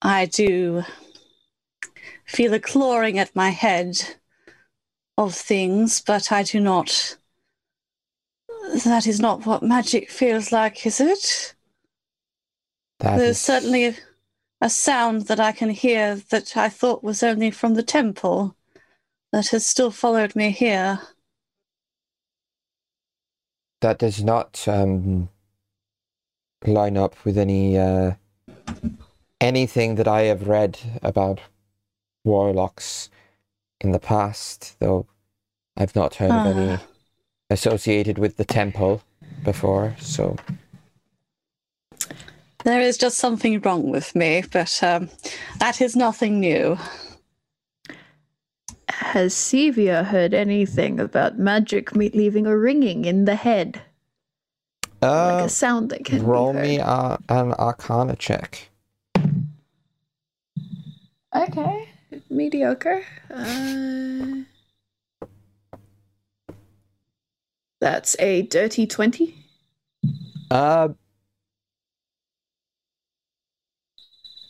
I 0.00 0.26
do 0.26 0.84
feel 2.24 2.54
a 2.54 2.60
clawing 2.60 3.18
at 3.18 3.36
my 3.36 3.50
head 3.50 4.16
of 5.18 5.34
things, 5.34 6.00
but 6.00 6.32
I 6.32 6.42
do 6.44 6.60
not. 6.60 7.16
That 8.84 9.06
is 9.06 9.20
not 9.20 9.44
what 9.46 9.62
magic 9.62 10.10
feels 10.10 10.52
like, 10.52 10.86
is 10.86 11.00
it? 11.00 11.54
That 13.00 13.16
There's 13.18 13.30
is- 13.36 13.40
certainly 13.40 13.96
a, 14.60 14.70
sound 14.70 15.22
that 15.22 15.40
I 15.40 15.52
can 15.52 15.70
hear 15.70 16.16
that 16.30 16.56
I 16.56 16.68
thought 16.68 17.02
was 17.02 17.22
only 17.22 17.50
from 17.50 17.74
the 17.74 17.82
temple 17.82 18.54
that 19.32 19.48
has 19.48 19.66
still 19.66 19.90
followed 19.90 20.36
me 20.36 20.50
here. 20.50 21.00
that 23.80 23.98
does 23.98 24.22
not 24.22 24.62
um, 24.68 25.28
line 26.64 26.96
up 26.96 27.16
with 27.24 27.36
any 27.36 27.76
uh, 27.76 28.12
anything 29.40 29.96
that 29.96 30.06
I 30.06 30.22
have 30.22 30.46
read 30.46 30.78
about 31.02 31.40
warlocks 32.24 33.10
in 33.80 33.90
the 33.90 33.98
past, 33.98 34.76
though 34.78 35.06
I've 35.76 35.96
not 35.96 36.14
heard 36.14 36.30
of 36.30 36.56
any 36.56 36.70
Ah. 36.74 36.82
Associated 37.52 38.18
with 38.18 38.36
the 38.36 38.44
temple 38.44 39.02
before. 39.44 39.94
So 40.00 40.36
There 42.64 42.80
is 42.80 42.96
just 42.96 43.18
something 43.18 43.60
wrong 43.60 43.90
with 43.90 44.14
me, 44.14 44.42
but 44.50 44.82
um, 44.82 45.10
that 45.58 45.80
is 45.80 45.94
nothing 45.96 46.40
new. 46.40 46.78
Has 48.88 49.34
Sevia 49.34 50.04
heard 50.04 50.32
anything 50.34 51.00
about 51.00 51.38
magic 51.38 51.94
me- 51.94 52.10
leaving 52.10 52.46
a 52.46 52.56
ringing 52.56 53.04
in 53.04 53.24
the 53.24 53.34
head? 53.34 53.82
like 55.02 55.42
uh, 55.42 55.46
a 55.46 55.48
sound 55.48 55.90
that 55.90 56.04
can 56.04 56.24
roll 56.24 56.52
be 56.52 56.60
me 56.60 56.76
heard? 56.76 56.86
uh, 56.86 57.16
an 57.28 57.52
Arcana 57.54 58.14
check. 58.14 58.68
Okay, 61.34 61.88
mediocre. 62.30 63.02
Uh, 63.28 64.44
that's 67.82 68.14
a 68.20 68.42
dirty 68.42 68.86
20. 68.86 69.34
Uh, 70.52 70.90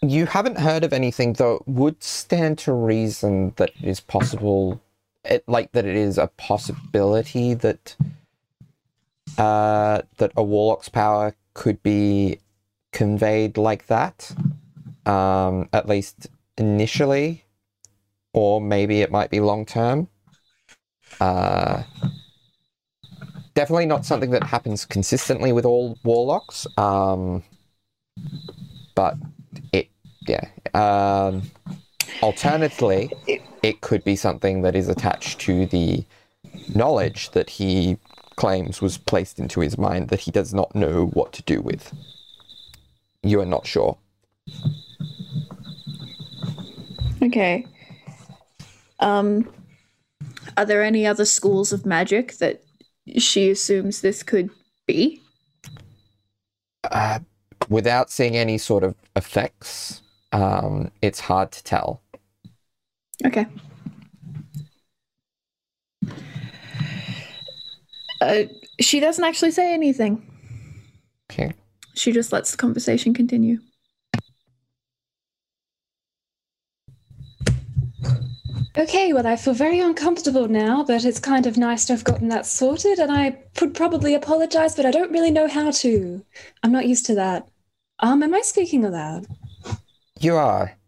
you 0.03 0.27
haven't 0.27 0.59
heard 0.59 0.85
of 0.85 0.93
anything, 0.93 1.33
though. 1.33 1.57
It 1.57 1.69
would 1.69 2.03
stand 2.03 2.59
to 2.59 2.75
reason 2.75 3.55
that 3.57 3.71
it 3.71 3.89
is 3.89 4.01
possible, 4.01 4.83
it, 5.25 5.45
like 5.49 5.73
that 5.73 5.87
it 5.87 5.97
is 5.97 6.19
a 6.19 6.27
possibility 6.27 7.55
that 7.55 7.97
uh, 9.39 10.03
that 10.19 10.33
a 10.37 10.43
warlock's 10.43 10.91
power 10.91 11.35
could 11.55 11.83
be 11.83 12.39
conveyed 12.93 13.57
like 13.57 13.87
that, 13.87 14.31
um, 15.07 15.71
at 15.73 15.89
least 15.89 16.27
initially, 16.59 17.45
or 18.35 18.61
maybe 18.61 19.01
it 19.01 19.11
might 19.11 19.31
be 19.31 19.41
long 19.41 19.65
term. 19.65 20.09
Uh, 21.19 21.85
definitely 23.55 23.87
not 23.87 24.05
something 24.05 24.31
that 24.31 24.45
happens 24.45 24.85
consistently 24.85 25.53
with 25.53 25.65
all 25.65 25.99
warlocks. 26.05 26.67
Um, 26.77 27.43
but 28.95 29.17
it, 29.73 29.89
yeah. 30.27 30.47
Um, 30.75 31.43
alternatively, 32.23 33.11
it 33.63 33.81
could 33.81 34.05
be 34.05 34.17
something 34.17 34.63
that 34.63 34.75
is 34.75 34.89
attached 34.89 35.41
to 35.41 35.67
the 35.67 36.05
knowledge 36.75 37.31
that 37.31 37.51
he 37.51 37.99
claims 38.37 38.81
was 38.81 38.99
placed 38.99 39.39
into 39.39 39.61
his 39.61 39.77
mind 39.79 40.09
that 40.09 40.21
he 40.21 40.31
does 40.31 40.55
not 40.55 40.75
know 40.75 41.07
what 41.07 41.33
to 41.33 41.43
do 41.43 41.61
with. 41.61 41.93
You 43.23 43.41
are 43.41 43.47
not 43.47 43.67
sure. 43.67 43.97
Okay. 47.23 47.67
Um, 49.01 49.49
are 50.57 50.65
there 50.65 50.83
any 50.83 51.07
other 51.07 51.25
schools 51.25 51.73
of 51.73 51.87
magic 51.87 52.35
that 52.35 52.63
she 53.19 53.51
assumes 53.51 54.01
this 54.01 54.23
could 54.23 54.51
be? 54.87 55.21
Uh, 56.85 57.21
without 57.69 58.11
seeing 58.11 58.37
any 58.37 58.59
sort 58.59 58.85
of 58.85 58.95
effects, 59.17 60.03
um, 60.33 60.91
it's 61.01 61.21
hard 61.21 61.53
to 61.53 61.65
tell. 61.65 62.03
Okay. 63.25 63.47
Uh, 68.21 68.45
she 68.81 69.01
doesn't 69.01 69.25
actually 69.25 69.51
say 69.51 69.73
anything. 69.75 70.25
Okay. 71.31 71.53
She 71.95 72.13
just 72.13 72.33
lets 72.33 72.51
the 72.53 72.57
conversation 72.57 73.15
continue. 73.15 73.59
Okay, 78.77 79.13
well, 79.13 79.27
I 79.27 79.37
feel 79.37 79.53
very 79.53 79.81
uncomfortable 79.81 80.49
now, 80.49 80.83
but 80.83 81.05
it's 81.05 81.21
kind 81.21 81.47
of 81.47 81.59
nice 81.59 81.85
to 81.87 81.93
have 81.93 82.05
gotten 82.05 82.29
that 82.29 82.47
sorted, 82.47 82.99
and 82.99 83.13
I 83.13 83.39
would 83.61 83.75
probably 83.75 84.15
apologize, 84.15 84.75
but 84.75 84.87
I 84.87 84.91
don't 84.91 85.13
really 85.13 85.31
know 85.31 85.47
how 85.47 85.71
to. 85.71 86.25
I'm 86.63 86.73
not 86.73 86.89
used 86.89 87.05
to 87.07 87.15
that. 87.17 87.47
Um, 87.99 88.23
am 88.23 88.33
I 88.33 88.41
speaking 88.41 88.87
aloud? 88.87 89.27
You 90.19 90.37
are. 90.37 90.79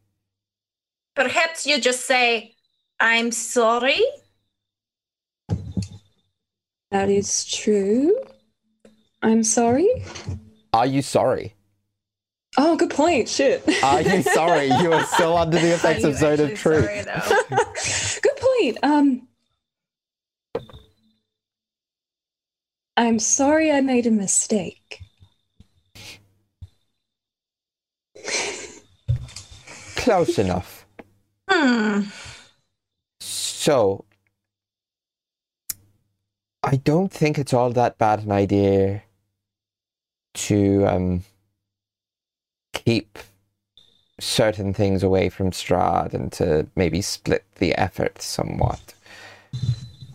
Perhaps 1.14 1.66
you 1.66 1.78
just 1.78 2.06
say, 2.06 2.54
I'm 3.00 3.30
sorry. 3.30 4.00
That 6.90 7.10
is 7.10 7.44
true. 7.44 8.18
I'm 9.22 9.44
sorry. 9.44 9.88
Are 10.72 10.86
you 10.86 11.02
sorry? 11.02 11.54
Oh, 12.56 12.76
good 12.76 12.90
point. 12.90 13.28
Shit. 13.28 13.64
Are 13.82 14.02
you 14.02 14.22
sorry? 14.22 14.66
You 14.66 14.92
are 14.92 15.04
still 15.06 15.36
under 15.36 15.58
the 15.58 15.74
effects 15.74 16.04
of 16.04 16.12
you 16.12 16.16
Zone 16.16 16.40
of 16.40 16.54
Truth. 16.54 17.06
sorry, 17.06 18.20
good 18.22 18.36
point. 18.36 18.78
Um, 18.82 19.28
I'm 22.96 23.18
sorry 23.18 23.72
I 23.72 23.80
made 23.80 24.06
a 24.06 24.10
mistake. 24.10 25.00
Close 29.96 30.38
enough. 30.38 30.86
Hmm. 31.50 32.02
So, 33.20 34.04
I 36.62 36.76
don't 36.76 37.10
think 37.10 37.38
it's 37.38 37.52
all 37.52 37.70
that 37.70 37.98
bad 37.98 38.22
an 38.22 38.30
idea 38.30 39.02
to 40.34 40.86
um, 40.86 41.24
keep 42.84 43.18
certain 44.20 44.72
things 44.72 45.02
away 45.02 45.28
from 45.28 45.50
Strahd 45.50 46.14
and 46.14 46.30
to 46.32 46.66
maybe 46.76 47.02
split 47.02 47.44
the 47.56 47.74
effort 47.74 48.22
somewhat. 48.22 48.94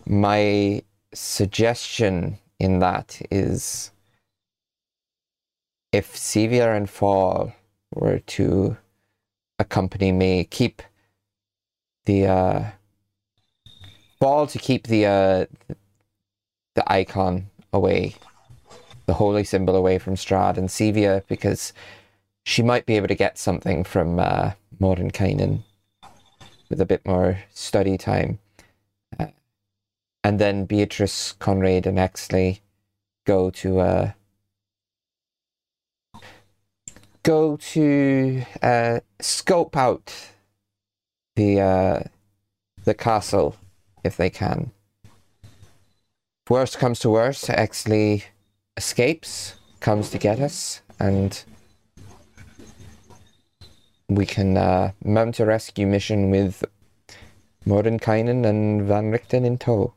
My 0.05 0.83
suggestion 1.13 2.37
in 2.59 2.79
that 2.79 3.21
is 3.31 3.91
if 5.91 6.15
Sevia 6.15 6.75
and 6.75 6.89
Fall 6.89 7.53
were 7.93 8.19
to 8.19 8.77
accompany 9.57 10.11
me, 10.11 10.43
keep 10.45 10.81
the 12.05 12.27
uh, 12.27 12.63
ball 14.19 14.47
to 14.47 14.59
keep 14.59 14.87
the 14.87 15.05
uh, 15.05 15.45
the 16.75 16.91
icon 16.91 17.49
away, 17.73 18.15
the 19.05 19.13
holy 19.13 19.43
symbol 19.43 19.75
away 19.75 19.97
from 19.97 20.15
Strahd 20.15 20.57
and 20.57 20.69
Sevia 20.69 21.23
because 21.27 21.73
she 22.49 22.63
might 22.63 22.87
be 22.87 22.95
able 22.95 23.07
to 23.07 23.13
get 23.13 23.37
something 23.37 23.83
from 23.83 24.19
uh, 24.19 24.53
Mordenkainen 24.81 25.61
with 26.67 26.81
a 26.81 26.85
bit 26.85 27.05
more 27.05 27.43
study 27.53 27.95
time. 27.95 28.39
Uh, 29.19 29.27
and 30.23 30.39
then 30.39 30.65
Beatrice, 30.65 31.33
Conrad, 31.33 31.85
and 31.85 31.99
Exley 31.99 32.61
go 33.27 33.51
to 33.51 33.79
uh, 33.79 34.11
go 37.21 37.55
to 37.57 38.43
uh, 38.63 39.01
scope 39.21 39.77
out 39.77 40.11
the 41.35 41.61
uh, 41.61 41.99
the 42.83 42.95
castle 42.95 43.57
if 44.03 44.17
they 44.17 44.31
can. 44.31 44.71
Worst 46.49 46.79
comes 46.79 46.97
to 47.01 47.11
worst, 47.11 47.45
Exley 47.45 48.23
escapes, 48.75 49.53
comes 49.81 50.09
to 50.09 50.17
get 50.17 50.39
us, 50.39 50.81
and 50.99 51.43
we 54.09 54.25
can 54.25 54.57
uh, 54.57 54.91
mount 55.03 55.39
a 55.39 55.45
rescue 55.45 55.87
mission 55.87 56.31
with 56.31 56.63
Mordenkainen 57.65 58.45
and 58.45 58.83
Van 58.83 59.11
Richten 59.11 59.45
in 59.45 59.57
tow. 59.57 59.93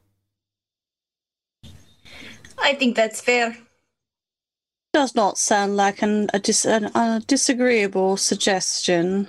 I 2.59 2.75
think 2.75 2.95
that's 2.95 3.21
fair. 3.21 3.57
Does 4.93 5.15
not 5.15 5.39
sound 5.39 5.77
like 5.77 6.03
an, 6.03 6.29
a, 6.35 6.39
dis, 6.39 6.67
an, 6.67 6.85
a 6.95 7.23
disagreeable 7.27 8.19
suggestion. 8.19 9.29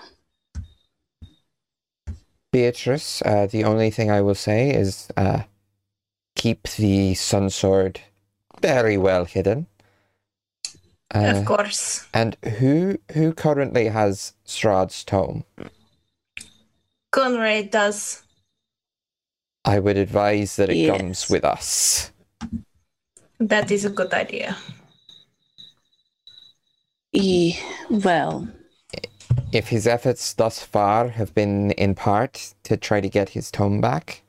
Beatrice, 2.52 3.22
uh, 3.26 3.48
the 3.50 3.64
only 3.64 3.90
thing 3.90 4.12
I 4.12 4.22
will 4.22 4.36
say 4.36 4.70
is 4.70 5.08
uh, 5.16 5.44
keep 6.36 6.68
the 6.68 7.16
sun 7.16 7.50
sword 7.50 8.02
very 8.62 8.98
well 8.98 9.26
hidden. 9.26 9.68
Uh, 11.14 11.38
of 11.38 11.46
course. 11.46 12.08
and 12.14 12.36
who 12.60 12.98
who 13.14 13.34
currently 13.34 13.88
has 13.88 14.34
Strahd's 14.48 15.04
tome? 15.04 15.44
Conrad 17.12 17.70
does. 17.70 18.24
I 19.66 19.80
would 19.80 19.98
advise 19.98 20.56
that 20.58 20.70
it 20.70 20.78
Yes. 20.78 20.98
comes 20.98 21.30
with 21.30 21.46
us. 21.46 22.12
That 23.40 23.72
is 23.72 23.86
a 23.86 23.90
good 23.90 24.14
idea. 24.14 24.58
E, 27.14 27.56
well, 27.90 28.48
If 29.52 29.68
his 29.68 29.86
efforts 29.86 30.34
thus 30.34 30.64
far 30.64 31.10
have 31.10 31.36
been 31.36 31.72
in 31.72 31.94
part 31.94 32.56
to 32.64 32.76
try 32.76 33.02
to 33.02 33.08
get 33.10 33.30
his 33.30 33.52
tome 33.52 33.80
back, 33.82 34.24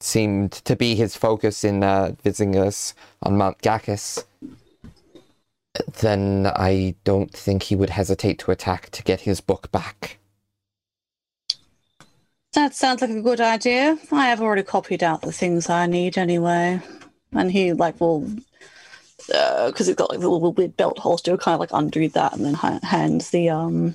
seemed 0.00 0.52
to 0.52 0.76
be 0.76 0.94
his 0.94 1.16
focus 1.16 1.64
in 1.64 1.82
uh, 1.82 2.12
visiting 2.22 2.56
us 2.56 2.92
on 3.22 3.38
Mount 3.38 3.58
Ghakis, 3.62 4.24
then 6.00 6.46
I 6.54 6.94
don't 7.04 7.32
think 7.32 7.64
he 7.64 7.76
would 7.76 7.90
hesitate 7.90 8.38
to 8.40 8.50
attack 8.50 8.90
to 8.90 9.02
get 9.02 9.20
his 9.22 9.40
book 9.40 9.70
back. 9.72 10.18
that 12.52 12.74
sounds 12.74 13.02
like 13.02 13.10
a 13.10 13.20
good 13.20 13.40
idea. 13.40 13.98
I 14.10 14.26
have 14.28 14.40
already 14.40 14.62
copied 14.62 15.02
out 15.02 15.20
the 15.22 15.32
things 15.32 15.68
I 15.68 15.86
need 15.86 16.16
anyway. 16.16 16.80
And 17.32 17.52
he, 17.52 17.72
like, 17.74 18.00
will, 18.00 18.20
because 19.26 19.88
it's 19.88 19.98
got 19.98 20.10
like 20.10 20.20
the 20.20 20.28
little 20.30 20.52
weird 20.52 20.76
belt 20.76 20.98
holster, 20.98 21.36
kind 21.36 21.54
of 21.54 21.60
like 21.60 21.70
undo 21.72 22.08
that 22.10 22.32
and 22.34 22.44
then 22.46 22.54
ha- 22.54 22.80
hands 22.82 23.28
the, 23.30 23.50
um, 23.50 23.94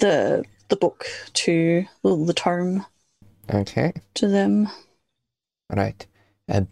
the, 0.00 0.44
the 0.68 0.76
book 0.76 1.06
to, 1.34 1.86
well, 2.02 2.22
the 2.24 2.34
tome 2.34 2.84
Okay, 3.52 3.92
to 4.14 4.28
them. 4.28 4.66
all 5.70 5.76
right. 5.76 6.06
Uh, 6.48 6.62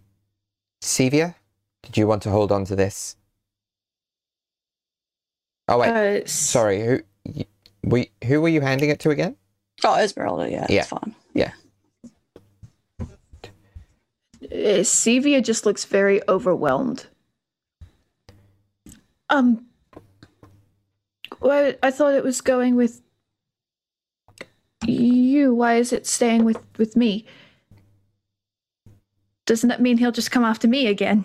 Sevia, 0.83 1.35
did 1.83 1.97
you 1.97 2.07
want 2.07 2.23
to 2.25 2.31
hold 2.31 2.53
on 2.53 2.65
to 2.67 2.77
this? 2.77 3.17
Oh 5.73 5.79
wait, 5.79 6.23
Uh, 6.23 6.27
sorry. 6.27 6.81
Who, 6.85 7.01
y- 7.25 7.47
we, 7.83 8.11
who 8.27 8.41
were 8.43 8.49
you 8.49 8.61
handing 8.61 8.91
it 8.91 9.01
to 9.01 9.11
again? 9.11 9.37
Oh, 9.85 9.95
Esmeralda, 9.97 10.51
yeah, 10.51 10.67
Yeah. 10.69 10.81
it's 10.81 10.89
fine. 10.89 11.15
uh, 14.45 14.83
Sevia 14.83 15.43
just 15.43 15.65
looks 15.65 15.85
very 15.85 16.21
overwhelmed. 16.29 17.07
Um, 19.31 19.67
well, 21.41 21.73
I 21.83 21.91
thought 21.91 22.15
it 22.15 22.25
was 22.25 22.41
going 22.41 22.75
with 22.75 23.01
you. 24.87 25.55
Why 25.55 25.77
is 25.77 25.93
it 25.93 26.07
staying 26.07 26.45
with 26.45 26.59
with 26.77 26.97
me? 26.97 27.25
Doesn't 29.47 29.69
that 29.71 29.81
mean 29.81 29.97
he'll 29.99 30.13
just 30.13 30.31
come 30.31 30.45
after 30.45 30.69
me 30.69 30.87
again? 30.87 31.25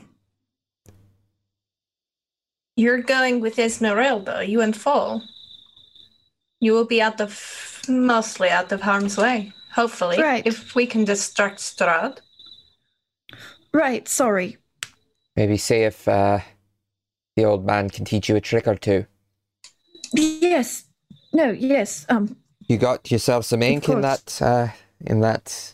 You're 2.78 3.02
going 3.02 3.42
with 3.42 3.58
Esmeralda, 3.58 4.46
you 4.48 4.62
and 4.62 4.76
Fall. 4.76 5.24
You 6.60 6.74
will 6.74 6.86
be 6.86 7.02
out 7.02 7.20
of 7.20 7.82
mostly 7.90 8.50
out 8.50 8.72
of 8.72 8.82
harm's 8.82 9.18
way, 9.18 9.52
hopefully. 9.74 10.22
Right. 10.22 10.46
If 10.46 10.76
we 10.76 10.86
can 10.86 11.04
distract 11.04 11.58
Strahd. 11.58 12.20
Right. 13.74 14.08
Sorry. 14.08 14.58
Maybe 15.36 15.58
see 15.58 15.78
if 15.78 16.08
uh, 16.08 16.40
the 17.36 17.46
old 17.46 17.66
man 17.66 17.90
can 17.90 18.06
teach 18.06 18.30
you 18.30 18.36
a 18.36 18.42
trick 18.42 18.68
or 18.68 18.76
two. 18.76 19.08
Yes. 20.14 20.86
No. 21.34 21.50
Yes. 21.50 22.06
Um. 22.10 22.38
You 22.68 22.78
got 22.78 23.10
yourself 23.10 23.46
some 23.46 23.64
ink 23.64 23.90
in 23.90 24.02
that 24.02 24.40
uh, 24.40 24.68
in 25.02 25.22
that 25.22 25.74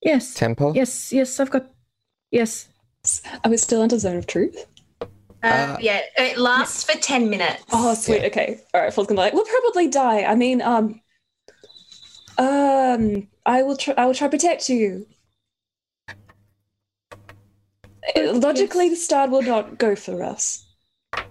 Yes. 0.00 0.32
temple. 0.32 0.72
Yes. 0.74 1.12
Yes. 1.12 1.38
I've 1.40 1.50
got. 1.50 1.66
Yes. 2.30 2.68
Are 3.44 3.50
we 3.50 3.58
still 3.58 3.82
under 3.82 3.98
zone 3.98 4.16
of 4.16 4.26
truth? 4.26 4.66
Uh, 5.42 5.46
Uh, 5.46 5.76
yeah, 5.80 6.00
it 6.16 6.38
lasts 6.38 6.84
for 6.84 6.98
10 6.98 7.28
minutes. 7.30 7.64
Oh, 7.72 7.94
sweet. 7.94 8.20
Yeah. 8.22 8.26
Okay. 8.28 8.60
All 8.74 8.80
right. 8.80 8.92
Fool's 8.92 9.06
gonna 9.06 9.18
be 9.18 9.22
like, 9.22 9.32
we'll 9.32 9.44
probably 9.44 9.88
die. 9.88 10.24
I 10.24 10.34
mean, 10.34 10.60
um, 10.62 11.00
um, 12.38 13.28
I 13.44 13.62
will 13.62 13.76
try. 13.76 13.94
I 13.96 14.06
will 14.06 14.14
try 14.14 14.28
to 14.28 14.30
protect 14.30 14.68
you. 14.68 15.06
Uh, 18.16 18.32
Logically, 18.32 18.88
the 18.88 18.96
star 18.96 19.28
will 19.28 19.42
not 19.42 19.78
go 19.78 19.94
for 19.96 20.22
us. 20.22 20.64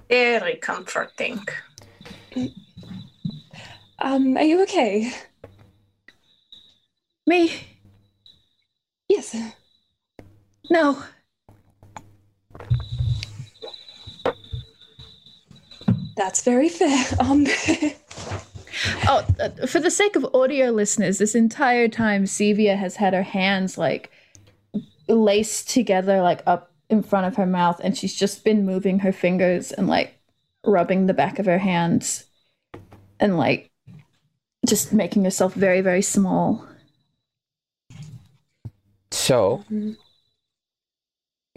Very 0.10 0.56
comforting. 0.58 1.40
Um, 4.00 4.38
are 4.38 4.44
you 4.44 4.62
okay? 4.64 5.12
Me. 7.26 7.52
Yes. 9.10 9.36
No. 10.70 11.02
That's 16.16 16.44
very 16.44 16.70
fair. 16.70 17.04
Um, 17.20 17.46
Oh, 19.08 19.26
uh, 19.40 19.68
for 19.68 19.80
the 19.80 19.92
sake 19.92 20.16
of 20.16 20.26
audio 20.34 20.70
listeners, 20.70 21.18
this 21.18 21.36
entire 21.36 21.88
time 21.88 22.26
Sevia 22.26 22.78
has 22.78 22.98
had 22.98 23.14
her 23.14 23.24
hands 23.24 23.78
like 23.78 24.12
laced 25.08 25.70
together, 25.70 26.22
like 26.22 26.42
up 26.46 26.72
in 26.90 27.02
front 27.02 27.26
of 27.26 27.36
her 27.38 27.46
mouth, 27.46 27.80
and 27.84 27.98
she's 27.98 28.16
just 28.16 28.44
been 28.44 28.66
moving 28.66 29.00
her 29.00 29.12
fingers 29.12 29.72
and 29.72 29.88
like 29.88 30.20
rubbing 30.66 31.06
the 31.06 31.14
back 31.14 31.40
of 31.40 31.46
her 31.46 31.58
hands 31.58 32.26
and 33.20 33.38
like 33.38 33.72
just 34.68 34.92
making 34.92 35.24
herself 35.24 35.54
very, 35.54 35.82
very 35.82 36.02
small. 36.02 36.68
So, 39.12 39.64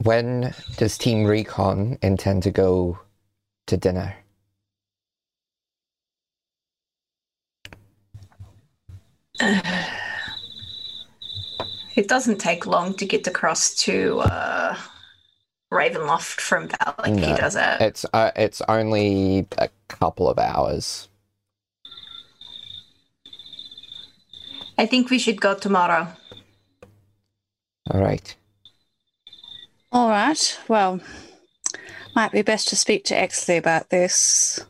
when 0.02 0.54
does 0.76 0.96
Team 0.96 1.24
Recon 1.24 1.98
intend 2.02 2.44
to 2.44 2.50
go 2.50 2.98
to 3.66 3.76
dinner? 3.76 4.14
It 11.94 12.06
doesn't 12.08 12.38
take 12.38 12.66
long 12.66 12.94
to 12.94 13.04
get 13.04 13.26
across 13.26 13.74
to 13.76 14.20
uh, 14.20 14.76
Ravenloft 15.72 16.40
from 16.40 16.68
Vallaki, 16.68 17.28
No. 17.30 17.36
does 17.36 17.56
it? 17.56 17.80
It's 17.80 18.06
uh, 18.12 18.30
it's 18.36 18.62
only 18.68 19.46
a 19.58 19.68
couple 19.88 20.28
of 20.28 20.38
hours. 20.38 21.08
I 24.78 24.86
think 24.86 25.10
we 25.10 25.18
should 25.18 25.40
go 25.40 25.54
tomorrow. 25.54 26.06
All 27.90 28.00
right. 28.00 28.36
All 29.90 30.08
right. 30.08 30.58
Well, 30.68 31.00
might 32.14 32.30
be 32.30 32.42
best 32.42 32.68
to 32.68 32.76
speak 32.76 33.04
to 33.06 33.14
Exley 33.14 33.58
about 33.58 33.90
this. 33.90 34.60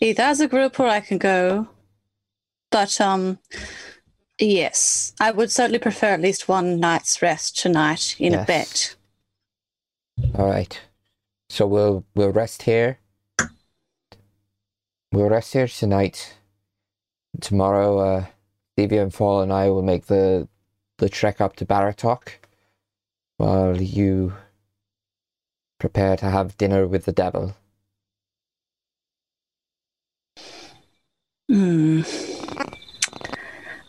Either 0.00 0.22
as 0.22 0.40
a 0.40 0.46
group 0.46 0.78
or 0.78 0.86
I 0.86 1.00
can 1.00 1.18
go. 1.18 1.66
But 2.74 3.00
um 3.00 3.38
yes, 4.36 5.12
I 5.20 5.30
would 5.30 5.52
certainly 5.52 5.78
prefer 5.78 6.08
at 6.08 6.20
least 6.20 6.48
one 6.48 6.80
night's 6.80 7.22
rest 7.22 7.56
tonight 7.56 8.16
in 8.18 8.34
a 8.34 8.38
Yes. 8.38 8.96
bed. 10.18 10.34
All 10.36 10.50
right. 10.50 10.80
So 11.48 11.68
we'll 11.68 12.04
we'll 12.16 12.32
rest 12.32 12.62
here. 12.62 12.98
We'll 15.12 15.28
rest 15.28 15.52
here 15.52 15.68
tonight. 15.68 16.34
Tomorrow, 17.40 17.98
uh, 17.98 18.26
Stevie 18.72 18.98
and 18.98 19.14
Fall 19.14 19.40
and 19.40 19.52
I 19.52 19.70
will 19.70 19.82
make 19.82 20.06
the 20.06 20.48
the 20.98 21.08
trek 21.08 21.40
up 21.40 21.54
to 21.56 21.64
Baratok, 21.64 22.40
while 23.36 23.80
you 23.80 24.34
prepare 25.78 26.16
to 26.16 26.26
have 26.26 26.56
dinner 26.56 26.88
with 26.88 27.04
the 27.04 27.12
devil. 27.12 27.54
Hmm. 31.48 32.02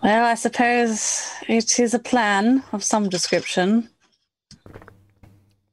Well, 0.06 0.24
I 0.24 0.36
suppose 0.36 1.34
it 1.47 1.80
is 1.80 1.95
a 1.95 1.99
plan 1.99 2.62
of 2.74 2.84
some 2.84 3.10
description. 3.10 3.89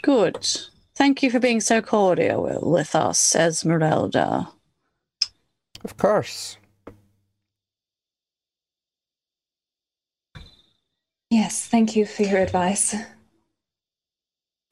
Good. 0.02 0.48
Thank 0.94 1.22
you 1.22 1.30
for 1.30 1.38
being 1.38 1.60
so 1.60 1.82
cordial 1.82 2.58
with 2.62 2.94
us, 2.94 3.36
Esmeralda. 3.36 4.48
Of 5.84 5.98
course. 5.98 6.56
yes, 11.28 11.66
thank 11.66 11.94
you 11.94 12.06
for 12.06 12.22
your 12.22 12.38
advice. 12.38 12.94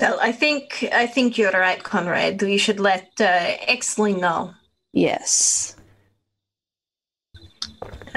Well, 0.01 0.19
I 0.23 0.33
think 0.33 0.89
I 0.91 1.07
think 1.07 1.37
you're 1.37 1.53
right, 1.53 1.83
Conrad. 1.83 2.41
We 2.41 2.57
should 2.57 2.81
let 2.81 3.11
uh, 3.21 3.59
Exley 3.69 4.19
know. 4.19 4.55
Yes. 4.95 5.77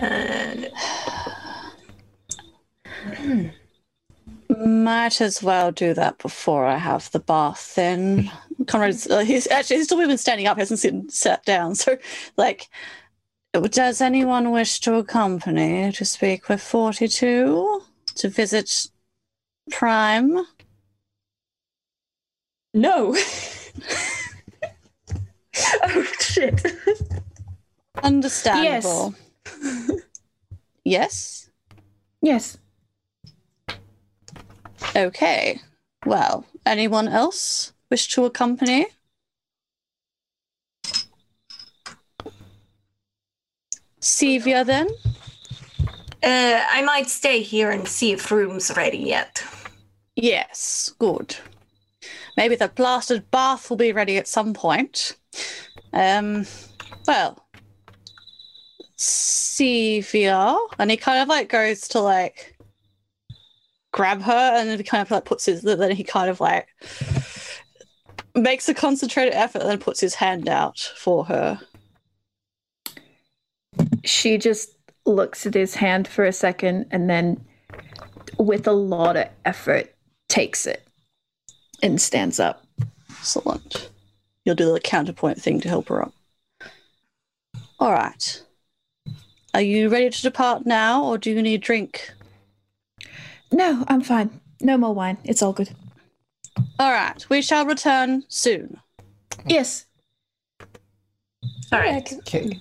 Uh, 0.01 0.69
Might 4.49 5.21
as 5.21 5.41
well 5.41 5.71
do 5.71 5.93
that 5.93 6.17
before 6.19 6.65
I 6.65 6.77
have 6.77 7.11
the 7.11 7.19
bath 7.19 7.75
then. 7.75 8.31
Conrad's, 8.67 9.09
uh, 9.09 9.19
he's 9.19 9.47
actually 9.47 9.77
he's 9.77 9.85
still 9.85 10.01
even 10.01 10.17
standing 10.17 10.47
up, 10.47 10.57
he 10.57 10.61
hasn't 10.61 10.79
sit, 10.79 11.11
sat 11.11 11.43
down. 11.45 11.75
So, 11.83 11.97
like, 12.37 12.69
does 13.53 14.01
anyone 14.01 14.51
wish 14.51 14.79
to 14.81 14.95
accompany 14.95 15.91
to 15.91 16.05
speak 16.05 16.49
with 16.49 16.61
42? 16.61 17.81
To 18.15 18.29
visit 18.29 18.87
Prime? 19.71 20.45
No. 22.73 23.15
oh 25.83 26.03
shit. 26.19 26.65
Understandable. 28.01 29.13
Yes. 30.83 31.49
Yes. 32.21 32.57
Okay. 34.95 35.59
Well, 36.05 36.45
anyone 36.65 37.07
else 37.07 37.73
wish 37.89 38.07
to 38.09 38.25
accompany? 38.25 38.87
Sevia 44.01 44.65
then? 44.65 44.87
uh, 46.23 46.63
I 46.69 46.81
might 46.83 47.09
stay 47.09 47.41
here 47.41 47.69
and 47.69 47.87
see 47.87 48.13
if 48.13 48.31
room's 48.31 48.71
ready 48.75 48.97
yet. 48.97 49.43
Yes, 50.15 50.93
good. 50.99 51.35
Maybe 52.37 52.55
the 52.55 52.69
blasted 52.69 53.29
bath 53.29 53.69
will 53.69 53.77
be 53.77 53.91
ready 53.91 54.17
at 54.17 54.27
some 54.27 54.53
point. 54.53 55.17
Um, 55.91 56.45
well, 57.07 57.45
Sevia, 58.97 60.57
and 60.79 60.91
he 60.91 60.97
kind 60.97 61.21
of 61.21 61.27
like 61.27 61.49
goes 61.49 61.87
to 61.89 61.99
like 61.99 62.52
grab 63.93 64.21
her, 64.23 64.51
and 64.57 64.67
then 64.67 64.77
he 64.77 64.83
kind 64.83 65.01
of 65.01 65.09
like 65.09 65.23
puts 65.23 65.45
his. 65.45 65.61
Then 65.61 65.91
he 65.91 66.03
kind 66.03 66.29
of 66.29 66.41
like 66.41 66.67
makes 68.35 68.67
a 68.67 68.73
concentrated 68.73 69.33
effort, 69.33 69.61
and 69.61 69.69
then 69.69 69.79
puts 69.79 70.01
his 70.01 70.15
hand 70.15 70.49
out 70.49 70.91
for 70.97 71.23
her. 71.23 71.61
She 74.03 74.37
just 74.37 74.75
looks 75.05 75.45
at 75.45 75.53
his 75.53 75.75
hand 75.75 76.07
for 76.07 76.25
a 76.25 76.33
second 76.33 76.87
and 76.91 77.09
then, 77.09 77.43
with 78.37 78.67
a 78.67 78.73
lot 78.73 79.15
of 79.15 79.29
effort, 79.45 79.93
takes 80.29 80.65
it 80.67 80.85
and 81.81 82.01
stands 82.01 82.39
up. 82.39 82.65
Excellent. 83.09 83.89
You'll 84.45 84.55
do 84.55 84.73
the 84.73 84.79
counterpoint 84.79 85.41
thing 85.41 85.61
to 85.61 85.69
help 85.69 85.87
her 85.89 86.01
up. 86.01 86.13
All 87.79 87.91
right. 87.91 88.41
Are 89.53 89.61
you 89.61 89.89
ready 89.89 90.09
to 90.09 90.21
depart 90.21 90.65
now, 90.65 91.03
or 91.03 91.17
do 91.17 91.29
you 91.31 91.41
need 91.41 91.55
a 91.55 91.57
drink? 91.57 92.11
No, 93.53 93.85
I'm 93.87 94.01
fine. 94.01 94.41
No 94.61 94.77
more 94.77 94.93
wine. 94.93 95.17
It's 95.23 95.41
all 95.41 95.53
good. 95.53 95.69
All 96.79 96.91
right. 96.91 97.23
We 97.29 97.41
shall 97.41 97.65
return 97.65 98.23
soon. 98.27 98.77
Yes. 99.47 99.85
All 101.71 101.79
right. 101.79 102.11
Okay. 102.13 102.59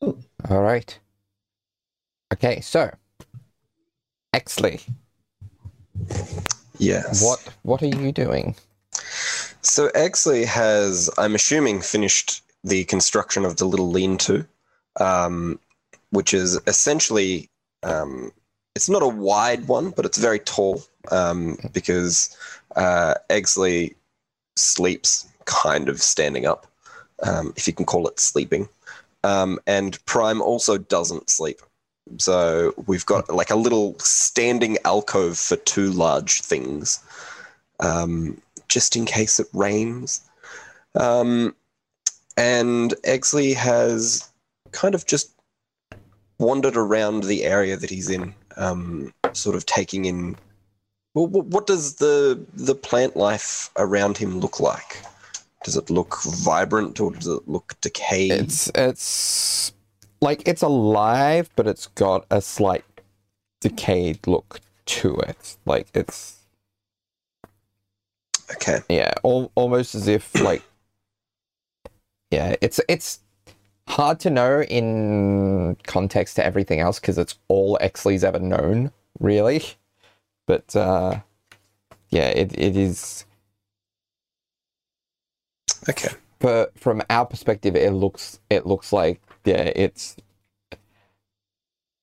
All 0.00 0.62
right. 0.62 0.98
Okay, 2.32 2.60
so 2.60 2.90
Exley, 4.34 4.82
Yes. 6.78 7.22
what 7.22 7.40
what 7.62 7.82
are 7.82 7.86
you 8.02 8.10
doing? 8.10 8.56
So 9.60 9.90
Exley 9.90 10.44
has, 10.44 11.10
I'm 11.18 11.34
assuming, 11.34 11.82
finished 11.82 12.42
the 12.64 12.84
construction 12.84 13.44
of 13.44 13.56
the 13.56 13.66
little 13.66 13.90
lean-to, 13.90 14.44
um, 14.98 15.60
which 16.10 16.32
is 16.34 16.58
essentially, 16.66 17.48
um, 17.82 18.32
it's 18.74 18.88
not 18.88 19.02
a 19.02 19.08
wide 19.08 19.68
one, 19.68 19.90
but 19.90 20.04
it's 20.04 20.18
very 20.18 20.38
tall 20.38 20.82
um, 21.10 21.58
because 21.72 22.36
uh, 22.76 23.14
Exley 23.30 23.94
sleeps 24.56 25.26
kind 25.44 25.88
of 25.88 26.00
standing 26.00 26.46
up, 26.46 26.66
um, 27.22 27.52
if 27.56 27.66
you 27.66 27.72
can 27.72 27.86
call 27.86 28.06
it 28.08 28.18
sleeping. 28.18 28.68
Um, 29.24 29.58
and 29.66 30.04
Prime 30.06 30.40
also 30.40 30.78
doesn't 30.78 31.30
sleep. 31.30 31.60
So 32.18 32.74
we've 32.86 33.06
got 33.06 33.32
like 33.32 33.50
a 33.50 33.56
little 33.56 33.98
standing 33.98 34.76
alcove 34.84 35.38
for 35.38 35.56
two 35.56 35.90
large 35.90 36.40
things. 36.40 37.02
Um, 37.80 38.40
just 38.72 38.96
in 38.96 39.04
case 39.04 39.38
it 39.38 39.48
rains. 39.52 40.22
Um, 40.94 41.54
and 42.36 42.94
Exley 43.04 43.54
has 43.54 44.28
kind 44.72 44.94
of 44.94 45.06
just 45.06 45.30
wandered 46.38 46.76
around 46.76 47.24
the 47.24 47.44
area 47.44 47.76
that 47.76 47.90
he's 47.90 48.08
in, 48.08 48.34
um, 48.56 49.12
sort 49.32 49.56
of 49.56 49.66
taking 49.66 50.04
in. 50.04 50.36
Well, 51.14 51.26
what 51.26 51.66
does 51.66 51.96
the 51.96 52.42
the 52.54 52.74
plant 52.74 53.16
life 53.16 53.70
around 53.76 54.16
him 54.16 54.40
look 54.40 54.60
like? 54.60 55.02
Does 55.64 55.76
it 55.76 55.90
look 55.90 56.22
vibrant 56.24 56.98
or 57.00 57.12
does 57.12 57.28
it 57.28 57.46
look 57.46 57.74
decayed? 57.80 58.32
It's 58.32 58.70
it's 58.74 59.72
like 60.20 60.46
it's 60.46 60.62
alive, 60.62 61.50
but 61.54 61.66
it's 61.66 61.86
got 61.88 62.26
a 62.30 62.40
slight 62.40 62.84
decayed 63.60 64.26
look 64.26 64.60
to 64.86 65.16
it. 65.20 65.56
Like 65.66 65.88
it's 65.94 66.42
Okay. 68.54 68.80
Yeah, 68.88 69.12
al- 69.24 69.50
almost 69.54 69.94
as 69.94 70.08
if 70.08 70.34
like 70.40 70.62
yeah, 72.30 72.56
it's 72.60 72.80
it's 72.88 73.20
hard 73.88 74.20
to 74.20 74.30
know 74.30 74.62
in 74.62 75.76
context 75.84 76.36
to 76.36 76.44
everything 76.44 76.80
else 76.80 76.98
because 77.00 77.18
it's 77.18 77.38
all 77.48 77.78
Exley's 77.80 78.24
ever 78.24 78.38
known, 78.38 78.90
really. 79.20 79.62
But 80.46 80.74
uh 80.76 81.20
yeah, 82.10 82.28
it, 82.28 82.56
it 82.58 82.76
is 82.76 83.24
Okay. 85.88 86.10
but 86.38 86.78
from 86.78 87.02
our 87.10 87.26
perspective 87.26 87.76
it 87.76 87.92
looks 87.92 88.38
it 88.50 88.66
looks 88.66 88.92
like 88.92 89.20
yeah, 89.44 89.72
it's 89.74 90.16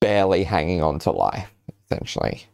barely 0.02 0.44
hanging 0.44 0.82
on 0.84 1.00
to 1.00 1.12
life, 1.12 1.54
essentially. 1.86 2.46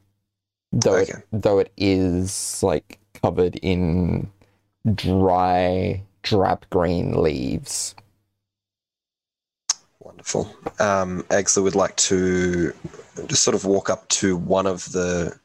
Though 0.71 0.97
Okay. 0.97 1.13
it, 1.13 1.27
though 1.31 1.59
it 1.59 1.71
is 1.77 2.61
like 2.63 2.99
covered 3.21 3.55
in 3.57 4.29
dry 4.93 6.03
drab 6.23 6.65
green 6.69 7.21
leaves. 7.21 7.95
Wonderful. 10.33 10.55
Um, 10.79 11.23
Exley 11.29 11.63
would 11.63 11.75
like 11.75 11.95
to 11.97 12.73
just 13.27 13.43
sort 13.43 13.55
of 13.55 13.65
walk 13.65 13.89
up 13.89 14.07
to 14.09 14.35
one 14.35 14.65
of 14.65 14.91
the, 14.91 15.37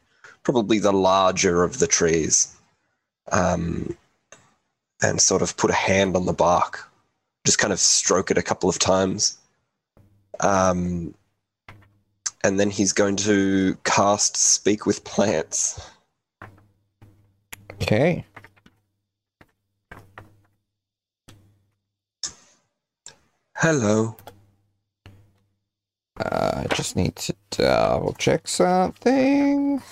probably 0.43 0.79
the 0.79 0.93
larger 0.93 1.63
of 1.63 1.79
the 1.79 1.87
trees, 1.87 2.57
um, 3.31 3.97
and 5.03 5.21
sort 5.21 5.43
of 5.43 5.57
put 5.57 5.71
a 5.71 5.75
hand 5.75 6.17
on 6.17 6.25
the 6.27 6.33
bark, 6.33 6.89
just 7.45 7.59
kind 7.59 7.73
of 7.73 7.79
stroke 7.79 8.31
it 8.31 8.39
a 8.39 8.43
couple 8.43 8.69
of 8.71 8.79
times. 8.79 9.39
Um, 10.41 11.15
and 12.43 12.59
then 12.59 12.71
he's 12.71 12.93
going 12.93 13.17
to 13.17 13.77
cast 13.85 14.37
Speak 14.37 14.87
with 14.87 15.05
Plants. 15.05 15.91
Okay. 17.83 18.25
Hello. 23.57 24.17
I 26.81 26.83
just 26.83 26.97
need 26.97 27.15
to 27.17 27.35
double 27.51 28.15
check 28.15 28.49
something. 28.49 29.83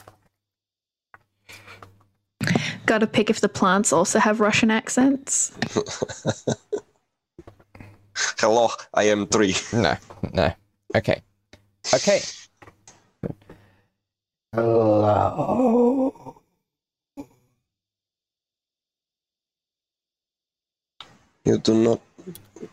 Gotta 2.86 3.06
pick 3.06 3.28
if 3.28 3.42
the 3.42 3.48
plants 3.50 3.92
also 3.92 4.18
have 4.18 4.40
Russian 4.40 4.70
accents. 4.70 5.52
Hello, 8.38 8.70
I 8.94 9.02
am 9.02 9.26
three. 9.26 9.54
No, 9.70 9.98
no. 10.32 10.50
Okay. 10.96 11.20
Okay. 11.92 12.20
Hello. 14.54 16.40
You 21.44 21.58
do 21.58 21.74
not. 21.74 22.00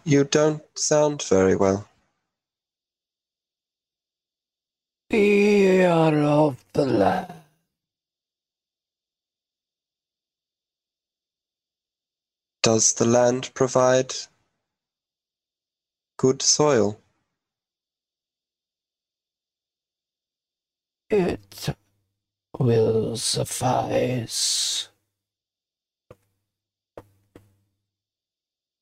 You 0.05 0.23
don't 0.23 0.63
sound 0.77 1.21
very 1.23 1.57
well. 1.57 1.85
Fear 5.09 5.89
of 5.89 6.65
the 6.73 6.85
land. 6.85 7.33
Does 12.63 12.93
the 12.95 13.05
land 13.05 13.51
provide 13.53 14.13
good 16.17 16.41
soil? 16.41 16.99
It 21.11 21.69
will 22.59 23.15
suffice. 23.17 24.89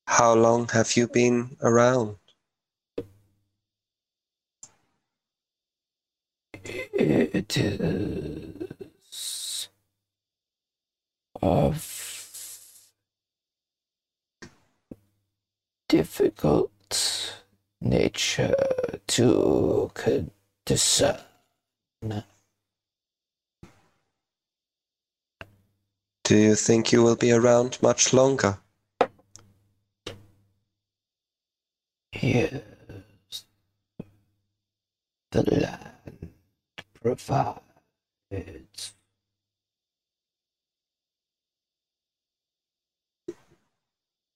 How 0.06 0.34
long 0.34 0.68
have 0.70 0.96
you 0.96 1.08
been 1.08 1.56
around? 1.62 2.16
It 6.64 7.56
is 7.56 9.68
of 11.42 12.00
difficult 15.88 17.42
nature 17.80 18.54
to 19.06 19.90
discern. 20.64 21.20
Do 26.24 26.36
you 26.36 26.54
think 26.54 26.92
you 26.92 27.02
will 27.02 27.16
be 27.16 27.32
around 27.32 27.78
much 27.82 28.14
longer? 28.14 28.58
Yes, 32.14 32.62
the 35.32 35.42
land 35.42 35.93
provides. 37.04 38.94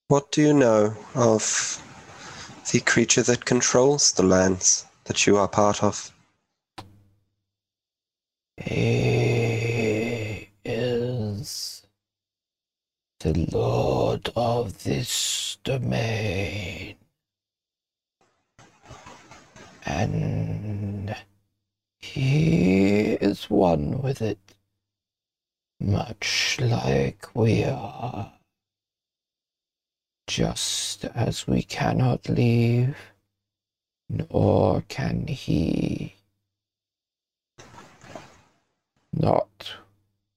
What 0.07 0.31
do 0.31 0.41
you 0.43 0.53
know 0.53 0.95
of 1.15 1.81
the 2.71 2.79
creature 2.81 3.23
that 3.23 3.45
controls 3.45 4.11
the 4.11 4.21
lands 4.21 4.85
that 5.05 5.25
you 5.25 5.37
are 5.37 5.47
part 5.47 5.83
of? 5.83 6.11
He 8.57 10.49
is 10.63 11.87
the 13.19 13.47
lord 13.51 14.29
of 14.35 14.83
this 14.83 15.57
domain. 15.63 16.97
And 19.85 20.88
he 22.09 23.13
is 23.21 23.49
one 23.49 24.01
with 24.01 24.21
it, 24.21 24.39
much 25.79 26.57
like 26.59 27.27
we 27.35 27.63
are. 27.63 28.33
Just 30.27 31.05
as 31.05 31.47
we 31.47 31.61
cannot 31.61 32.27
leave, 32.27 32.95
nor 34.09 34.81
can 34.87 35.27
he. 35.27 36.15
Not 39.13 39.73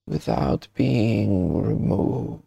without 0.06 0.68
being 0.74 1.62
removed. 1.62 2.42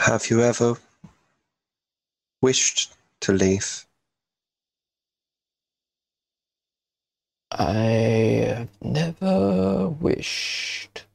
Have 0.00 0.28
you 0.28 0.42
ever 0.42 0.76
wished 2.42 2.93
to 3.24 3.32
leave? 3.32 3.86
I 7.50 7.72
have 7.72 8.68
never 8.82 9.88
wished. 9.88 11.06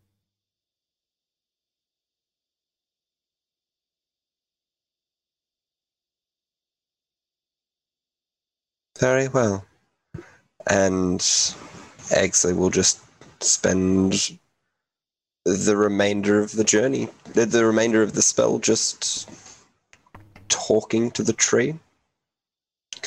Very 9.00 9.28
well. 9.28 9.66
And 10.68 11.20
Exley 11.20 12.56
will 12.56 12.70
just 12.70 13.00
spend 13.42 14.40
the 15.46 15.78
remainder 15.78 16.40
of 16.40 16.54
the 16.54 16.64
journey, 16.64 17.08
the, 17.34 17.46
the 17.46 17.66
remainder 17.66 18.02
of 18.02 18.14
the 18.14 18.22
spell, 18.22 18.60
just 18.60 19.30
talking 20.48 21.12
to 21.12 21.24
the 21.24 21.34
tree. 21.34 21.76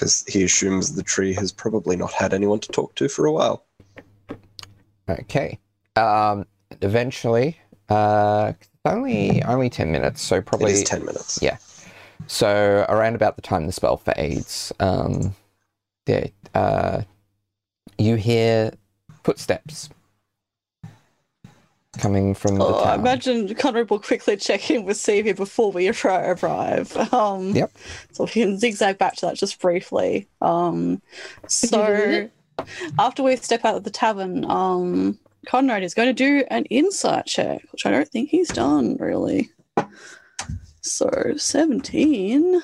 Because 0.03 0.25
he 0.27 0.43
assumes 0.43 0.97
the 0.97 1.03
tree 1.05 1.33
has 1.35 1.53
probably 1.53 1.95
not 1.95 2.11
had 2.11 2.35
anyone 2.35 2.59
to 2.59 2.69
talk 2.73 2.93
to 2.97 3.09
for 3.09 3.25
a 3.25 3.31
while. 3.31 3.65
Okay. 5.09 5.61
Um. 5.95 6.45
Eventually, 6.81 7.57
uh, 7.89 8.53
only 8.85 9.45
only 9.45 9.71
ten 9.71 9.93
minutes, 9.93 10.21
so 10.21 10.43
probably 10.43 10.73
is 10.73 10.83
10 10.83 11.05
minutes. 11.05 11.39
Yeah. 11.41 11.59
So 12.27 12.85
around 12.89 13.15
about 13.15 13.37
the 13.37 13.43
time 13.43 13.67
the 13.67 13.73
spell 13.73 13.97
fades, 13.97 14.73
um, 14.81 15.37
yeah, 16.07 16.27
uh, 16.57 17.03
you 17.97 18.17
hear 18.17 18.73
footsteps 19.23 19.89
coming 21.99 22.35
from 22.35 22.57
the 22.57 22.65
Oh, 22.65 22.75
I 22.81 22.95
imagine 22.95 23.55
Conrad 23.55 23.91
will 23.91 23.99
quickly 23.99 24.37
check 24.37 24.71
in 24.71 24.85
with 24.85 24.97
Sevia 24.97 25.37
before 25.37 25.73
we 25.73 25.89
arrive. 25.89 26.97
Um, 27.13 27.55
Yep. 27.55 27.71
So 28.13 28.25
we 28.25 28.31
can 28.31 28.59
zigzag 28.59 28.99
back 28.99 29.17
to 29.17 29.27
that 29.27 29.37
just 29.37 29.61
briefly. 29.61 30.29
Um, 30.41 31.03
so 31.47 32.29
after 32.99 33.23
we 33.23 33.37
step 33.37 33.65
out 33.65 33.77
of 33.77 33.85
the 33.85 33.91
tavern, 33.91 34.45
um, 34.51 35.19
Conrad 35.47 35.83
is 35.83 35.95
going 35.95 36.09
to 36.09 36.13
do 36.15 36.45
an 36.51 36.65
insight 36.67 37.27
check, 37.27 37.63
which 37.73 37.85
I 37.85 37.91
don't 37.91 38.09
think 38.09 38.31
he's 38.31 38.49
done 38.49 38.97
really. 38.99 39.51
So 40.81 41.35
17 41.37 42.63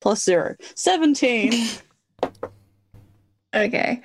plus 0.00 0.22
zero. 0.24 0.56
17. 0.74 1.52
Okay. 3.54 4.02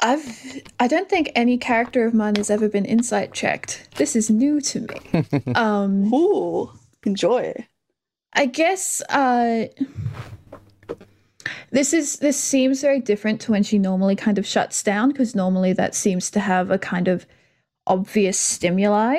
I've 0.00 0.62
I 0.78 0.88
don't 0.88 1.08
think 1.08 1.30
any 1.34 1.56
character 1.56 2.06
of 2.06 2.14
mine 2.14 2.36
has 2.36 2.50
ever 2.50 2.68
been 2.68 2.84
insight 2.84 3.32
checked. 3.32 3.88
This 3.96 4.14
is 4.14 4.30
new 4.30 4.60
to 4.60 4.80
me. 4.80 5.52
um 5.54 6.12
Ooh, 6.12 6.70
enjoy. 7.04 7.54
I 8.34 8.46
guess 8.46 9.00
uh 9.08 9.66
this 11.70 11.92
is 11.92 12.18
this 12.18 12.38
seems 12.38 12.82
very 12.82 13.00
different 13.00 13.40
to 13.42 13.52
when 13.52 13.62
she 13.62 13.78
normally 13.78 14.16
kind 14.16 14.38
of 14.38 14.46
shuts 14.46 14.82
down 14.82 15.10
because 15.10 15.34
normally 15.34 15.72
that 15.72 15.94
seems 15.94 16.30
to 16.32 16.40
have 16.40 16.70
a 16.70 16.78
kind 16.78 17.08
of 17.08 17.26
obvious 17.86 18.38
stimuli. 18.38 19.16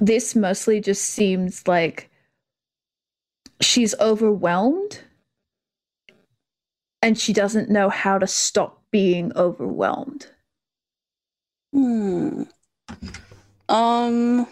This 0.00 0.36
mostly 0.36 0.80
just 0.80 1.02
seems 1.04 1.66
like 1.66 2.10
she's 3.60 3.94
overwhelmed 3.98 5.00
and 7.02 7.18
she 7.18 7.32
doesn't 7.32 7.70
know 7.70 7.88
how 7.88 8.18
to 8.18 8.26
stop 8.26 8.79
being 8.90 9.32
overwhelmed. 9.36 10.26
Hmm. 11.72 12.42
Um. 13.68 14.46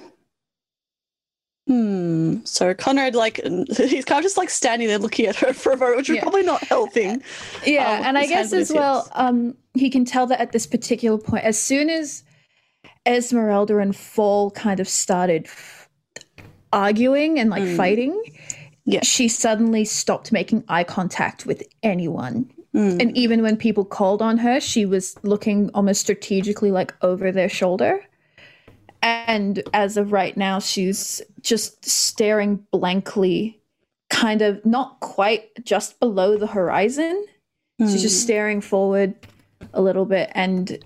Hmm. 1.67 2.37
So 2.45 2.73
Conrad, 2.73 3.15
like, 3.15 3.41
he's 3.77 4.05
kind 4.05 4.19
of 4.19 4.23
just 4.23 4.37
like 4.39 4.49
standing 4.49 4.89
there 4.89 4.99
looking 4.99 5.27
at 5.27 5.37
her 5.37 5.53
for 5.53 5.73
a 5.73 5.77
moment, 5.77 5.99
which 5.99 6.09
is 6.11 6.17
Yeah. 6.17 6.23
probably 6.23 6.43
not 6.43 6.63
helping. 6.65 7.23
Yeah, 7.67 7.99
Um, 7.99 8.05
and 8.07 8.19
I 8.19 8.27
guess 8.27 8.53
as 8.53 8.73
well, 8.73 9.03
hips. 9.03 9.11
um, 9.15 9.57
he 9.75 9.91
can 9.91 10.05
tell 10.05 10.27
that 10.29 10.41
at 10.41 10.53
this 10.53 10.67
particular 10.67 11.19
point, 11.19 11.45
as 11.45 11.59
soon 11.59 11.91
as 11.91 12.23
Esmeralda 13.05 13.79
and 13.79 13.95
Fall 13.95 14.51
kind 14.53 14.81
of 14.81 14.89
started 14.89 15.45
f- 15.47 15.89
arguing 16.73 17.39
and 17.39 17.51
like 17.51 17.63
Mm. 17.63 17.77
fighting, 17.77 18.23
Yeah. 18.87 19.01
she 19.03 19.29
suddenly 19.29 19.85
stopped 19.85 20.33
making 20.33 20.65
eye 20.69 20.85
contact 20.85 21.45
with 21.45 21.63
anyone. 21.83 22.51
Hmm. 22.73 22.99
And 23.01 23.17
even 23.17 23.43
when 23.43 23.57
people 23.57 23.85
called 23.85 24.21
on 24.21 24.39
her, 24.39 24.61
she 24.61 24.85
was 24.85 25.17
looking 25.23 25.71
almost 25.75 26.01
strategically 26.01 26.71
like 26.71 26.95
over 27.03 27.33
their 27.33 27.49
shoulder. 27.49 28.05
And 29.03 29.63
as 29.75 29.97
of 29.97 30.13
right 30.13 30.37
now, 30.37 30.59
she's 30.59 31.23
just 31.41 31.85
staring 31.85 32.65
blankly, 32.73 33.61
kind 34.11 34.43
of 34.43 34.65
not 34.67 35.01
quite 35.01 35.65
just 35.65 35.99
below 36.01 36.37
the 36.37 36.47
horizon. 36.47 37.25
She's 37.81 38.03
just 38.03 38.23
staring 38.23 38.61
forward 38.61 39.15
a 39.73 39.81
little 39.81 40.05
bit. 40.05 40.31
And 40.35 40.85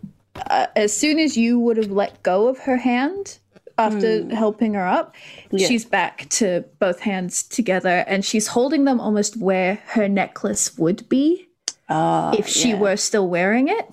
uh, 0.51 0.67
as 0.77 0.95
soon 0.95 1.19
as 1.19 1.39
you 1.39 1.59
would 1.59 1.79
have 1.79 1.91
let 1.91 2.23
go 2.23 2.49
of 2.49 2.59
her 2.59 2.77
hand 2.77 3.39
after 3.79 4.29
helping 4.35 4.75
her 4.75 4.87
up, 4.87 5.15
Yeah. 5.51 5.67
she's 5.67 5.87
back 5.87 6.29
to 6.31 6.65
both 6.81 7.01
hands 7.01 7.45
together 7.45 8.05
and 8.07 8.25
she's 8.27 8.47
holding 8.47 8.85
them 8.85 9.01
almost 9.01 9.39
where 9.39 9.77
her 9.87 10.07
necklace 10.07 10.77
would 10.77 11.09
be 11.09 11.49
Ah, 11.93 12.33
if 12.39 12.49
she 12.49 12.71
yeah. 12.71 12.79
were 12.79 12.97
still 12.97 13.29
wearing 13.29 13.69
it. 13.69 13.93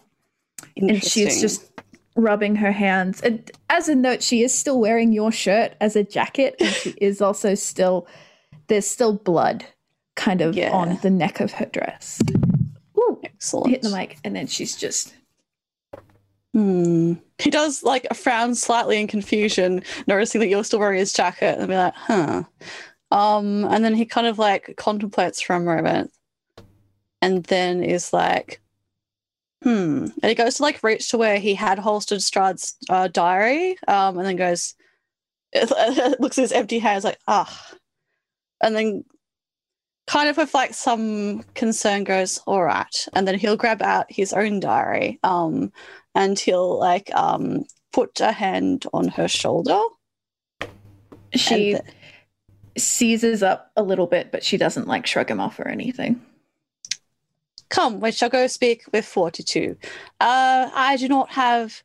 And 0.78 1.04
she's 1.04 1.42
just 1.42 1.70
rubbing 2.16 2.56
her 2.58 2.72
hands. 2.72 3.22
And 3.22 3.50
as 3.70 3.90
a 3.90 3.96
note, 3.96 4.24
she 4.24 4.44
is 4.44 4.54
still 4.54 4.80
wearing 4.80 5.12
your 5.14 5.32
shirt 5.32 5.74
as 5.82 5.96
a 5.96 6.04
jacket, 6.04 6.56
and 6.60 6.70
she 6.70 6.90
is 7.02 7.22
also 7.22 7.56
still 7.56 8.08
there's 8.68 8.88
still 8.88 9.14
blood 9.14 9.66
kind 10.16 10.42
of 10.42 10.56
Yeah. 10.56 10.72
on 10.72 10.98
the 11.02 11.10
neck 11.10 11.40
of 11.40 11.52
her 11.54 11.66
dress. 11.66 12.22
Ooh, 12.98 13.20
excellent. 13.24 13.72
hit 13.72 13.82
the 13.82 13.90
mic, 13.90 14.18
and 14.24 14.36
then 14.36 14.48
she's 14.48 14.76
just 14.76 15.14
Hmm. 16.54 17.14
He 17.38 17.52
does 17.52 17.84
like 17.84 18.08
a 18.10 18.16
frown 18.16 18.56
slightly 18.56 19.00
in 19.00 19.08
confusion, 19.08 19.84
noticing 20.08 20.42
that 20.42 20.48
you're 20.48 20.64
still 20.64 20.80
wearing 20.80 20.98
his 21.00 21.14
jacket, 21.14 21.60
and 21.60 21.68
be 21.68 21.76
like, 21.76 21.94
"Huh." 21.96 22.44
Um, 23.12 23.66
and 23.66 23.84
then 23.86 23.94
he 23.94 24.06
kind 24.06 24.26
of 24.28 24.40
like 24.40 24.74
contemplates 24.78 25.40
for 25.42 25.56
a 25.56 25.60
moment, 25.60 26.12
and 27.22 27.44
then 27.46 27.84
is 27.84 28.14
like, 28.14 28.62
"Hmm." 29.64 30.08
And 30.22 30.30
he 30.30 30.36
goes 30.36 30.56
to 30.56 30.64
like 30.64 30.84
reach 30.84 31.10
to 31.10 31.18
where 31.18 31.40
he 31.40 31.56
had 31.56 31.80
holstered 31.80 32.20
Strahd's 32.20 32.76
uh, 32.90 33.08
diary, 33.08 33.78
um, 33.88 34.18
and 34.18 34.28
then 34.28 34.36
goes, 34.36 34.76
looks 36.20 36.38
at 36.38 36.41
his 36.44 36.52
empty 36.52 36.80
hands, 36.80 37.04
like, 37.04 37.20
"Ah," 37.28 37.72
and 38.62 38.76
then 38.76 39.04
kind 40.08 40.28
of 40.30 40.38
with 40.38 40.54
like 40.54 40.74
some 40.74 41.44
concern 41.56 42.04
goes, 42.04 42.40
"All 42.48 42.64
right," 42.64 43.08
and 43.14 43.28
then 43.28 43.38
he'll 43.38 43.58
grab 43.58 43.82
out 43.82 44.06
his 44.10 44.34
own 44.34 44.60
diary, 44.60 45.20
um 45.24 45.72
and 46.16 46.40
he'll 46.40 46.80
like 46.80 47.14
um 47.16 47.66
put 47.94 48.20
a 48.20 48.32
hand 48.32 48.86
on 48.94 49.08
her 49.08 49.28
shoulder. 49.28 49.80
she 51.36 51.74
th- 51.74 51.82
seizes 52.78 53.44
up 53.44 53.72
a 53.76 53.84
little 53.84 54.08
bit, 54.08 54.32
but 54.32 54.44
she 54.44 54.58
doesn't 54.58 54.88
like 54.88 55.06
shrug 55.06 55.30
him 55.30 55.40
off 55.40 55.60
or 55.60 55.68
anything. 55.68 56.22
Come, 57.70 58.00
we 58.00 58.12
shall 58.12 58.30
go 58.30 58.48
speak 58.48 58.84
with 58.94 59.06
42. 59.06 59.76
Uh, 60.20 60.70
I 60.74 60.98
do 60.98 61.08
not 61.08 61.30
have, 61.32 61.84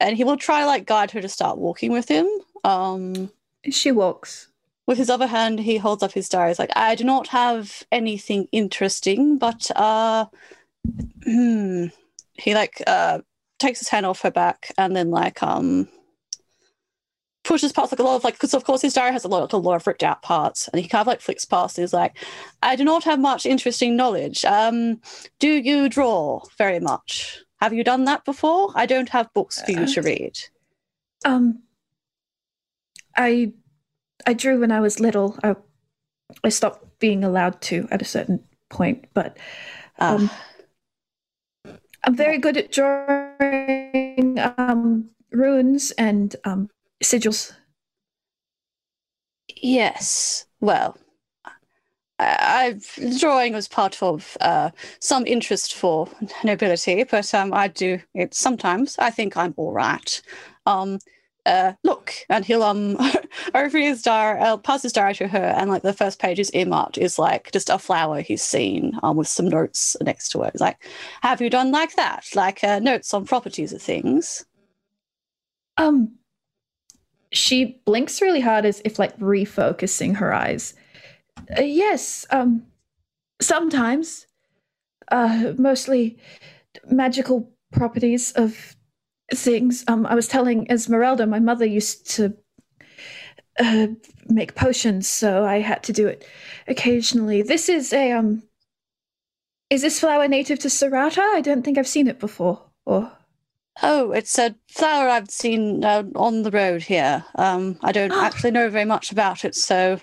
and 0.00 0.16
he 0.16 0.24
will 0.24 0.36
try 0.36 0.64
like 0.64 0.86
guide 0.86 1.10
her 1.12 1.20
to 1.20 1.28
start 1.28 1.58
walking 1.58 1.92
with 1.92 2.08
him. 2.08 2.26
Um, 2.64 3.30
She 3.70 3.92
walks. 3.92 4.48
with 4.86 4.98
his 4.98 5.10
other 5.10 5.26
hand, 5.26 5.60
he 5.60 5.76
holds 5.76 6.02
up 6.02 6.12
his 6.12 6.28
diary. 6.28 6.50
He's 6.50 6.58
like, 6.58 6.72
I 6.76 6.94
do 6.94 7.04
not 7.04 7.28
have 7.28 7.82
anything 7.92 8.48
interesting, 8.52 9.38
but 9.38 9.70
uh, 9.76 10.26
hmm. 11.24 11.86
He 12.34 12.54
like 12.54 12.82
uh 12.86 13.20
takes 13.58 13.78
his 13.80 13.88
hand 13.88 14.06
off 14.06 14.22
her 14.22 14.30
back 14.30 14.72
and 14.78 14.96
then 14.96 15.10
like 15.10 15.42
um 15.42 15.86
pushes 17.44 17.72
past 17.72 17.90
like 17.90 17.98
a 17.98 18.02
lot 18.02 18.16
of 18.16 18.24
like 18.24 18.34
because 18.34 18.54
of 18.54 18.64
course 18.64 18.82
his 18.82 18.94
diary 18.94 19.12
has 19.12 19.24
a 19.24 19.28
lot 19.28 19.42
of 19.42 19.52
a 19.52 19.56
lot 19.56 19.76
of 19.76 19.86
ripped 19.86 20.02
out 20.02 20.22
parts 20.22 20.68
and 20.68 20.80
he 20.80 20.86
kind 20.88 21.00
of 21.00 21.06
like 21.06 21.20
flicks 21.20 21.44
past 21.44 21.78
and 21.78 21.84
is 21.84 21.92
like 21.92 22.16
i 22.62 22.76
do 22.76 22.84
not 22.84 23.02
have 23.04 23.18
much 23.18 23.46
interesting 23.46 23.96
knowledge. 23.96 24.44
Um 24.44 25.00
do 25.38 25.48
you 25.48 25.88
draw 25.88 26.42
very 26.58 26.80
much? 26.80 27.42
Have 27.60 27.72
you 27.74 27.84
done 27.84 28.04
that 28.04 28.24
before? 28.24 28.72
I 28.74 28.86
don't 28.86 29.10
have 29.10 29.32
books 29.34 29.60
for 29.60 29.70
you 29.70 29.86
to 29.86 30.02
read. 30.02 30.38
Um, 31.24 31.60
I 33.16 33.52
I 34.26 34.32
drew 34.32 34.60
when 34.60 34.72
I 34.72 34.80
was 34.80 34.98
little. 34.98 35.38
I 35.42 35.56
I 36.42 36.48
stopped 36.48 36.98
being 37.00 37.22
allowed 37.22 37.60
to 37.62 37.86
at 37.90 38.00
a 38.00 38.06
certain 38.06 38.42
point, 38.70 39.06
but 39.12 39.36
Ah, 39.98 40.14
um, 40.14 40.30
I'm 42.04 42.16
very 42.16 42.38
good 42.38 42.56
at 42.56 42.72
drawing 42.72 44.38
um, 44.56 45.10
runes 45.30 45.90
and 45.92 46.34
um, 46.44 46.70
sigils. 47.02 47.52
Yes. 49.62 50.46
Well, 50.60 50.96
I, 52.18 52.66
I've 52.66 53.18
drawing 53.18 53.54
was 53.54 53.68
part 53.68 54.02
of 54.02 54.36
uh, 54.40 54.70
some 55.00 55.26
interest 55.26 55.74
for 55.74 56.08
nobility, 56.44 57.04
but 57.04 57.32
um, 57.34 57.52
I 57.52 57.68
do 57.68 58.00
it 58.14 58.34
sometimes. 58.34 58.96
I 58.98 59.10
think 59.10 59.36
I'm 59.36 59.54
all 59.56 59.72
right. 59.72 60.22
Um, 60.66 60.98
uh, 61.46 61.72
look, 61.84 62.12
and 62.28 62.44
he'll 62.44 62.62
um 62.62 62.98
over 63.54 63.78
his 63.78 64.02
diary, 64.02 64.40
I'll 64.40 64.58
pass 64.58 64.82
his 64.82 64.92
diary 64.92 65.14
to 65.14 65.28
her, 65.28 65.54
and 65.56 65.70
like 65.70 65.82
the 65.82 65.94
first 65.94 66.18
page 66.20 66.38
is 66.38 66.50
earmarked 66.52 66.98
is 66.98 67.18
like 67.18 67.50
just 67.52 67.70
a 67.70 67.78
flower 67.78 68.20
he's 68.20 68.42
seen 68.42 68.98
um 69.02 69.16
with 69.16 69.28
some 69.28 69.48
notes 69.48 69.96
next 70.02 70.28
to 70.30 70.42
it. 70.42 70.48
It's 70.54 70.60
like, 70.60 70.84
have 71.22 71.40
you 71.40 71.48
done 71.50 71.70
like 71.72 71.96
that? 71.96 72.26
Like 72.34 72.62
uh, 72.62 72.78
notes 72.78 73.14
on 73.14 73.24
properties 73.24 73.72
of 73.72 73.80
things. 73.80 74.44
Um, 75.78 76.19
she 77.32 77.80
blinks 77.84 78.20
really 78.20 78.40
hard 78.40 78.64
as 78.64 78.82
if 78.84 78.98
like 78.98 79.16
refocusing 79.18 80.16
her 80.16 80.32
eyes. 80.32 80.74
Uh, 81.56 81.62
yes, 81.62 82.26
um, 82.30 82.66
sometimes, 83.40 84.26
uh, 85.10 85.52
mostly 85.58 86.18
magical 86.86 87.50
properties 87.72 88.32
of 88.32 88.76
things. 89.32 89.84
Um, 89.88 90.06
I 90.06 90.14
was 90.14 90.28
telling 90.28 90.70
Esmeralda, 90.70 91.26
my 91.26 91.38
mother 91.38 91.64
used 91.66 92.10
to 92.16 92.34
uh, 93.58 93.88
make 94.26 94.54
potions, 94.54 95.08
so 95.08 95.44
I 95.44 95.60
had 95.60 95.82
to 95.84 95.92
do 95.92 96.06
it 96.06 96.26
occasionally. 96.66 97.42
This 97.42 97.68
is 97.68 97.92
a 97.92 98.12
um. 98.12 98.42
Is 99.68 99.82
this 99.82 100.00
flower 100.00 100.26
native 100.26 100.58
to 100.60 100.68
Serata? 100.68 101.22
I 101.22 101.40
don't 101.40 101.62
think 101.62 101.78
I've 101.78 101.86
seen 101.86 102.08
it 102.08 102.18
before. 102.18 102.60
Or 102.86 103.12
Oh, 104.00 104.12
it's 104.12 104.38
a 104.38 104.54
flower 104.68 105.10
I've 105.10 105.30
seen 105.30 105.84
uh, 105.84 106.04
on 106.16 106.42
the 106.42 106.50
road 106.50 106.82
here. 106.82 107.22
Um, 107.34 107.78
I 107.82 107.92
don't 107.92 108.12
actually 108.12 108.50
know 108.50 108.70
very 108.70 108.86
much 108.86 109.12
about 109.12 109.44
it, 109.44 109.54
so 109.54 110.00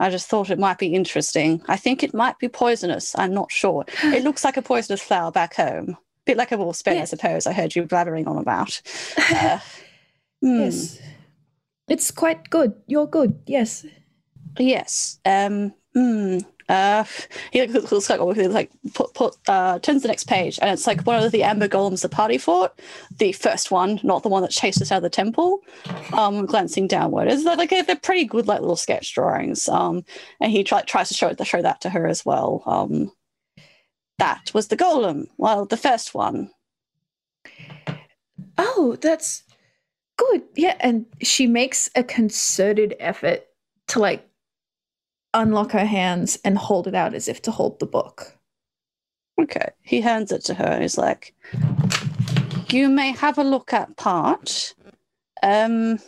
I 0.00 0.10
just 0.10 0.26
thought 0.28 0.50
it 0.50 0.58
might 0.58 0.78
be 0.78 0.94
interesting. 0.94 1.62
I 1.68 1.76
think 1.76 2.02
it 2.02 2.12
might 2.12 2.38
be 2.40 2.48
poisonous. 2.48 3.14
I'm 3.16 3.32
not 3.32 3.52
sure. 3.52 3.84
It 4.02 4.24
looks 4.24 4.42
like 4.44 4.56
a 4.56 4.62
poisonous 4.62 5.00
flower 5.00 5.30
back 5.30 5.54
home. 5.54 5.96
bit 6.24 6.36
like 6.36 6.50
a 6.50 6.56
wolfsbane, 6.56 6.92
I 6.92 6.94
Yeah. 6.96 7.04
suppose. 7.04 7.46
I 7.46 7.52
heard 7.52 7.76
you 7.76 7.84
blabbering 7.84 8.26
on 8.26 8.36
about. 8.38 8.82
Uh, 9.32 9.58
hmm, 10.40 10.60
Yes. 10.60 10.98
It's 11.88 12.10
quite 12.10 12.50
good. 12.50 12.74
You're 12.88 13.06
good. 13.06 13.38
Yes. 13.46 13.86
Yes. 14.58 15.20
Um. 15.24 15.72
Hmm. 15.94 16.38
Uh. 16.68 17.04
He 17.52 17.66
looks, 17.66 18.10
like 18.10 18.20
like 18.20 18.70
put 18.94 19.14
put 19.14 19.36
uh 19.48 19.78
turns 19.78 20.02
the 20.02 20.08
next 20.08 20.24
page, 20.24 20.58
and 20.60 20.70
it's 20.70 20.86
like 20.86 21.02
one 21.02 21.22
of 21.22 21.32
the 21.32 21.42
amber 21.42 21.68
golems 21.68 22.02
the 22.02 22.08
party 22.08 22.38
fought, 22.38 22.78
the 23.18 23.32
first 23.32 23.70
one, 23.70 24.00
not 24.02 24.22
the 24.22 24.28
one 24.28 24.42
that 24.42 24.50
chased 24.50 24.82
us 24.82 24.92
out 24.92 24.98
of 24.98 25.02
the 25.02 25.10
temple. 25.10 25.60
Um, 26.12 26.44
glancing 26.46 26.86
downward, 26.86 27.28
is 27.28 27.44
like 27.44 27.70
they're 27.70 27.96
pretty 27.96 28.24
good, 28.24 28.46
like 28.46 28.60
little 28.60 28.76
sketch 28.76 29.14
drawings. 29.14 29.68
Um, 29.68 30.04
and 30.40 30.50
he 30.50 30.64
try, 30.64 30.82
tries 30.82 31.08
to 31.08 31.14
show 31.14 31.28
it 31.28 31.38
show 31.46 31.62
that 31.62 31.80
to 31.82 31.90
her 31.90 32.06
as 32.06 32.26
well. 32.26 32.62
Um, 32.66 33.12
that 34.18 34.50
was 34.52 34.68
the 34.68 34.76
golem. 34.76 35.28
Well, 35.38 35.64
the 35.64 35.76
first 35.76 36.14
one. 36.14 36.50
Oh, 38.58 38.96
that's 39.00 39.42
good. 40.16 40.42
Yeah, 40.54 40.76
and 40.80 41.06
she 41.22 41.46
makes 41.46 41.88
a 41.94 42.02
concerted 42.02 42.96
effort 42.98 43.46
to 43.88 43.98
like 43.98 44.28
unlock 45.34 45.72
her 45.72 45.84
hands 45.84 46.38
and 46.44 46.56
hold 46.58 46.86
it 46.86 46.94
out 46.94 47.14
as 47.14 47.28
if 47.28 47.42
to 47.42 47.50
hold 47.50 47.78
the 47.78 47.86
book. 47.86 48.36
Okay. 49.40 49.68
He 49.82 50.00
hands 50.00 50.32
it 50.32 50.44
to 50.46 50.54
her 50.54 50.64
and 50.64 50.82
he's 50.82 50.98
like, 50.98 51.34
You 52.70 52.88
may 52.88 53.12
have 53.12 53.38
a 53.38 53.44
look 53.44 53.72
at 53.72 53.96
part. 53.96 54.74
Um 55.42 55.98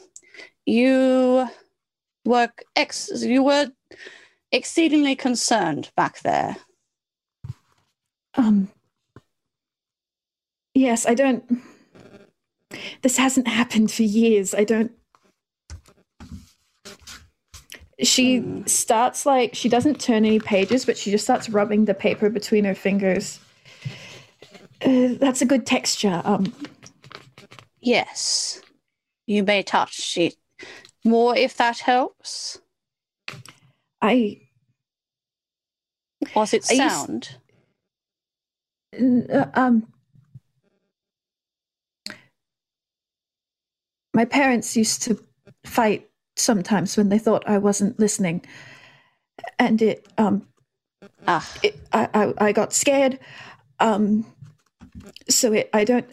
you 0.64 1.48
were 2.24 2.48
ex 2.76 3.10
you 3.22 3.42
were 3.42 3.70
exceedingly 4.52 5.14
concerned 5.14 5.90
back 5.96 6.20
there. 6.20 6.56
Um 8.34 8.70
Yes, 10.74 11.06
I 11.06 11.14
don't 11.14 11.44
This 13.02 13.18
hasn't 13.18 13.48
happened 13.48 13.90
for 13.90 14.04
years. 14.04 14.54
I 14.54 14.64
don't 14.64 14.92
She 18.02 18.38
Hmm. 18.38 18.64
starts 18.66 19.26
like 19.26 19.54
she 19.54 19.68
doesn't 19.68 20.00
turn 20.00 20.24
any 20.24 20.38
pages, 20.38 20.84
but 20.86 20.96
she 20.96 21.10
just 21.10 21.24
starts 21.24 21.48
rubbing 21.48 21.84
the 21.84 21.94
paper 21.94 22.30
between 22.30 22.64
her 22.64 22.74
fingers. 22.74 23.40
Uh, 24.84 25.14
that's 25.18 25.42
a 25.42 25.46
good 25.46 25.66
texture. 25.66 26.22
Um, 26.24 26.52
Yes. 27.80 28.60
You 29.26 29.42
may 29.42 29.62
touch 29.62 30.16
it 30.16 30.34
more 31.04 31.36
if 31.36 31.56
that 31.56 31.78
helps. 31.80 32.60
I 34.00 34.40
Was 36.34 36.54
it 36.54 36.64
sound? 36.64 37.36
uh, 38.98 39.44
um 39.54 39.86
my 44.14 44.24
parents 44.24 44.76
used 44.76 45.02
to 45.02 45.22
fight 45.64 46.07
sometimes 46.38 46.96
when 46.96 47.08
they 47.08 47.18
thought 47.18 47.48
I 47.48 47.58
wasn't 47.58 47.98
listening, 47.98 48.44
and 49.58 49.82
it 49.82 50.06
um 50.18 50.46
Ah, 51.26 51.46
it, 51.62 51.78
I, 51.92 52.08
I 52.14 52.34
I 52.48 52.52
got 52.52 52.72
scared, 52.72 53.18
um 53.80 54.26
so 55.28 55.52
it 55.52 55.70
I 55.72 55.84
don't. 55.84 56.08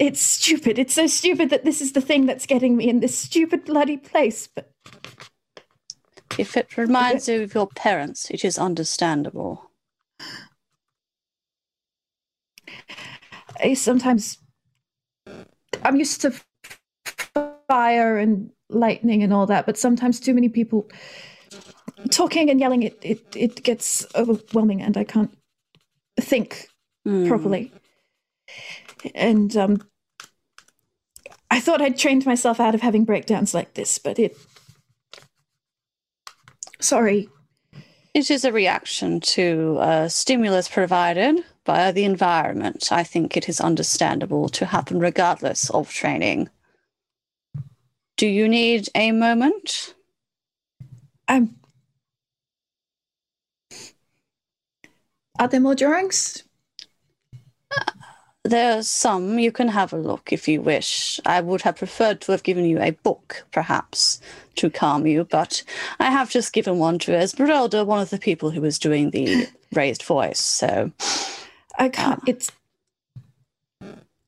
It's 0.00 0.20
stupid. 0.20 0.78
It's 0.78 0.94
so 0.94 1.06
stupid 1.06 1.50
that 1.50 1.64
this 1.64 1.80
is 1.80 1.92
the 1.92 2.00
thing 2.00 2.26
that's 2.26 2.46
getting 2.46 2.76
me 2.76 2.88
in 2.88 3.00
this 3.00 3.16
stupid 3.16 3.64
bloody 3.64 3.96
place. 3.96 4.48
But 4.54 4.70
if 6.38 6.56
it 6.56 6.76
reminds 6.76 7.28
you 7.28 7.42
of 7.42 7.54
your 7.54 7.68
parents, 7.68 8.30
it 8.30 8.44
is 8.44 8.58
understandable. 8.58 9.70
I 13.62 13.74
sometimes 13.74 14.38
I'm 15.82 15.96
used 15.96 16.20
to 16.22 16.32
fire 17.68 18.18
and 18.18 18.50
lightning 18.68 19.22
and 19.22 19.32
all 19.32 19.46
that, 19.46 19.66
but 19.66 19.78
sometimes 19.78 20.20
too 20.20 20.34
many 20.34 20.48
people 20.48 20.88
talking 22.10 22.50
and 22.50 22.60
yelling 22.60 22.82
it 22.82 22.98
it, 23.02 23.36
it 23.36 23.62
gets 23.62 24.06
overwhelming 24.14 24.82
and 24.82 24.96
I 24.96 25.04
can't 25.04 25.36
think 26.20 26.68
Hmm. 27.04 27.26
properly. 27.28 27.72
And 29.14 29.56
um 29.56 29.82
I 31.50 31.60
thought 31.60 31.80
I'd 31.80 31.98
trained 31.98 32.26
myself 32.26 32.58
out 32.60 32.74
of 32.74 32.82
having 32.82 33.04
breakdowns 33.04 33.54
like 33.54 33.74
this, 33.74 33.98
but 33.98 34.18
it 34.18 34.36
sorry. 36.80 37.28
It 38.14 38.30
is 38.30 38.44
a 38.44 38.52
reaction 38.52 39.20
to 39.20 39.78
a 39.80 40.10
stimulus 40.10 40.68
provided 40.68 41.44
by 41.64 41.92
the 41.92 42.04
environment. 42.04 42.90
I 42.90 43.04
think 43.04 43.36
it 43.36 43.48
is 43.48 43.60
understandable 43.60 44.48
to 44.50 44.66
happen 44.66 44.98
regardless 44.98 45.68
of 45.70 45.90
training. 45.90 46.48
Do 48.16 48.26
you 48.26 48.48
need 48.48 48.88
a 48.94 49.12
moment? 49.12 49.94
I'm 51.28 51.56
Are 55.38 55.48
there 55.48 55.60
more 55.60 55.74
drawings? 55.74 56.44
Uh, 57.70 57.92
There's 58.44 58.88
some. 58.88 59.38
You 59.38 59.52
can 59.52 59.68
have 59.68 59.92
a 59.92 59.98
look 59.98 60.32
if 60.32 60.48
you 60.48 60.62
wish. 60.62 61.20
I 61.26 61.40
would 61.40 61.62
have 61.62 61.76
preferred 61.76 62.22
to 62.22 62.32
have 62.32 62.42
given 62.42 62.64
you 62.64 62.80
a 62.80 62.92
book, 62.92 63.44
perhaps, 63.52 64.20
to 64.56 64.70
calm 64.70 65.06
you, 65.06 65.24
but 65.24 65.62
I 66.00 66.10
have 66.10 66.30
just 66.30 66.52
given 66.52 66.78
one 66.78 66.98
to 67.00 67.14
Esmeralda, 67.14 67.84
one 67.84 68.00
of 68.00 68.10
the 68.10 68.18
people 68.18 68.50
who 68.50 68.62
was 68.62 68.78
doing 68.78 69.10
the 69.10 69.46
raised 69.74 70.02
voice. 70.04 70.40
So, 70.40 70.92
I 71.78 71.90
can't. 71.90 72.20
Uh. 72.20 72.26
It's 72.28 72.52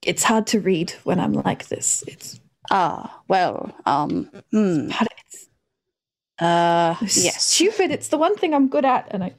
it's 0.02 0.24
hard 0.24 0.46
to 0.48 0.60
read 0.60 0.92
when 1.04 1.20
I'm 1.20 1.32
like 1.32 1.68
this. 1.68 2.04
It's 2.06 2.38
ah, 2.70 3.20
well, 3.28 3.72
um, 3.86 4.30
hmm, 4.52 4.90
it's 5.26 5.48
uh, 6.38 6.96
it's 7.00 7.24
yes. 7.24 7.42
stupid. 7.44 7.90
It's 7.90 8.08
the 8.08 8.18
one 8.18 8.36
thing 8.36 8.54
I'm 8.54 8.68
good 8.68 8.84
at, 8.84 9.08
and 9.10 9.24
I. 9.24 9.34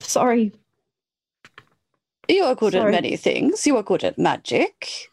Sorry. 0.00 0.52
You 2.28 2.44
are 2.44 2.54
good 2.54 2.72
Sorry. 2.72 2.86
at 2.94 3.02
many 3.02 3.16
things. 3.16 3.66
You 3.66 3.76
are 3.76 3.82
good 3.82 4.04
at 4.04 4.18
magic. 4.18 5.08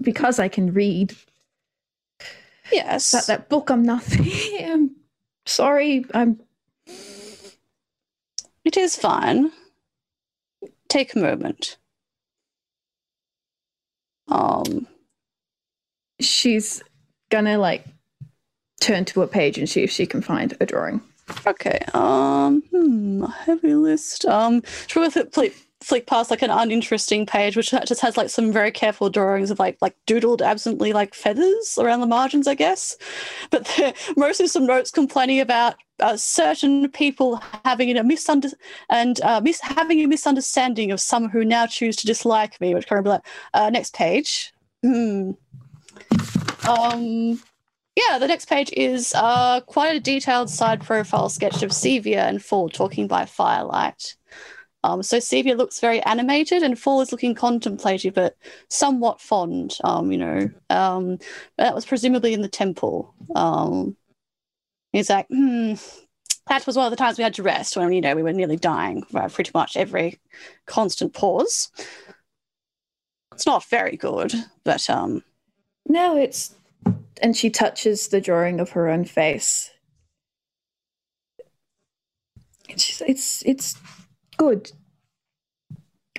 because 0.00 0.38
I 0.40 0.48
can 0.48 0.72
read 0.74 1.14
Yes. 2.72 3.10
that 3.12 3.26
that 3.26 3.48
book. 3.48 3.70
I'm 3.70 3.82
nothing. 3.84 4.26
I'm 4.64 4.96
sorry. 5.46 6.04
I'm 6.14 6.40
It 8.64 8.76
is 8.76 8.96
fine. 8.96 9.52
Take 10.88 11.14
a 11.14 11.18
moment. 11.18 11.76
Um, 14.28 14.86
she's 16.24 16.82
gonna 17.30 17.58
like 17.58 17.84
turn 18.80 19.04
to 19.06 19.22
a 19.22 19.26
page 19.26 19.58
and 19.58 19.68
see 19.68 19.82
if 19.82 19.90
she 19.90 20.06
can 20.06 20.20
find 20.20 20.56
a 20.60 20.66
drawing. 20.66 21.00
okay. 21.46 21.78
Um, 21.94 22.62
hmm, 22.70 23.24
heavy 23.24 23.74
list. 23.74 24.24
Um, 24.26 24.62
should 24.86 25.00
we 25.00 25.10
flick, 25.10 25.54
flick 25.80 26.06
past 26.06 26.30
like 26.30 26.42
an 26.42 26.50
uninteresting 26.50 27.26
page, 27.26 27.56
which 27.56 27.70
just 27.70 28.00
has 28.00 28.16
like 28.16 28.30
some 28.30 28.52
very 28.52 28.70
careful 28.70 29.10
drawings 29.10 29.50
of 29.50 29.58
like 29.58 29.78
like 29.80 29.94
doodled 30.06 30.42
absently 30.42 30.92
like 30.92 31.14
feathers 31.14 31.78
around 31.78 32.00
the 32.00 32.06
margins, 32.06 32.46
I 32.46 32.54
guess. 32.54 32.96
But 33.50 33.70
there, 33.76 33.94
mostly 34.16 34.46
some 34.46 34.66
notes 34.66 34.90
complaining 34.90 35.40
about 35.40 35.76
uh, 36.00 36.16
certain 36.16 36.90
people 36.90 37.40
having 37.64 37.96
a 37.96 38.02
misunder 38.02 38.52
and 38.90 39.20
uh, 39.22 39.40
mis- 39.40 39.60
having 39.60 40.00
a 40.00 40.06
misunderstanding 40.06 40.90
of 40.90 41.00
some 41.00 41.28
who 41.28 41.44
now 41.44 41.66
choose 41.66 41.96
to 41.96 42.06
dislike 42.06 42.60
me, 42.60 42.74
which 42.74 42.86
kind 42.86 42.98
of 42.98 43.04
be 43.04 43.10
like, 43.10 43.26
uh, 43.54 43.70
next 43.70 43.94
page. 43.94 44.52
Hmm. 44.82 45.32
Um, 46.68 47.40
yeah, 47.96 48.18
the 48.18 48.26
next 48.26 48.48
page 48.48 48.72
is 48.72 49.14
uh, 49.14 49.60
quite 49.62 49.96
a 49.96 50.00
detailed 50.00 50.48
side 50.48 50.82
profile 50.82 51.28
sketch 51.28 51.62
of 51.62 51.70
Sevia 51.70 52.28
and 52.28 52.42
Fall 52.42 52.68
talking 52.68 53.06
by 53.06 53.26
firelight. 53.26 54.16
Um, 54.84 55.02
so 55.02 55.18
Sevia 55.18 55.56
looks 55.56 55.80
very 55.80 56.00
animated, 56.02 56.62
and 56.62 56.78
Fall 56.78 57.00
is 57.02 57.12
looking 57.12 57.34
contemplative 57.34 58.14
but 58.14 58.36
somewhat 58.68 59.20
fond. 59.20 59.76
Um, 59.84 60.10
you 60.10 60.18
know, 60.18 60.50
um, 60.70 61.18
that 61.58 61.74
was 61.74 61.86
presumably 61.86 62.32
in 62.32 62.42
the 62.42 62.48
temple. 62.48 63.14
Um, 63.34 63.96
he's 64.92 65.10
like, 65.10 65.26
hmm. 65.28 65.74
That 66.48 66.66
was 66.66 66.76
one 66.76 66.86
of 66.86 66.90
the 66.90 66.96
times 66.96 67.18
we 67.18 67.24
had 67.24 67.34
to 67.34 67.42
rest 67.44 67.76
when 67.76 67.92
you 67.92 68.00
know 68.00 68.16
we 68.16 68.22
were 68.24 68.32
nearly 68.32 68.56
dying. 68.56 69.04
uh, 69.14 69.28
Pretty 69.28 69.52
much 69.54 69.76
every 69.76 70.18
constant 70.66 71.14
pause. 71.14 71.70
It's 73.32 73.46
not 73.46 73.64
very 73.66 73.96
good, 73.96 74.32
but 74.64 74.90
um, 74.90 75.22
No, 75.86 76.16
it's 76.16 76.54
and 77.20 77.36
she 77.36 77.50
touches 77.50 78.08
the 78.08 78.20
drawing 78.20 78.60
of 78.60 78.70
her 78.70 78.88
own 78.88 79.04
face. 79.04 79.70
It's 82.68 83.00
it's 83.02 83.42
it's 83.44 83.76
good. 84.36 84.72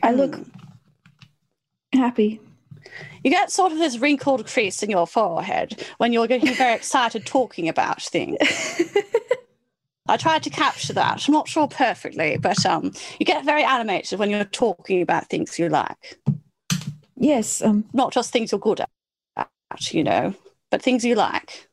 I 0.01 0.11
look 0.11 0.39
happy. 1.93 2.39
You 3.23 3.31
get 3.31 3.51
sort 3.51 3.71
of 3.71 3.77
this 3.77 3.97
wrinkled 3.97 4.45
crease 4.47 4.83
in 4.83 4.89
your 4.89 5.07
forehead 5.07 5.85
when 5.97 6.11
you're 6.11 6.27
getting 6.27 6.53
very 6.53 6.73
excited 6.75 7.25
talking 7.25 7.69
about 7.69 8.01
things. 8.01 8.37
I 10.07 10.17
tried 10.17 10.43
to 10.43 10.49
capture 10.49 10.93
that. 10.93 11.27
I'm 11.27 11.31
not 11.33 11.47
sure 11.47 11.67
perfectly, 11.67 12.37
but 12.37 12.65
um, 12.65 12.91
you 13.19 13.25
get 13.25 13.45
very 13.45 13.63
animated 13.63 14.19
when 14.19 14.29
you're 14.29 14.43
talking 14.43 15.01
about 15.01 15.29
things 15.29 15.57
you 15.57 15.69
like. 15.69 16.19
yes, 17.15 17.61
um, 17.61 17.85
Not 17.93 18.11
just 18.11 18.33
things 18.33 18.51
you're 18.51 18.59
good 18.59 18.81
at, 18.81 18.89
you 19.91 20.03
know, 20.03 20.33
but 20.71 20.81
things 20.81 21.03
you 21.05 21.15
like. 21.15 21.69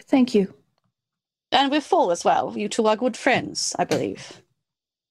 thank 0.00 0.34
you. 0.34 0.52
And 1.52 1.70
we're 1.70 1.80
Fall 1.80 2.10
as 2.10 2.24
well. 2.24 2.56
You 2.56 2.68
two 2.68 2.86
are 2.86 2.96
good 2.96 3.16
friends, 3.16 3.74
I 3.78 3.84
believe. 3.84 4.42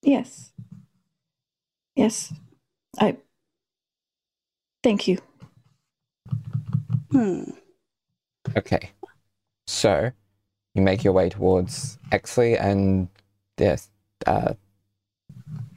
Yes. 0.02 0.52
Yes. 1.95 2.34
I 2.98 3.18
thank 4.84 5.07
you. 5.07 5.20
Hmm. 7.11 7.44
Okay. 8.56 8.91
So 9.68 10.11
you 10.74 10.82
make 10.82 11.03
your 11.03 11.14
way 11.14 11.30
towards 11.30 11.98
Exley 12.11 12.60
and 12.60 13.10
yes, 13.57 13.90
uh, 14.26 14.53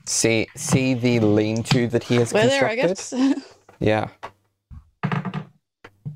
See, 0.04 0.48
see 0.56 0.94
the 0.94 1.20
lean-to 1.20 1.86
that 1.88 2.04
he 2.04 2.16
has 2.16 2.32
We're 2.32 2.46
there, 2.46 2.68
I 2.68 2.76
constructed. 2.76 3.36
guess. 3.36 3.44
Yeah. 3.80 4.08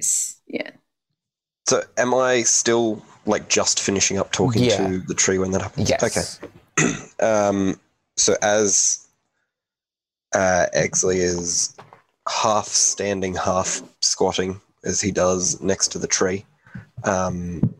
S- 0.06 0.36
Yeah. 0.46 0.70
So, 1.68 1.82
am 1.96 2.14
I 2.14 2.42
still 2.42 3.02
like 3.26 3.48
just 3.48 3.80
finishing 3.80 4.18
up 4.18 4.30
talking 4.32 4.62
Yeah. 4.64 4.76
to 4.86 5.00
the 5.00 5.14
tree 5.14 5.38
when 5.38 5.50
that 5.50 5.62
happens? 5.62 5.90
Yes. 5.90 6.02
Okay. 6.02 6.94
Um, 7.18 7.80
so 8.18 8.36
as 8.42 9.06
uh, 10.34 10.66
Exley 10.76 11.16
is 11.16 11.74
half 12.28 12.66
standing, 12.66 13.34
half 13.34 13.80
squatting 14.02 14.60
as 14.84 15.00
he 15.00 15.10
does 15.10 15.58
next 15.62 15.88
to 15.92 15.98
the 15.98 16.06
tree, 16.06 16.44
um, 17.04 17.74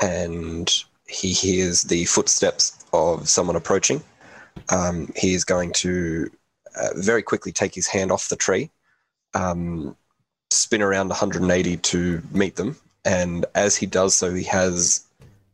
and 0.00 0.72
he 1.06 1.32
hears 1.34 1.82
the 1.82 2.06
footsteps 2.06 2.82
of 2.94 3.28
someone 3.28 3.56
approaching. 3.56 4.02
Um, 4.70 5.12
he 5.14 5.34
is 5.34 5.44
going 5.44 5.72
to 5.74 6.30
uh, 6.76 6.88
very 6.96 7.22
quickly 7.22 7.52
take 7.52 7.74
his 7.74 7.86
hand 7.86 8.10
off 8.10 8.30
the 8.30 8.36
tree, 8.36 8.70
um, 9.34 9.94
spin 10.50 10.82
around 10.82 11.08
180 11.08 11.76
to 11.76 12.22
meet 12.32 12.56
them, 12.56 12.76
and 13.04 13.46
as 13.54 13.76
he 13.76 13.86
does 13.86 14.14
so, 14.14 14.34
he 14.34 14.44
has 14.44 15.06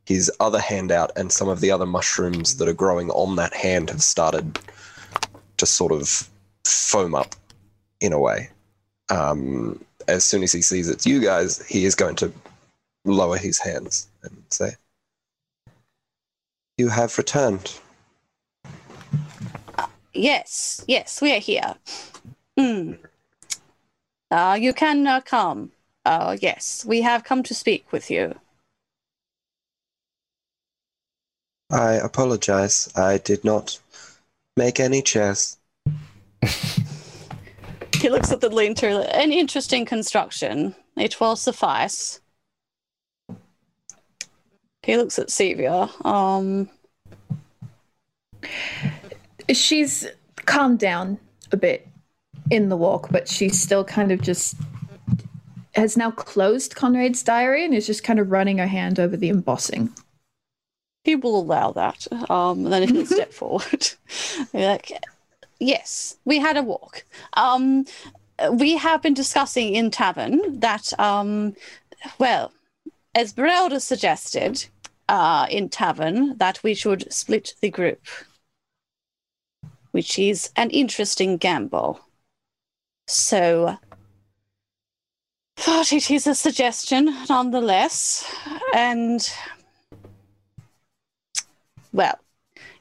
his 0.06 0.30
other 0.40 0.60
hand 0.60 0.90
out, 0.90 1.10
and 1.16 1.30
some 1.32 1.48
of 1.48 1.60
the 1.60 1.70
other 1.70 1.86
mushrooms 1.86 2.56
that 2.56 2.68
are 2.68 2.72
growing 2.74 3.10
on 3.10 3.36
that 3.36 3.54
hand 3.54 3.90
have 3.90 4.02
started 4.02 4.58
to 5.58 5.66
sort 5.66 5.92
of 5.92 6.28
foam 6.64 7.14
up 7.14 7.34
in 8.00 8.12
a 8.12 8.18
way. 8.18 8.50
Um, 9.10 9.84
as 10.08 10.24
soon 10.24 10.42
as 10.42 10.52
he 10.52 10.62
sees 10.62 10.88
it's 10.88 11.06
you 11.06 11.20
guys, 11.20 11.64
he 11.66 11.84
is 11.84 11.94
going 11.94 12.16
to 12.16 12.32
lower 13.04 13.36
his 13.36 13.58
hands 13.58 14.08
and 14.22 14.36
say, 14.50 14.72
You 16.76 16.88
have 16.88 17.16
returned. 17.16 17.78
Yes, 20.14 20.84
yes, 20.86 21.22
we 21.22 21.34
are 21.34 21.40
here. 21.40 21.74
Mm. 22.58 22.98
Uh, 24.32 24.54
you 24.58 24.72
can 24.72 25.06
uh, 25.06 25.20
come. 25.20 25.70
Uh, 26.06 26.36
yes, 26.40 26.86
we 26.86 27.02
have 27.02 27.22
come 27.22 27.42
to 27.42 27.54
speak 27.54 27.92
with 27.92 28.10
you. 28.10 28.34
I 31.70 31.92
apologize. 31.92 32.90
I 32.96 33.18
did 33.18 33.44
not 33.44 33.78
make 34.56 34.80
any 34.80 35.02
chairs. 35.02 35.58
He 38.02 38.08
looks 38.08 38.32
at 38.32 38.40
the 38.40 38.50
lean-to. 38.50 39.16
An 39.16 39.30
interesting 39.30 39.84
construction. 39.84 40.74
It 40.96 41.20
will 41.20 41.36
suffice. 41.36 42.20
He 44.82 44.96
looks 44.96 45.20
at 45.20 45.28
Sevia. 45.28 45.88
Um, 46.04 46.68
She's 49.52 50.04
calmed 50.46 50.80
down 50.80 51.18
a 51.52 51.56
bit 51.56 51.86
in 52.50 52.68
the 52.68 52.76
walk, 52.76 53.08
but 53.10 53.28
she's 53.28 53.60
still 53.60 53.84
kind 53.84 54.12
of 54.12 54.20
just 54.20 54.56
has 55.74 55.96
now 55.96 56.10
closed 56.10 56.74
Conrad's 56.74 57.22
diary 57.22 57.64
and 57.64 57.74
is 57.74 57.86
just 57.86 58.04
kind 58.04 58.18
of 58.18 58.30
running 58.30 58.58
her 58.58 58.66
hand 58.66 59.00
over 59.00 59.16
the 59.16 59.30
embossing. 59.30 59.90
he 61.04 61.16
will 61.16 61.38
allow 61.40 61.72
that. 61.72 62.06
Um, 62.30 62.64
and 62.66 62.72
then 62.72 62.88
he'll 62.88 63.06
step 63.06 63.32
forward. 63.40 63.88
Like, 64.52 64.92
yes, 65.58 66.16
we 66.24 66.38
had 66.38 66.56
a 66.56 66.62
walk. 66.62 67.04
Um, 67.34 67.86
we 68.52 68.76
have 68.76 69.02
been 69.02 69.14
discussing 69.14 69.74
in 69.74 69.90
tavern 69.90 70.60
that, 70.60 70.92
um, 70.98 71.54
well, 72.18 72.52
Esmeralda 73.16 73.80
suggested 73.80 74.66
uh, 75.08 75.46
in 75.50 75.68
tavern, 75.68 76.36
that 76.38 76.62
we 76.62 76.74
should 76.74 77.12
split 77.12 77.54
the 77.60 77.70
group, 77.70 78.00
which 79.90 80.18
is 80.18 80.50
an 80.56 80.70
interesting 80.70 81.36
gamble. 81.36 82.00
So, 83.06 83.76
but 85.66 85.92
it 85.92 86.10
is 86.10 86.26
a 86.26 86.34
suggestion 86.34 87.14
nonetheless, 87.28 88.24
and 88.74 89.28
well, 91.92 92.18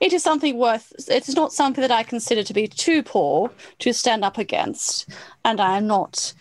it 0.01 0.13
is 0.13 0.23
something 0.23 0.57
worth. 0.57 0.91
It 1.09 1.29
is 1.29 1.35
not 1.35 1.53
something 1.53 1.81
that 1.81 1.91
I 1.91 2.03
consider 2.03 2.43
to 2.43 2.53
be 2.53 2.67
too 2.67 3.03
poor 3.03 3.51
to 3.79 3.93
stand 3.93 4.25
up 4.25 4.37
against, 4.37 5.07
and 5.45 5.61
I 5.61 5.77
am 5.77 5.85
not 5.85 6.33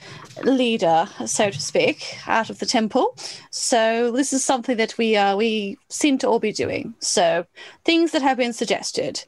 leader, 0.43 1.09
so 1.27 1.51
to 1.51 1.61
speak, 1.61 2.19
out 2.27 2.49
of 2.49 2.59
the 2.59 2.67
temple. 2.67 3.15
So 3.51 4.13
this 4.13 4.33
is 4.33 4.43
something 4.43 4.79
that 4.79 4.97
we 4.97 5.15
uh, 5.15 5.37
we 5.37 5.79
seem 5.89 6.17
to 6.19 6.27
all 6.27 6.39
be 6.39 6.53
doing. 6.53 6.95
So 7.01 7.47
things 7.85 8.13
that 8.13 8.23
have 8.23 8.39
been 8.39 8.55
suggested. 8.55 9.25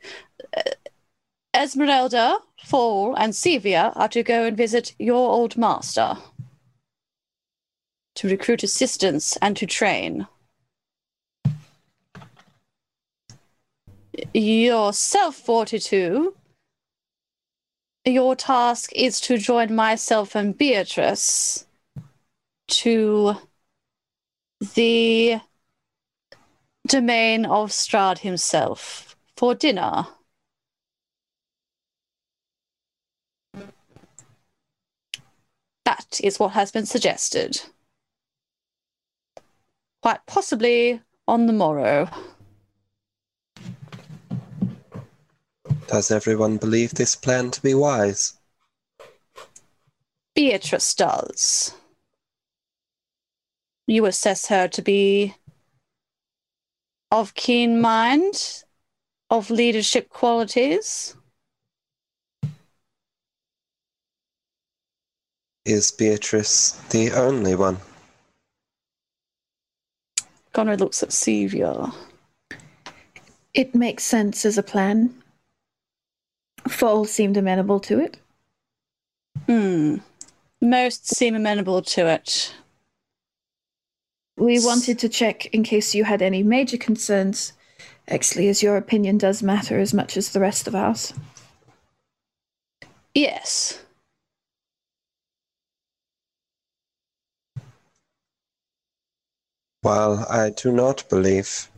Esmeralda, 1.55 2.39
Fall, 2.65 3.15
and 3.15 3.33
Sevia 3.33 3.93
are 3.95 4.09
to 4.09 4.23
go 4.23 4.45
and 4.45 4.57
visit 4.57 4.95
your 4.99 5.31
old 5.31 5.57
master 5.57 6.17
to 8.15 8.29
recruit 8.29 8.63
assistants 8.63 9.37
and 9.43 9.57
to 9.57 9.67
train. 9.67 10.27
yourself, 14.35 15.37
42, 15.37 16.35
your 18.05 18.37
task 18.37 18.93
is 18.95 19.21
to 19.21 19.39
join 19.39 19.75
myself 19.75 20.35
and 20.35 20.57
Beatrice 20.57 21.67
to 22.69 23.37
the 24.75 25.41
domain 26.87 27.45
of 27.45 27.71
Strahd 27.71 28.19
himself 28.19 29.17
for 29.37 29.55
dinner. 29.55 30.07
That 35.93 36.21
is 36.25 36.39
what 36.39 36.53
has 36.53 36.73
been 36.73 36.87
suggested. 36.87 37.61
Quite 40.01 40.25
possibly 40.27 41.03
on 41.29 41.47
the 41.47 41.53
morrow. 41.53 42.09
Does 45.89 46.11
everyone 46.11 46.57
believe 46.57 46.95
this 46.95 47.15
plan 47.15 47.51
to 47.51 47.61
be 47.61 47.75
wise? 47.75 48.39
Beatrice 50.35 50.95
does. 50.95 51.75
You 53.87 54.07
assess 54.07 54.47
her 54.47 54.69
to 54.69 54.81
be 54.81 55.35
of 57.11 57.35
keen 57.35 57.83
mind, 57.83 58.65
of 59.29 59.51
leadership 59.51 60.09
qualities. 60.09 61.17
Is 65.65 65.93
Beatrice 65.93 66.73
the 66.91 67.13
only 67.13 67.55
one? 67.55 67.79
Conrad 70.53 70.81
looks 70.81 71.03
at 71.03 71.11
Sevia. 71.11 71.95
It 73.55 73.75
makes 73.75 74.03
sense 74.03 74.45
as 74.45 74.59
a 74.59 74.63
plan. 74.63 75.15
Fall 76.69 77.05
seemed 77.05 77.37
amenable 77.37 77.81
to 77.81 78.01
it. 78.01 78.19
Hmm. 79.47 79.99
Most 80.61 81.07
seem 81.07 81.35
amenable 81.35 81.83
to 81.83 82.07
it. 82.07 82.55
We 84.37 84.59
wanted 84.65 84.99
to 85.01 85.09
check 85.09 85.47
in 85.47 85.63
case 85.63 85.95
you 85.95 86.05
had 86.05 86.23
any 86.23 86.43
major 86.43 86.77
concerns, 86.77 87.53
actually, 88.09 88.49
as 88.49 88.63
your 88.63 88.77
opinion 88.77 89.19
does 89.19 89.43
matter 89.43 89.79
as 89.79 89.95
much 89.95 90.17
as 90.17 90.31
the 90.31 90.41
rest 90.41 90.67
of 90.67 90.75
ours. 90.75 91.13
Yes. 93.15 93.83
While 99.83 100.25
I 100.31 100.51
do 100.51 100.71
not 100.71 101.09
believe 101.09 101.69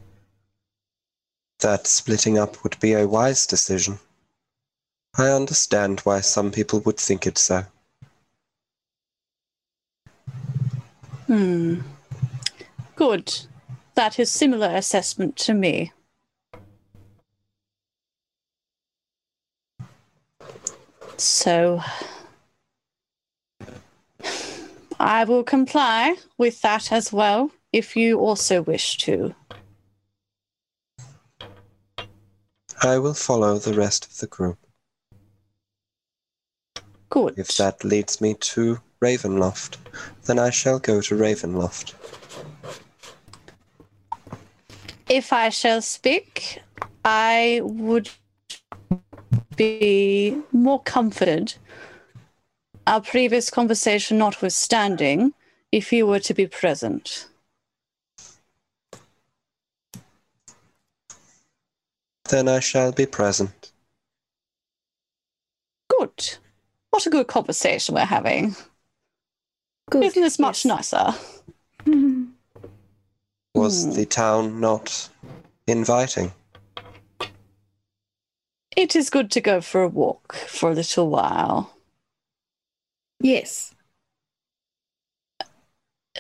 that 1.60 1.86
splitting 1.86 2.39
up 2.39 2.62
would 2.62 2.78
be 2.78 2.93
a 2.93 3.09
wise 3.09 3.47
decision, 3.47 3.98
I 5.16 5.31
understand 5.31 6.01
why 6.01 6.20
some 6.20 6.52
people 6.52 6.81
would 6.81 6.98
think 6.98 7.26
it 7.26 7.39
so. 7.39 7.64
Hmm. 11.26 11.81
Good. 12.94 13.47
That 13.94 14.18
is 14.18 14.31
similar 14.31 14.68
assessment 14.76 15.36
to 15.36 15.55
me. 15.55 15.93
So 21.16 21.81
I 25.01 25.24
will 25.24 25.43
comply 25.43 26.16
with 26.36 26.60
that 26.60 26.93
as 26.93 27.10
well 27.10 27.51
if 27.74 27.96
you 27.96 28.20
also 28.20 28.62
wish 28.62 28.98
to. 28.98 29.34
I 32.80 32.98
will 32.98 33.14
follow 33.14 33.59
the 33.59 33.74
rest 33.74 34.06
of 34.06 34.18
the 34.18 34.28
group 34.28 34.59
Good. 37.10 37.34
if 37.36 37.56
that 37.56 37.82
leads 37.82 38.20
me 38.20 38.34
to 38.52 38.78
Ravenloft. 39.02 39.78
Then 40.26 40.38
I 40.38 40.51
shall 40.51 40.78
go 40.78 41.01
to 41.01 41.16
Ravenloft. 41.16 41.94
If 45.09 45.32
I 45.32 45.48
shall 45.48 45.82
speak, 45.82 46.60
I 47.05 47.60
would 47.64 48.09
be 49.56 50.40
more 50.52 50.80
comforted, 50.80 51.55
our 52.86 53.01
previous 53.01 53.51
conversation 53.51 54.18
notwithstanding, 54.18 55.34
if 55.72 55.92
you 55.92 56.06
were 56.06 56.20
to 56.20 56.34
be 56.34 56.46
present. 56.46 57.26
Then 62.28 62.48
I 62.48 62.60
shall 62.60 62.92
be 62.92 63.06
present. 63.06 63.72
Good. 65.88 66.36
What 66.90 67.06
a 67.06 67.10
good 67.10 67.26
conversation 67.26 67.94
we're 67.94 68.05
having. 68.05 68.56
Good. 69.90 70.05
Isn't 70.05 70.22
this 70.22 70.38
much 70.38 70.64
yes. 70.64 70.92
nicer? 70.92 71.14
Was 73.55 73.84
Hmm. 73.84 73.92
the 73.92 74.06
town 74.06 74.60
not 74.60 75.09
inviting? 75.66 76.32
It 78.76 78.96
is 78.96 79.10
good 79.10 79.30
to 79.32 79.40
go 79.40 79.60
for 79.60 79.82
a 79.82 79.88
walk 79.88 80.34
for 80.34 80.70
a 80.70 80.74
little 80.74 81.09
while. 81.09 81.76
Yes. 83.20 83.73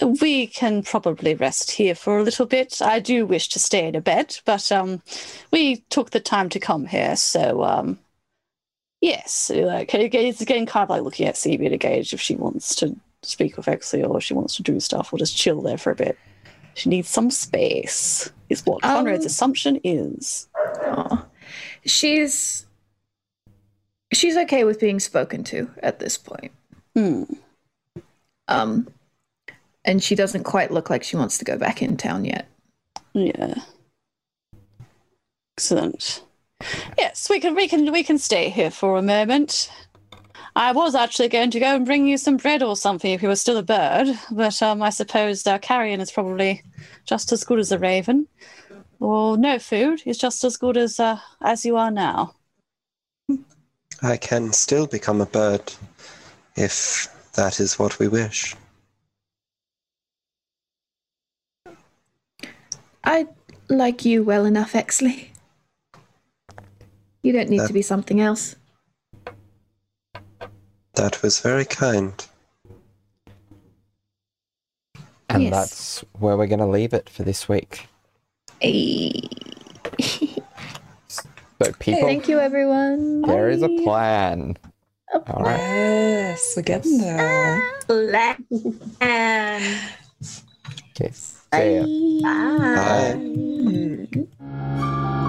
We 0.02 0.48
can 0.48 0.82
probably 0.82 1.34
rest 1.34 1.70
here 1.70 1.94
for 1.94 2.18
a 2.18 2.22
little 2.22 2.46
bit. 2.46 2.82
I 2.82 2.98
do 2.98 3.26
wish 3.26 3.48
to 3.50 3.58
stay 3.58 3.86
in 3.86 3.94
a 3.94 4.00
bed, 4.00 4.38
but 4.44 4.72
um, 4.72 5.02
we 5.52 5.76
took 5.88 6.10
the 6.10 6.20
time 6.20 6.48
to 6.50 6.58
come 6.58 6.86
here, 6.86 7.14
so 7.14 7.62
um, 7.62 7.98
yes. 9.00 9.50
Like 9.54 9.94
it's 9.94 10.40
again, 10.40 10.66
kind 10.66 10.82
of 10.82 10.90
like 10.90 11.02
looking 11.02 11.26
at 11.26 11.36
Sevia 11.36 11.68
to 11.70 11.76
gauge 11.78 12.12
if 12.12 12.20
she 12.20 12.34
wants 12.34 12.74
to 12.76 12.96
speak 13.22 13.56
with 13.56 13.66
Exley 13.66 14.06
or 14.06 14.18
if 14.18 14.24
she 14.24 14.34
wants 14.34 14.56
to 14.56 14.62
do 14.62 14.80
stuff 14.80 15.12
or 15.12 15.18
just 15.18 15.36
chill 15.36 15.62
there 15.62 15.78
for 15.78 15.92
a 15.92 15.96
bit. 15.96 16.18
She 16.74 16.88
needs 16.88 17.08
some 17.08 17.30
space, 17.30 18.32
is 18.48 18.66
what 18.66 18.84
Um, 18.84 19.04
Conrad's 19.04 19.24
assumption 19.24 19.80
is. 19.84 20.48
Aw. 20.56 21.24
She's 21.86 22.66
she's 24.12 24.36
okay 24.36 24.64
with 24.64 24.80
being 24.80 24.98
spoken 24.98 25.44
to 25.44 25.70
at 25.82 26.00
this 26.00 26.18
point. 26.18 26.50
Hmm. 26.94 27.24
Um, 28.48 28.88
and 29.84 30.02
she 30.02 30.14
doesn't 30.14 30.44
quite 30.44 30.70
look 30.70 30.90
like 30.90 31.02
she 31.02 31.16
wants 31.16 31.38
to 31.38 31.44
go 31.44 31.56
back 31.56 31.82
in 31.82 31.96
town 31.96 32.24
yet. 32.24 32.48
Yeah. 33.12 33.54
Excellent. 35.56 36.22
Yes, 36.98 37.28
we 37.28 37.40
can 37.40 37.54
we 37.54 37.68
can 37.68 37.92
we 37.92 38.02
can 38.02 38.18
stay 38.18 38.48
here 38.48 38.70
for 38.70 38.96
a 38.96 39.02
moment. 39.02 39.70
I 40.56 40.72
was 40.72 40.94
actually 40.94 41.28
going 41.28 41.50
to 41.50 41.60
go 41.60 41.74
and 41.74 41.84
bring 41.84 42.06
you 42.06 42.16
some 42.16 42.36
bread 42.36 42.62
or 42.62 42.76
something 42.76 43.12
if 43.12 43.22
you 43.22 43.28
were 43.28 43.36
still 43.36 43.56
a 43.56 43.62
bird, 43.62 44.16
but 44.30 44.62
um, 44.62 44.82
I 44.82 44.90
suppose 44.90 45.44
uh, 45.46 45.58
carrion 45.58 46.00
is 46.00 46.12
probably 46.12 46.62
just 47.06 47.32
as 47.32 47.42
good 47.42 47.58
as 47.58 47.72
a 47.72 47.78
raven. 47.78 48.28
Or 49.00 49.36
no 49.36 49.58
food 49.58 50.02
is 50.06 50.16
just 50.16 50.44
as 50.44 50.56
good 50.56 50.76
as 50.76 51.00
uh, 51.00 51.18
as 51.42 51.64
you 51.64 51.76
are 51.76 51.90
now. 51.90 52.34
I 54.02 54.16
can 54.16 54.52
still 54.52 54.86
become 54.86 55.20
a 55.20 55.26
bird, 55.26 55.72
if 56.56 57.08
that 57.34 57.58
is 57.58 57.78
what 57.78 57.98
we 57.98 58.06
wish. 58.06 58.54
I 63.04 63.26
like 63.68 64.04
you 64.04 64.22
well 64.24 64.44
enough, 64.44 64.72
Exley. 64.72 65.28
You 67.22 67.32
don't 67.32 67.48
need 67.50 67.60
Uh, 67.60 67.66
to 67.68 67.72
be 67.72 67.82
something 67.82 68.20
else. 68.20 68.56
That 70.94 71.22
was 71.22 71.40
very 71.40 71.64
kind. 71.64 72.12
And 75.28 75.44
Yes. 75.44 75.52
that's 75.52 76.04
where 76.18 76.36
we're 76.36 76.46
going 76.46 76.60
to 76.60 76.66
leave 76.66 76.92
it 76.92 77.08
for 77.08 77.22
this 77.24 77.48
week. 77.48 77.86
Hey. 78.60 79.28
So, 81.62 81.72
people, 81.78 82.00
Thank 82.02 82.28
you, 82.28 82.40
everyone. 82.40 83.22
there 83.22 83.48
is 83.48 83.62
a 83.62 83.68
Bye. 83.68 83.80
plan. 83.84 84.56
All 85.28 85.42
right. 85.42 85.56
Yes, 85.56 86.52
we're 86.56 86.62
getting 86.64 86.98
there. 86.98 87.62
And 89.00 89.78
Okay. 91.00 91.12
Bye. 91.56 91.86
Bye. 92.22 92.74
Bye. 92.74 94.08
Bye. 94.40 95.23